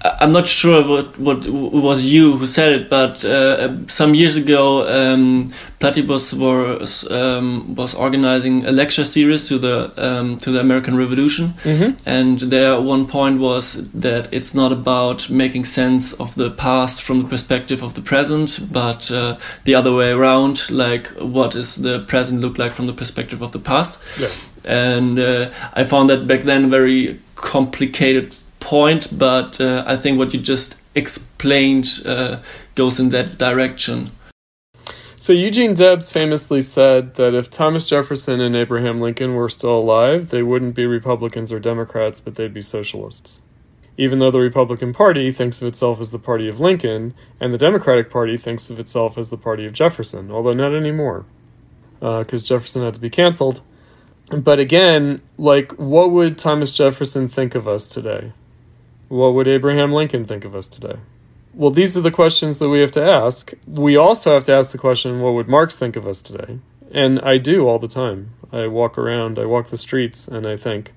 I'm 0.04 0.34
not 0.34 0.47
sure 0.47 0.86
what 0.86 1.18
what 1.18 1.47
was 1.47 2.04
you 2.04 2.36
who 2.36 2.45
said 2.45 2.74
it, 2.74 2.89
but 2.89 3.24
uh, 3.24 3.88
some 3.88 4.14
years 4.14 4.36
ago, 4.36 4.86
um, 4.88 5.54
Platypus 5.80 6.34
was 6.34 7.10
um, 7.10 7.74
was 7.76 7.93
organizing 7.93 8.66
a 8.66 8.72
lecture 8.72 9.06
series 9.06 9.47
to 9.47 9.58
the 9.58 9.93
um, 9.95 10.38
to 10.39 10.51
the 10.51 10.60
American 10.60 10.97
Revolution, 10.97 11.54
mm 11.64 11.78
-hmm. 11.80 11.95
and 12.06 12.49
there 12.49 12.76
one 12.82 13.06
point 13.06 13.39
was 13.39 13.78
that 14.01 14.28
it's 14.32 14.54
not 14.54 14.72
about 14.72 15.30
making 15.30 15.66
sense 15.66 16.16
of 16.18 16.36
the 16.36 16.49
past 16.49 17.01
from 17.01 17.22
the 17.22 17.28
perspective 17.30 17.86
of 17.86 17.93
the 17.93 18.01
present, 18.01 18.60
but 18.72 19.10
uh, 19.12 19.36
the 19.64 19.76
other 19.76 19.93
way 19.93 20.12
around. 20.12 20.70
Like, 20.70 21.10
what 21.20 21.56
is 21.56 21.76
the 21.76 21.99
present 21.99 22.41
look 22.41 22.58
like 22.58 22.72
from 22.74 22.88
the 22.88 22.93
perspective 22.93 23.43
of 23.43 23.51
the 23.51 23.60
past? 23.60 23.99
Yes. 24.20 24.47
And 24.68 25.20
uh, 25.20 25.49
I 25.80 25.84
found 25.86 26.10
that 26.10 26.28
back 26.28 26.43
then 26.43 26.70
very 26.70 27.20
complicated 27.36 28.36
point, 28.64 29.18
but 29.18 29.61
uh, 29.61 29.84
I 29.86 29.97
think 29.97 30.18
what 30.18 30.34
you 30.34 30.39
just 30.39 30.76
explained 30.95 32.01
uh, 32.05 32.38
goes 32.76 32.99
in 32.99 33.09
that 33.09 33.38
direction. 33.38 34.11
So 35.18 35.32
Eugene 35.32 35.74
Debs 35.74 36.11
famously 36.11 36.59
said 36.59 37.16
that 37.16 37.34
if 37.34 37.49
Thomas 37.49 37.88
Jefferson 37.88 38.41
and 38.41 38.57
Abraham 38.57 38.99
Lincoln 38.99 39.36
were 39.36 39.47
still 39.47 39.78
alive, 39.78 40.30
they 40.30 40.43
wouldn't 40.43 40.76
be 40.76 40.86
Republicans 40.86 41.49
or 41.49 41.59
Democrats, 41.59 42.20
but 42.20 42.36
they'd 42.36 42.53
be 42.53 42.61
socialists. 42.61 43.41
Even 43.97 44.20
though 44.20 44.32
the 44.32 44.39
Republican 44.39 44.91
Party 44.91 45.32
thinks 45.32 45.61
of 45.61 45.68
itself 45.70 46.01
as 46.01 46.11
the 46.11 46.20
party 46.20 46.49
of 46.49 46.59
Lincoln, 46.59 47.14
and 47.39 47.53
the 47.53 47.57
Democratic 47.57 48.09
Party 48.09 48.36
thinks 48.36 48.70
of 48.70 48.80
itself 48.80 49.18
as 49.18 49.30
the 49.30 49.38
party 49.38 49.66
of 49.66 49.72
Jefferson, 49.72 50.30
although 50.30 50.53
not 50.53 50.76
anymore, 50.76 51.26
because 51.99 52.43
uh, 52.43 52.45
Jefferson 52.45 52.84
had 52.84 52.95
to 52.95 52.99
be 52.99 53.09
canceled. 53.09 53.61
But 54.30 54.59
again, 54.59 55.22
like, 55.38 55.72
what 55.74 56.11
would 56.11 56.38
Thomas 56.38 56.76
Jefferson 56.76 57.30
think 57.30 57.55
of 57.55 57.66
us 57.66 57.88
today? 57.88 58.34
What 59.14 59.36
would 59.36 59.47
Abraham 59.47 59.93
Lincoln 59.93 60.26
think 60.26 60.43
of 60.43 60.55
us 60.55 60.68
today? 60.68 60.95
Well, 61.53 61.70
these 61.70 61.95
are 61.95 62.01
the 62.01 62.09
questions 62.09 62.57
that 62.57 62.70
we 62.70 62.80
have 62.80 62.93
to 62.93 63.03
ask. 63.03 63.53
We 63.68 63.95
also 63.95 64.34
have 64.34 64.43
to 64.45 64.55
ask 64.55 64.72
the 64.72 64.80
question, 64.80 65.22
what 65.22 65.36
would 65.36 65.47
Marx 65.47 65.78
think 65.78 65.95
of 65.95 66.07
us 66.07 66.20
today? 66.20 66.57
And 66.91 67.20
I 67.20 67.38
do 67.38 67.68
all 67.68 67.78
the 67.78 67.88
time. 67.88 68.32
I 68.51 68.66
walk 68.66 68.97
around, 68.97 69.38
I 69.38 69.45
walk 69.45 69.68
the 69.68 69.78
streets, 69.78 70.28
and 70.28 70.47
I 70.47 70.55
think, 70.55 70.93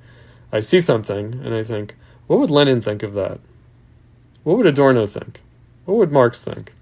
I 0.50 0.60
see 0.60 0.80
something, 0.80 1.34
and 1.44 1.54
I 1.54 1.62
think, 1.62 1.94
what 2.26 2.40
would 2.40 2.48
Lenin 2.48 2.80
think 2.80 3.02
of 3.02 3.12
that? 3.12 3.38
What 4.44 4.56
would 4.56 4.66
Adorno 4.66 5.04
think? 5.04 5.42
What 5.84 5.98
would 5.98 6.10
Marx 6.10 6.42
think? 6.42 6.72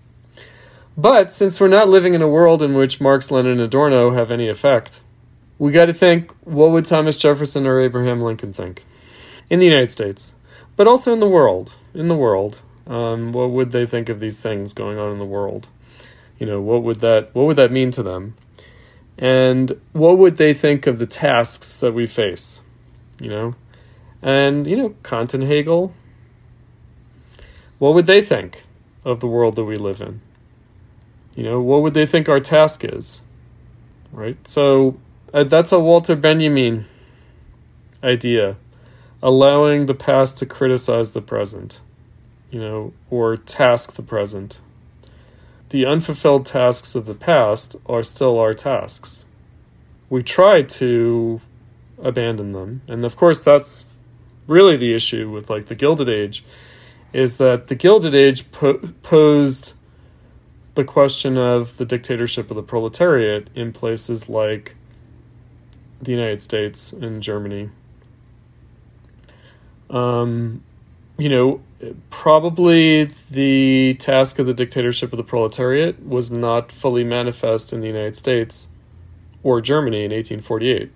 But 0.97 1.33
since 1.33 1.59
we're 1.59 1.67
not 1.67 1.89
living 1.89 2.15
in 2.15 2.23
a 2.23 2.29
world 2.29 2.63
in 2.63 2.75
which 2.75 3.01
Marx, 3.01 3.33
Lenin, 3.33 3.55
and 3.55 3.63
Adorno 3.63 4.13
have 4.13 4.31
any 4.31 4.49
effect, 4.49 5.01
we 5.59 5.73
got 5.73 5.87
to 5.87 5.95
think 5.95 6.31
what 6.45 6.71
would 6.71 6.85
Thomas 6.85 7.19
Jefferson 7.19 7.67
or 7.67 7.81
Abraham 7.81 8.23
Lincoln 8.23 8.53
think? 8.53 8.85
In 9.51 9.59
the 9.59 9.67
United 9.67 9.91
States, 9.91 10.33
but 10.77 10.87
also 10.87 11.13
in 11.13 11.21
the 11.21 11.29
world. 11.29 11.77
In 11.95 12.09
the 12.09 12.17
world, 12.17 12.63
um, 12.87 13.33
what 13.33 13.51
would 13.51 13.71
they 13.71 13.87
think 13.87 14.09
of 14.09 14.21
these 14.21 14.39
things 14.39 14.73
going 14.73 14.99
on 14.99 15.13
in 15.13 15.19
the 15.19 15.25
world? 15.25 15.69
You 16.39 16.47
know, 16.47 16.61
what 16.61 16.83
would 16.83 17.01
that 17.01 17.35
what 17.35 17.47
would 17.47 17.57
that 17.57 17.73
mean 17.73 17.91
to 17.93 18.03
them? 18.03 18.35
And 19.17 19.81
what 19.93 20.19
would 20.19 20.37
they 20.37 20.53
think 20.53 20.87
of 20.87 20.99
the 20.99 21.07
tasks 21.07 21.79
that 21.79 21.95
we 21.95 22.07
face? 22.07 22.61
You 23.21 23.31
know, 23.31 23.55
and 24.23 24.67
you 24.67 24.77
know, 24.77 24.95
Kant 25.03 25.35
and 25.35 25.45
Hegel. 25.45 25.95
What 27.79 27.95
would 27.95 28.07
they 28.07 28.23
think 28.23 28.65
of 29.05 29.21
the 29.21 29.27
world 29.27 29.57
that 29.57 29.65
we 29.65 29.77
live 29.77 30.01
in? 30.01 30.21
You 31.35 31.45
know, 31.45 31.61
what 31.61 31.83
would 31.83 31.95
they 31.95 32.07
think 32.07 32.29
our 32.29 32.41
task 32.41 32.85
is? 32.85 33.23
Right. 34.13 34.47
So 34.47 34.99
uh, 35.33 35.45
that's 35.45 35.73
a 35.73 35.81
Walter 35.81 36.15
Benjamin 36.15 36.85
idea 38.03 38.57
allowing 39.25 39.87
the 39.87 39.95
past 39.95 40.37
to 40.37 40.45
criticize 40.45 41.13
the 41.13 41.23
present, 41.23 41.81
you 42.51 42.61
know, 42.61 42.93
or 43.09 43.39
task 43.39 43.95
the 43.95 44.03
present. 44.03 44.61
The 45.71 45.87
unfulfilled 45.87 46.45
tasks 46.45 46.95
of 46.95 47.07
the 47.07 47.15
past 47.15 47.75
are 47.87 48.03
still 48.03 48.39
our 48.39 48.53
tasks. 48.53 49.25
We 50.11 50.23
try 50.23 50.61
to 50.61 51.41
abandon 52.03 52.53
them. 52.53 52.83
And 52.87 53.03
of 53.07 53.17
course, 53.17 53.41
that's 53.41 53.87
really 54.47 54.77
the 54.77 54.95
issue 54.95 55.31
with 55.31 55.49
like 55.49 55.67
the 55.67 55.75
Gilded 55.75 56.11
Age 56.11 56.45
is 57.15 57.39
that 57.39 57.69
the 57.69 57.75
Gilded 57.75 58.15
Age 58.15 58.53
po- 58.53 58.81
posed 59.03 59.73
the 60.75 60.85
question 60.85 61.39
of 61.39 61.79
the 61.79 61.87
dictatorship 61.87 62.51
of 62.51 62.57
the 62.57 62.63
proletariat 62.63 63.49
in 63.55 63.73
places 63.73 64.29
like 64.29 64.77
the 66.03 66.13
United 66.13 66.43
States 66.43 66.93
and 66.93 67.23
Germany 67.23 67.71
um, 69.91 70.63
you 71.17 71.29
know, 71.29 71.61
probably 72.11 73.05
the 73.31 73.95
task 73.95 74.39
of 74.39 74.47
the 74.47 74.55
dictatorship 74.55 75.13
of 75.13 75.17
the 75.17 75.25
proletariat 75.25 76.05
was 76.05 76.31
not 76.31 76.73
fully 76.73 77.05
manifest 77.05 77.73
in 77.73 77.81
the 77.81 77.87
United 77.87 78.17
States 78.17 78.69
or 79.43 79.61
Germany 79.61 79.99
in 79.99 80.11
1848. 80.11 80.91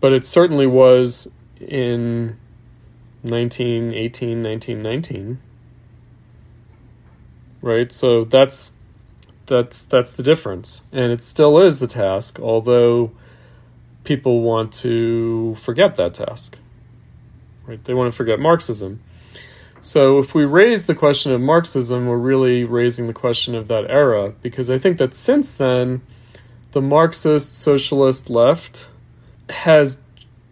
But 0.00 0.12
it 0.12 0.24
certainly 0.24 0.66
was 0.66 1.32
in 1.60 2.36
1918, 3.22 4.42
1919. 4.42 5.40
Right? 7.60 7.92
So 7.92 8.24
that's 8.24 8.72
that's 9.46 9.82
that's 9.82 10.12
the 10.12 10.22
difference. 10.22 10.82
And 10.92 11.10
it 11.10 11.24
still 11.24 11.58
is 11.58 11.80
the 11.80 11.88
task, 11.88 12.38
although 12.38 13.10
people 14.08 14.40
want 14.40 14.72
to 14.72 15.54
forget 15.56 15.96
that 15.96 16.14
task. 16.14 16.58
Right? 17.66 17.84
They 17.84 17.92
want 17.92 18.10
to 18.10 18.16
forget 18.16 18.40
Marxism. 18.40 19.00
So 19.82 20.18
if 20.18 20.34
we 20.34 20.46
raise 20.46 20.86
the 20.86 20.94
question 20.94 21.30
of 21.30 21.42
Marxism, 21.42 22.06
we're 22.06 22.16
really 22.16 22.64
raising 22.64 23.06
the 23.06 23.12
question 23.12 23.54
of 23.54 23.68
that 23.68 23.84
era 23.90 24.32
because 24.40 24.70
I 24.70 24.78
think 24.78 24.96
that 24.96 25.14
since 25.14 25.52
then, 25.52 26.00
the 26.72 26.80
Marxist 26.80 27.54
socialist 27.60 28.30
left 28.30 28.88
has 29.50 30.00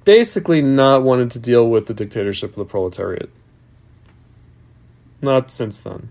basically 0.04 0.60
not 0.60 1.02
wanted 1.02 1.30
to 1.30 1.38
deal 1.38 1.68
with 1.68 1.86
the 1.86 1.94
dictatorship 1.94 2.50
of 2.50 2.56
the 2.56 2.64
proletariat. 2.66 3.30
Not 5.22 5.50
since 5.50 5.78
then. 5.78 6.10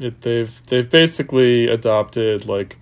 It, 0.00 0.22
they've 0.22 0.60
they've 0.66 0.90
basically 0.90 1.68
adopted 1.68 2.46
like 2.46 2.78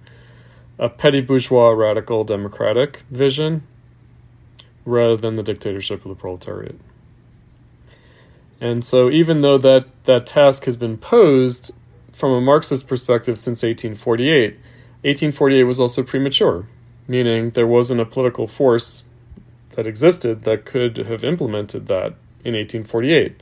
a 0.79 0.89
petty 0.89 1.21
bourgeois 1.21 1.71
radical 1.71 2.25
democratic 2.25 3.03
vision 3.11 3.68
rather 4.89 5.17
than 5.17 5.37
the 5.37 5.43
dictatorship 5.43 6.05
of 6.05 6.09
the 6.09 6.21
proletariat. 6.21 6.77
And 8.61 8.85
so, 8.85 9.11
even 9.11 9.43
though 9.43 9.59
that, 9.59 9.87
that 10.05 10.27
task 10.27 10.65
has 10.65 10.77
been 10.77 10.97
posed 10.97 11.73
from 12.13 12.33
a 12.33 12.41
Marxist 12.41 12.89
perspective 12.89 13.39
since 13.39 13.63
1848, 13.63 14.55
1848 15.05 15.63
was 15.63 15.79
also 15.79 16.03
premature, 16.03 16.67
meaning 17.07 17.51
there 17.51 17.67
wasn't 17.67 18.01
a 18.01 18.05
political 18.05 18.49
force 18.49 19.05
that 19.75 19.87
existed 19.87 20.43
that 20.43 20.65
could 20.65 20.97
have 20.97 21.23
implemented 21.23 21.87
that 21.87 22.15
in 22.45 22.55
1848. 22.55 23.41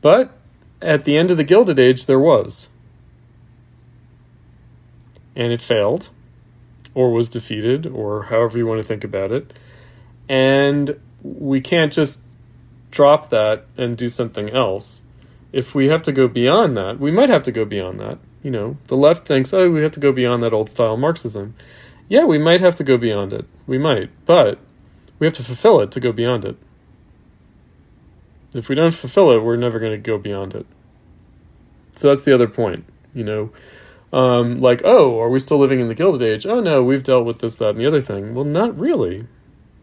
But 0.00 0.38
at 0.80 1.04
the 1.04 1.18
end 1.18 1.32
of 1.32 1.36
the 1.36 1.44
Gilded 1.44 1.80
Age, 1.80 2.06
there 2.06 2.20
was. 2.20 2.70
And 5.34 5.52
it 5.52 5.60
failed, 5.60 6.10
or 6.94 7.12
was 7.12 7.28
defeated, 7.28 7.86
or 7.86 8.24
however 8.24 8.58
you 8.58 8.66
want 8.66 8.78
to 8.78 8.86
think 8.86 9.02
about 9.02 9.32
it. 9.32 9.52
And 10.28 10.98
we 11.22 11.60
can't 11.60 11.92
just 11.92 12.22
drop 12.90 13.30
that 13.30 13.66
and 13.76 13.96
do 13.96 14.08
something 14.08 14.50
else. 14.50 15.02
If 15.52 15.74
we 15.74 15.86
have 15.88 16.02
to 16.02 16.12
go 16.12 16.28
beyond 16.28 16.76
that, 16.76 16.98
we 16.98 17.10
might 17.10 17.28
have 17.28 17.44
to 17.44 17.52
go 17.52 17.64
beyond 17.64 18.00
that. 18.00 18.18
You 18.42 18.50
know, 18.50 18.76
the 18.86 18.96
left 18.96 19.26
thinks, 19.26 19.52
oh, 19.52 19.70
we 19.70 19.82
have 19.82 19.92
to 19.92 20.00
go 20.00 20.12
beyond 20.12 20.42
that 20.42 20.52
old 20.52 20.70
style 20.70 20.96
Marxism. 20.96 21.54
Yeah, 22.08 22.24
we 22.24 22.38
might 22.38 22.60
have 22.60 22.74
to 22.76 22.84
go 22.84 22.96
beyond 22.96 23.32
it. 23.32 23.44
We 23.66 23.78
might. 23.78 24.10
But 24.24 24.58
we 25.18 25.26
have 25.26 25.34
to 25.34 25.42
fulfill 25.42 25.80
it 25.80 25.90
to 25.92 26.00
go 26.00 26.12
beyond 26.12 26.44
it. 26.44 26.56
If 28.54 28.68
we 28.68 28.74
don't 28.74 28.94
fulfill 28.94 29.30
it, 29.32 29.42
we're 29.42 29.56
never 29.56 29.78
going 29.78 29.92
to 29.92 29.98
go 29.98 30.18
beyond 30.18 30.54
it. 30.54 30.66
So 31.96 32.08
that's 32.08 32.22
the 32.22 32.34
other 32.34 32.46
point. 32.46 32.84
You 33.14 33.24
know, 33.24 33.50
um, 34.12 34.60
like, 34.60 34.82
oh, 34.84 35.20
are 35.20 35.28
we 35.28 35.38
still 35.38 35.58
living 35.58 35.80
in 35.80 35.88
the 35.88 35.94
Gilded 35.94 36.22
Age? 36.22 36.46
Oh, 36.46 36.60
no, 36.60 36.82
we've 36.82 37.02
dealt 37.02 37.24
with 37.24 37.40
this, 37.40 37.56
that, 37.56 37.70
and 37.70 37.80
the 37.80 37.86
other 37.86 38.00
thing. 38.00 38.34
Well, 38.34 38.44
not 38.44 38.78
really. 38.78 39.26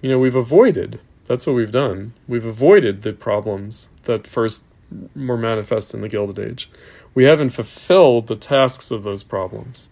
You 0.04 0.10
know, 0.10 0.20
we've 0.20 0.36
avoided. 0.36 1.00
That's 1.28 1.48
what 1.48 1.56
we've 1.56 1.72
done. 1.72 2.12
We've 2.28 2.46
avoided 2.46 3.04
the 3.04 3.14
problems 3.14 3.88
that 4.04 4.28
first 4.28 4.66
were 5.16 5.38
manifest 5.38 5.94
in 5.94 6.02
the 6.02 6.10
Gilded 6.10 6.38
Age. 6.38 6.70
We 7.16 7.24
haven't 7.24 7.52
fulfilled 7.52 8.28
the 8.28 8.36
tasks 8.36 8.92
of 8.92 9.04
those 9.04 9.24
problems. 9.24 9.88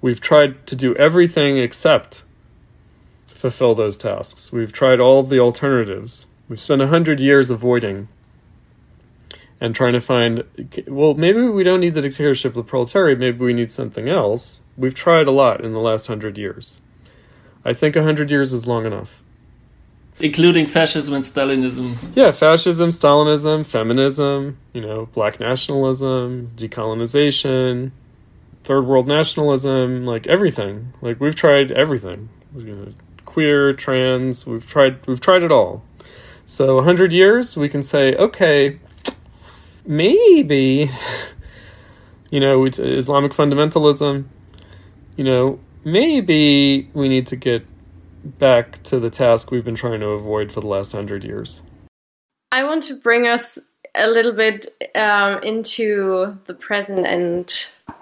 We've 0.00 0.20
tried 0.20 0.66
to 0.66 0.74
do 0.74 0.96
everything 0.96 1.58
except 1.58 2.24
fulfill 3.28 3.76
those 3.76 3.96
tasks. 3.96 4.50
We've 4.50 4.72
tried 4.72 4.98
all 4.98 5.22
the 5.22 5.38
alternatives. 5.38 6.26
We've 6.48 6.60
spent 6.60 6.82
a 6.82 6.88
hundred 6.88 7.20
years 7.20 7.48
avoiding 7.48 8.08
and 9.60 9.72
trying 9.72 9.92
to 9.92 10.00
find 10.00 10.42
well, 10.88 11.14
maybe 11.14 11.42
we 11.42 11.62
don't 11.62 11.78
need 11.78 11.94
the 11.94 12.02
dictatorship 12.02 12.50
of 12.50 12.56
the 12.56 12.62
proletariat, 12.64 13.20
maybe 13.20 13.44
we 13.44 13.52
need 13.52 13.70
something 13.70 14.08
else. 14.08 14.62
We've 14.76 14.94
tried 14.94 15.28
a 15.28 15.30
lot 15.30 15.64
in 15.64 15.70
the 15.70 15.78
last 15.78 16.08
hundred 16.08 16.36
years. 16.36 16.80
I 17.64 17.72
think 17.72 17.96
a 17.96 18.02
hundred 18.02 18.30
years 18.30 18.52
is 18.52 18.66
long 18.66 18.86
enough. 18.86 19.22
Including 20.20 20.66
fascism 20.66 21.14
and 21.14 21.24
Stalinism. 21.24 21.96
Yeah, 22.14 22.30
fascism, 22.30 22.90
Stalinism, 22.90 23.64
feminism, 23.64 24.58
you 24.72 24.80
know, 24.80 25.06
black 25.14 25.40
nationalism, 25.40 26.50
decolonization, 26.54 27.90
third 28.64 28.86
world 28.86 29.08
nationalism, 29.08 30.04
like 30.06 30.26
everything. 30.26 30.92
Like 31.00 31.20
we've 31.20 31.34
tried 31.34 31.72
everything. 31.72 32.28
You 32.56 32.64
know, 32.64 32.92
queer, 33.24 33.72
trans, 33.72 34.46
we've 34.46 34.66
tried 34.68 35.04
we've 35.06 35.20
tried 35.20 35.42
it 35.42 35.50
all. 35.50 35.82
So 36.46 36.76
100 36.76 37.12
years 37.12 37.56
we 37.56 37.68
can 37.68 37.82
say, 37.82 38.14
okay, 38.14 38.78
maybe, 39.86 40.90
you 42.30 42.40
know, 42.40 42.64
it's 42.64 42.78
Islamic 42.78 43.32
fundamentalism, 43.32 44.24
you 45.16 45.24
know, 45.24 45.58
maybe 45.84 46.88
we 46.94 47.08
need 47.08 47.26
to 47.28 47.36
get 47.36 47.66
back 48.24 48.82
to 48.84 49.00
the 49.00 49.10
task 49.10 49.50
we've 49.50 49.64
been 49.64 49.74
trying 49.74 50.00
to 50.00 50.08
avoid 50.08 50.52
for 50.52 50.60
the 50.60 50.68
last 50.68 50.92
hundred 50.92 51.24
years. 51.24 51.62
I 52.50 52.64
want 52.64 52.82
to 52.84 52.96
bring 52.96 53.26
us 53.26 53.58
a 53.94 54.08
little 54.08 54.32
bit 54.32 54.66
um, 54.94 55.42
into 55.42 56.38
the 56.46 56.54
present 56.54 57.06
and 57.06 57.52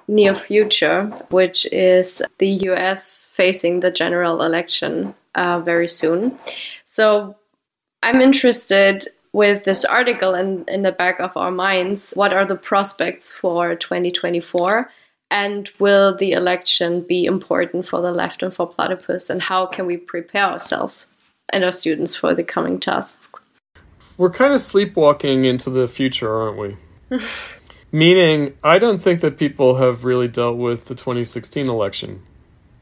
near 0.06 0.34
future, 0.34 1.06
which 1.30 1.66
is 1.72 2.22
the 2.38 2.48
US 2.48 3.30
facing 3.32 3.80
the 3.80 3.90
general 3.90 4.42
election 4.42 5.14
uh, 5.34 5.60
very 5.60 5.88
soon. 5.88 6.36
So 6.84 7.36
I'm 8.02 8.20
interested 8.20 9.06
with 9.32 9.64
this 9.64 9.84
article 9.84 10.34
in, 10.34 10.64
in 10.66 10.82
the 10.82 10.92
back 10.92 11.20
of 11.20 11.36
our 11.36 11.52
minds, 11.52 12.12
what 12.16 12.32
are 12.32 12.44
the 12.44 12.56
prospects 12.56 13.32
for 13.32 13.76
2024? 13.76 14.90
And 15.30 15.70
will 15.78 16.16
the 16.16 16.32
election 16.32 17.02
be 17.02 17.24
important 17.24 17.86
for 17.86 18.00
the 18.00 18.10
left 18.10 18.42
and 18.42 18.52
for 18.52 18.66
platypus? 18.66 19.30
And 19.30 19.42
how 19.42 19.66
can 19.66 19.86
we 19.86 19.96
prepare 19.96 20.44
ourselves 20.44 21.08
and 21.52 21.64
our 21.64 21.72
students 21.72 22.16
for 22.16 22.34
the 22.34 22.42
coming 22.42 22.80
tasks? 22.80 23.28
We're 24.16 24.30
kind 24.30 24.52
of 24.52 24.60
sleepwalking 24.60 25.44
into 25.44 25.70
the 25.70 25.86
future, 25.86 26.34
aren't 26.34 26.58
we? 26.58 26.76
Meaning, 27.92 28.54
I 28.62 28.78
don't 28.78 29.02
think 29.02 29.20
that 29.20 29.38
people 29.38 29.76
have 29.76 30.04
really 30.04 30.28
dealt 30.28 30.56
with 30.56 30.86
the 30.86 30.94
2016 30.94 31.68
election 31.68 32.22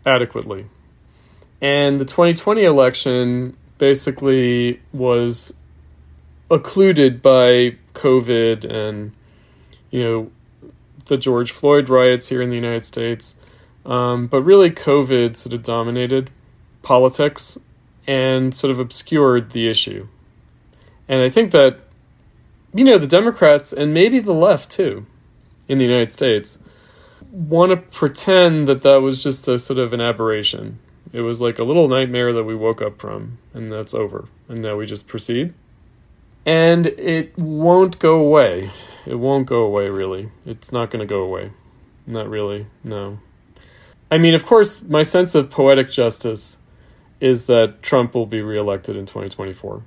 adequately. 0.04 0.66
And 1.60 2.00
the 2.00 2.04
2020 2.04 2.64
election 2.64 3.56
basically 3.78 4.80
was 4.92 5.56
occluded 6.50 7.22
by 7.22 7.76
COVID 7.94 8.64
and, 8.64 9.12
you 9.90 10.02
know, 10.02 10.30
the 11.08 11.16
George 11.16 11.50
Floyd 11.50 11.88
riots 11.88 12.28
here 12.28 12.40
in 12.40 12.50
the 12.50 12.56
United 12.56 12.84
States. 12.84 13.34
Um, 13.84 14.26
but 14.26 14.42
really, 14.42 14.70
COVID 14.70 15.36
sort 15.36 15.52
of 15.52 15.62
dominated 15.62 16.30
politics 16.82 17.58
and 18.06 18.54
sort 18.54 18.70
of 18.70 18.78
obscured 18.78 19.50
the 19.50 19.68
issue. 19.68 20.06
And 21.08 21.22
I 21.22 21.28
think 21.28 21.52
that, 21.52 21.78
you 22.74 22.84
know, 22.84 22.98
the 22.98 23.06
Democrats 23.06 23.72
and 23.72 23.92
maybe 23.92 24.20
the 24.20 24.32
left 24.32 24.70
too 24.70 25.06
in 25.68 25.78
the 25.78 25.84
United 25.84 26.10
States 26.10 26.58
want 27.30 27.70
to 27.70 27.76
pretend 27.76 28.68
that 28.68 28.82
that 28.82 29.02
was 29.02 29.22
just 29.22 29.48
a 29.48 29.58
sort 29.58 29.78
of 29.78 29.92
an 29.92 30.00
aberration. 30.00 30.78
It 31.12 31.20
was 31.20 31.40
like 31.40 31.58
a 31.58 31.64
little 31.64 31.88
nightmare 31.88 32.32
that 32.32 32.44
we 32.44 32.54
woke 32.54 32.82
up 32.82 32.98
from, 32.98 33.38
and 33.54 33.72
that's 33.72 33.94
over. 33.94 34.28
And 34.48 34.60
now 34.60 34.76
we 34.76 34.86
just 34.86 35.08
proceed. 35.08 35.54
And 36.48 36.86
it 36.86 37.36
won't 37.36 37.98
go 37.98 38.14
away. 38.14 38.70
It 39.04 39.16
won't 39.16 39.46
go 39.46 39.64
away, 39.64 39.90
really. 39.90 40.30
It's 40.46 40.72
not 40.72 40.88
going 40.88 41.00
to 41.00 41.06
go 41.06 41.20
away. 41.20 41.50
Not 42.06 42.26
really, 42.30 42.64
no. 42.82 43.18
I 44.10 44.16
mean, 44.16 44.32
of 44.32 44.46
course, 44.46 44.80
my 44.82 45.02
sense 45.02 45.34
of 45.34 45.50
poetic 45.50 45.90
justice 45.90 46.56
is 47.20 47.44
that 47.46 47.82
Trump 47.82 48.14
will 48.14 48.24
be 48.24 48.40
reelected 48.40 48.96
in 48.96 49.04
2024. 49.04 49.82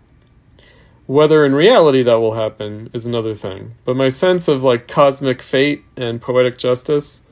Whether 1.07 1.43
in 1.47 1.55
reality 1.55 2.03
that 2.03 2.19
will 2.19 2.35
happen 2.35 2.91
is 2.93 3.07
another 3.07 3.33
thing. 3.33 3.73
But 3.83 3.95
my 3.95 4.09
sense 4.09 4.47
of 4.47 4.61
like 4.61 4.87
cosmic 4.87 5.41
fate 5.41 5.83
and 5.97 6.21
poetic 6.21 6.59
justice 6.59 7.23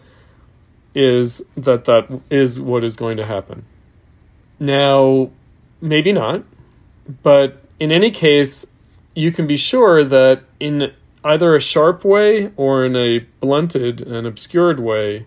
is 0.95 1.45
that 1.55 1.85
that 1.85 2.19
is 2.31 2.59
what 2.59 2.83
is 2.83 2.95
going 2.95 3.17
to 3.17 3.27
happen. 3.27 3.67
Now, 4.59 5.29
maybe 5.81 6.13
not, 6.13 6.45
but 7.21 7.61
in 7.79 7.91
any 7.91 8.09
case, 8.09 8.65
you 9.15 9.31
can 9.31 9.47
be 9.47 9.57
sure 9.57 10.03
that 10.03 10.43
in 10.59 10.93
either 11.23 11.55
a 11.55 11.59
sharp 11.59 12.03
way 12.03 12.51
or 12.55 12.85
in 12.85 12.95
a 12.95 13.19
blunted 13.39 14.01
and 14.01 14.25
obscured 14.25 14.79
way, 14.79 15.25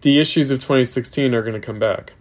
the 0.00 0.18
issues 0.18 0.50
of 0.50 0.58
2016 0.58 1.34
are 1.34 1.42
going 1.42 1.58
to 1.58 1.64
come 1.64 1.78
back. 1.78 2.12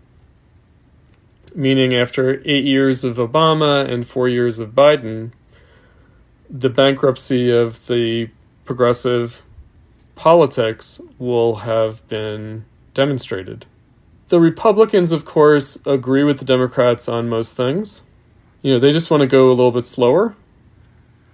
Meaning, 1.55 1.93
after 1.93 2.41
eight 2.45 2.63
years 2.63 3.03
of 3.03 3.17
Obama 3.17 3.87
and 3.87 4.07
four 4.07 4.27
years 4.27 4.59
of 4.59 4.71
Biden, 4.71 5.31
the 6.49 6.69
bankruptcy 6.69 7.51
of 7.51 7.85
the 7.87 8.29
progressive 8.65 9.43
politics 10.15 11.01
will 11.19 11.57
have 11.57 12.07
been 12.07 12.65
demonstrated. 12.93 13.65
The 14.29 14.39
Republicans, 14.39 15.11
of 15.11 15.25
course, 15.25 15.77
agree 15.85 16.23
with 16.23 16.39
the 16.39 16.45
Democrats 16.45 17.07
on 17.07 17.29
most 17.29 17.55
things. 17.55 18.03
You 18.61 18.73
know, 18.73 18.79
they 18.79 18.91
just 18.91 19.11
want 19.11 19.21
to 19.21 19.27
go 19.27 19.47
a 19.47 19.53
little 19.53 19.71
bit 19.71 19.85
slower. 19.85 20.35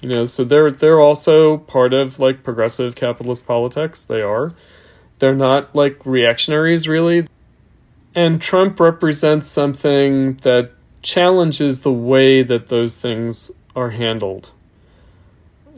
You 0.02 0.10
know, 0.10 0.26
so 0.26 0.44
they're 0.44 0.72
they're 0.72 1.00
also 1.00 1.58
part 1.58 1.94
of 1.94 2.20
like 2.20 2.44
progressive 2.44 2.96
capitalist 2.96 3.46
politics. 3.46 4.06
They 4.06 4.22
are. 4.22 4.54
They're 5.20 5.36
not 5.36 5.76
like 5.76 6.06
reactionaries 6.06 6.88
really. 6.88 7.28
And 8.16 8.42
Trump 8.42 8.80
represents 8.80 9.48
something 9.48 10.36
that 10.38 10.72
challenges 11.02 11.82
the 11.82 11.92
way 11.92 12.44
that 12.44 12.70
those 12.70 12.96
things 12.96 13.52
are 13.76 13.92
handled. 13.92 14.52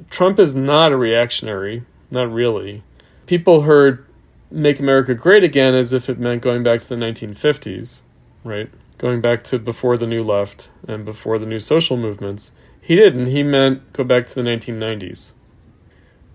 Trump 0.10 0.40
is 0.40 0.56
not 0.56 0.92
a 0.92 0.98
reactionary, 0.98 1.84
not 2.10 2.32
really. 2.32 2.84
People 3.28 3.62
heard 3.62 4.06
make 4.50 4.80
America 4.80 5.14
great 5.16 5.44
again 5.44 5.74
as 5.74 5.94
if 5.94 6.10
it 6.10 6.20
meant 6.20 6.42
going 6.42 6.64
back 6.64 6.80
to 6.82 6.90
the 6.90 6.96
1950s, 6.96 8.02
right? 8.44 8.70
Going 8.98 9.22
back 9.22 9.44
to 9.46 9.60
before 9.60 9.98
the 9.98 10.08
new 10.08 10.24
left 10.24 10.70
and 10.88 11.06
before 11.06 11.40
the 11.40 11.46
new 11.46 11.60
social 11.60 11.98
movements. 11.98 12.52
He 12.82 12.96
didn't. 12.96 13.28
He 13.28 13.44
meant 13.44 13.94
go 13.94 14.04
back 14.04 14.26
to 14.28 14.36
the 14.36 14.42
1990s, 14.42 15.34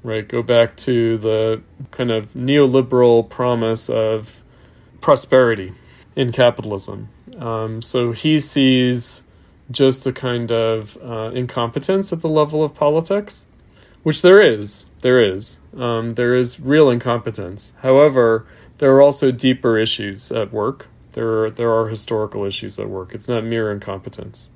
right? 0.03 0.27
Go 0.27 0.43
back 0.43 0.77
to 0.79 1.19
the 1.19 1.63
kind 1.91 2.11
of 2.11 2.33
neoliberal 2.35 3.29
promise 3.29 3.89
of 3.89 4.43
prosperity 5.01 5.73
in 6.15 6.33
capitalism. 6.33 7.09
Um, 7.39 7.83
so 7.83 8.13
he 8.13 8.39
sees 8.39 9.25
just 9.71 10.07
a 10.07 10.13
kind 10.13 10.51
of 10.53 10.97
uh, 11.03 11.31
incompetence 11.35 12.13
at 12.13 12.21
the 12.21 12.29
level 12.29 12.63
of 12.63 12.75
politics 12.75 13.47
which 14.07 14.23
there 14.23 14.41
is. 14.41 14.87
There 15.01 15.21
is. 15.21 15.59
Um, 15.77 16.13
there 16.13 16.37
is 16.37 16.61
real 16.61 16.91
incompetence. 16.91 17.73
However, 17.83 18.47
there 18.79 18.93
are 18.95 19.03
also 19.03 19.33
deeper 19.33 19.77
issues 19.79 20.31
at 20.31 20.53
work. 20.53 20.87
There 21.15 21.43
are, 21.43 21.51
there 21.51 21.73
are 21.73 21.89
historical 21.89 22.45
issues 22.45 22.79
at 22.79 22.89
work. 22.89 23.17
It's 23.17 23.27
not 23.27 23.43
mere 23.43 23.73
incompetence. 23.73 24.49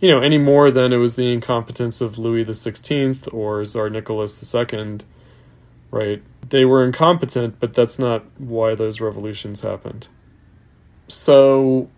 You 0.00 0.10
know, 0.10 0.20
any 0.20 0.38
more 0.38 0.70
than 0.70 0.94
it 0.94 0.96
was 0.96 1.16
the 1.16 1.30
incompetence 1.30 2.00
of 2.00 2.16
Louis 2.16 2.44
XVI 2.44 3.32
or 3.34 3.64
Tsar 3.64 3.90
Nicholas 3.90 4.54
II, 4.54 5.00
right? 5.90 6.22
They 6.48 6.64
were 6.64 6.82
incompetent, 6.82 7.60
but 7.60 7.74
that's 7.74 7.98
not 7.98 8.24
why 8.38 8.74
those 8.74 9.00
revolutions 9.00 9.60
happened. 9.60 10.08
So, 11.06 11.90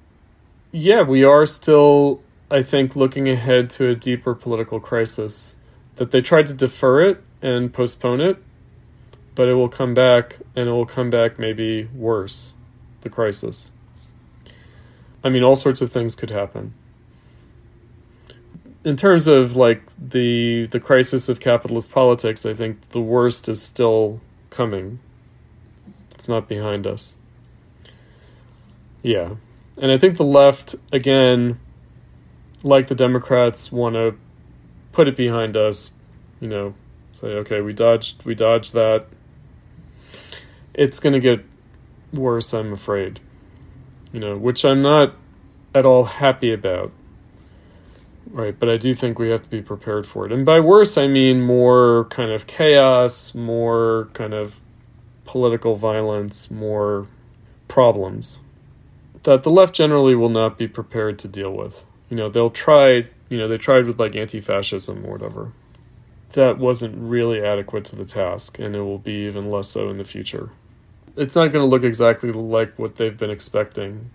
yeah, 0.72 1.02
we 1.02 1.22
are 1.22 1.46
still, 1.46 2.20
I 2.50 2.62
think, 2.62 2.96
looking 2.96 3.28
ahead 3.28 3.70
to 3.70 3.88
a 3.88 3.94
deeper 3.94 4.34
political 4.34 4.80
crisis. 4.80 5.54
That 5.96 6.10
they 6.10 6.22
tried 6.22 6.46
to 6.48 6.54
defer 6.54 7.02
it 7.08 7.22
and 7.40 7.72
postpone 7.72 8.20
it, 8.20 8.42
but 9.36 9.48
it 9.48 9.54
will 9.54 9.68
come 9.68 9.94
back, 9.94 10.38
and 10.56 10.68
it 10.68 10.72
will 10.72 10.86
come 10.86 11.08
back 11.08 11.38
maybe 11.38 11.84
worse, 11.94 12.54
the 13.02 13.10
crisis. 13.10 13.70
I 15.22 15.28
mean, 15.28 15.44
all 15.44 15.54
sorts 15.54 15.80
of 15.80 15.92
things 15.92 16.16
could 16.16 16.30
happen. 16.30 16.74
In 18.84 18.96
terms 18.96 19.28
of 19.28 19.54
like 19.54 19.82
the 19.96 20.66
the 20.66 20.80
crisis 20.80 21.28
of 21.28 21.38
capitalist 21.38 21.92
politics, 21.92 22.44
I 22.44 22.54
think 22.54 22.88
the 22.90 23.00
worst 23.00 23.48
is 23.48 23.62
still 23.62 24.20
coming. 24.50 24.98
It's 26.10 26.28
not 26.28 26.48
behind 26.48 26.86
us. 26.86 27.16
Yeah. 29.02 29.34
And 29.80 29.90
I 29.90 29.98
think 29.98 30.16
the 30.16 30.24
left, 30.24 30.74
again, 30.92 31.58
like 32.62 32.88
the 32.88 32.94
Democrats, 32.94 33.72
want 33.72 33.94
to 33.94 34.14
put 34.92 35.08
it 35.08 35.16
behind 35.16 35.56
us, 35.56 35.92
you 36.40 36.48
know, 36.48 36.74
say, 37.12 37.28
okay, 37.28 37.60
we 37.60 37.72
dodged, 37.72 38.24
we 38.24 38.34
dodged 38.34 38.74
that. 38.74 39.06
It's 40.74 41.00
going 41.00 41.14
to 41.14 41.20
get 41.20 41.44
worse, 42.12 42.52
I'm 42.52 42.72
afraid, 42.72 43.20
you 44.12 44.20
know, 44.20 44.36
which 44.36 44.64
I'm 44.64 44.82
not 44.82 45.14
at 45.74 45.84
all 45.84 46.04
happy 46.04 46.52
about. 46.52 46.92
Right, 48.30 48.58
but 48.58 48.70
I 48.70 48.76
do 48.76 48.94
think 48.94 49.18
we 49.18 49.28
have 49.30 49.42
to 49.42 49.48
be 49.48 49.60
prepared 49.60 50.06
for 50.06 50.24
it. 50.24 50.32
And 50.32 50.46
by 50.46 50.60
worse, 50.60 50.96
I 50.96 51.06
mean 51.06 51.42
more 51.42 52.06
kind 52.06 52.30
of 52.30 52.46
chaos, 52.46 53.34
more 53.34 54.08
kind 54.14 54.32
of 54.32 54.60
political 55.24 55.76
violence, 55.76 56.50
more 56.50 57.06
problems 57.68 58.40
that 59.22 59.42
the 59.42 59.50
left 59.50 59.74
generally 59.74 60.14
will 60.14 60.28
not 60.28 60.58
be 60.58 60.68
prepared 60.68 61.18
to 61.20 61.28
deal 61.28 61.52
with. 61.52 61.84
You 62.10 62.16
know, 62.16 62.28
they'll 62.28 62.50
try, 62.50 63.06
you 63.28 63.38
know, 63.38 63.48
they 63.48 63.56
tried 63.56 63.86
with 63.86 63.98
like 63.98 64.16
anti 64.16 64.40
fascism 64.40 65.04
or 65.04 65.12
whatever. 65.12 65.52
That 66.30 66.58
wasn't 66.58 66.96
really 66.96 67.42
adequate 67.42 67.84
to 67.86 67.96
the 67.96 68.04
task, 68.04 68.58
and 68.58 68.74
it 68.74 68.80
will 68.80 68.98
be 68.98 69.26
even 69.26 69.50
less 69.50 69.68
so 69.68 69.90
in 69.90 69.98
the 69.98 70.04
future. 70.04 70.50
It's 71.16 71.34
not 71.34 71.52
going 71.52 71.62
to 71.62 71.66
look 71.66 71.84
exactly 71.84 72.32
like 72.32 72.78
what 72.78 72.96
they've 72.96 73.16
been 73.16 73.30
expecting. 73.30 74.10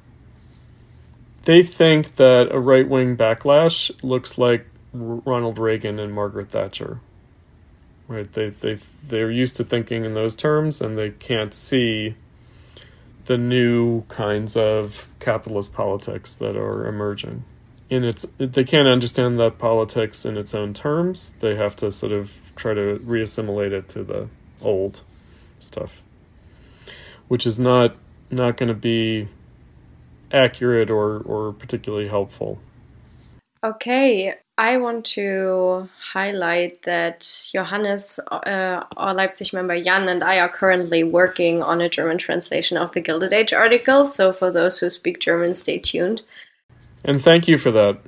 They 1.48 1.64
think 1.64 2.16
that 2.18 2.50
a 2.52 2.60
right 2.60 2.86
wing 2.86 3.16
backlash 3.16 3.90
looks 4.04 4.38
like 4.38 4.68
Ronald 4.92 5.58
Reagan 5.58 5.98
and 5.98 6.12
Margaret 6.12 6.50
Thatcher. 6.50 7.00
Right? 8.10 8.30
They 8.30 8.50
they 8.50 8.80
they're 9.02 9.32
used 9.32 9.56
to 9.56 9.64
thinking 9.64 10.04
in 10.04 10.14
those 10.14 10.36
terms, 10.36 10.82
and 10.82 10.98
they 10.98 11.12
can't 11.12 11.54
see 11.54 12.16
the 13.28 13.38
new 13.38 14.02
kinds 14.10 14.58
of 14.58 15.08
capitalist 15.22 15.74
politics 15.74 16.36
that 16.36 16.58
are 16.58 16.86
emerging. 16.86 17.46
In 17.90 18.04
its, 18.04 18.26
they 18.38 18.66
can't 18.66 18.90
understand 18.90 19.40
that 19.40 19.58
politics 19.58 20.26
in 20.26 20.38
its 20.38 20.54
own 20.54 20.74
terms. 20.74 21.32
They 21.40 21.56
have 21.56 21.78
to 21.78 21.94
sort 21.94 22.12
of 22.12 22.38
try 22.58 22.74
to 22.74 23.00
reassimilate 23.02 23.72
it 23.72 23.88
to 23.90 24.04
the 24.04 24.28
old 24.62 25.02
stuff, 25.62 26.04
which 27.30 27.48
is 27.48 27.58
not 27.58 27.96
not 28.32 28.58
going 28.58 28.68
to 28.68 28.76
be 28.76 29.30
accurate 30.32 30.90
or 30.90 31.20
or 31.20 31.54
particularly 31.54 32.08
helpful. 32.08 32.60
Okay, 33.64 34.36
I 34.58 34.78
want 34.78 35.06
to 35.18 35.90
highlight 36.14 36.82
that 36.84 37.50
Johannes, 37.52 38.20
uh, 38.32 38.84
our 38.96 39.14
Leipzig 39.14 39.54
member 39.54 39.82
Jan, 39.82 40.08
and 40.08 40.24
I 40.24 40.40
are 40.40 40.50
currently 40.50 41.04
working 41.04 41.62
on 41.62 41.82
a 41.82 41.90
German 41.90 42.18
translation 42.18 42.78
of 42.78 42.92
the 42.92 43.02
Gilded 43.02 43.34
Age 43.34 43.54
article. 43.54 44.04
So, 44.04 44.34
for 44.34 44.52
those 44.52 44.80
who 44.80 44.90
speak 44.90 45.20
German, 45.20 45.54
stay 45.54 45.80
tuned. 45.80 46.22
And 47.04 47.22
thank 47.22 47.48
you 47.48 47.58
for 47.58 47.72
that. 47.72 48.00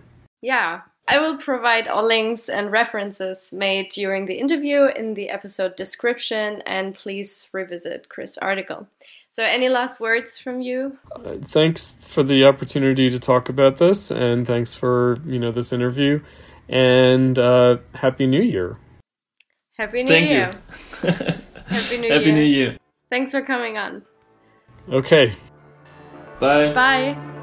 Yeah. 0.42 0.82
I 1.08 1.18
will 1.18 1.38
provide 1.38 1.88
all 1.88 2.06
links 2.06 2.50
and 2.50 2.72
references 2.72 3.52
made 3.52 3.90
during 3.90 4.26
the 4.26 4.36
interview 4.36 4.86
in 4.86 5.16
the 5.16 5.30
episode 5.30 5.76
description, 5.76 6.62
and 6.68 6.94
please 6.94 7.50
revisit 7.52 8.10
Chris' 8.10 8.38
article. 8.38 8.88
So, 9.32 9.44
any 9.44 9.70
last 9.70 10.00
words 10.00 10.38
from 10.38 10.62
you? 10.62 10.98
Uh, 11.16 11.36
thanks 11.42 11.94
for 12.02 12.24
the 12.24 12.46
opportunity 12.46 13.10
to 13.10 13.20
talk 13.20 13.48
about 13.50 13.78
this, 13.78 14.10
and 14.12 14.46
thanks 14.46 14.76
for 14.76 15.20
you 15.26 15.40
know 15.40 15.52
this 15.52 15.72
interview, 15.72 16.20
and 16.68 17.38
uh, 17.38 17.78
happy 17.94 18.26
New 18.26 18.42
Year. 18.42 18.78
Happy 19.78 20.04
New 20.04 20.10
Thank 20.10 20.30
Year. 20.30 20.52
you. 21.04 21.10
happy 21.68 21.98
New 21.98 22.08
Year. 22.08 22.14
Happy 22.14 22.26
Year. 22.26 22.34
New 22.36 22.44
Year. 22.44 22.78
Thanks 23.10 23.32
for 23.32 23.42
coming 23.42 23.78
on. 23.78 24.04
Okay. 24.90 25.32
Bye. 26.40 26.74
Bye. 26.74 27.36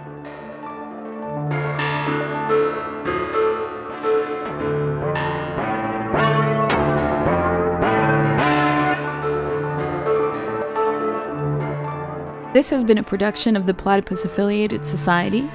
This 12.57 12.71
has 12.71 12.85
been 12.85 12.97
a 12.97 13.03
production 13.03 13.55
of 13.55 13.67
the 13.67 13.75
Platypus 13.75 14.25
Affiliated 14.25 14.87
Society, 14.87 15.47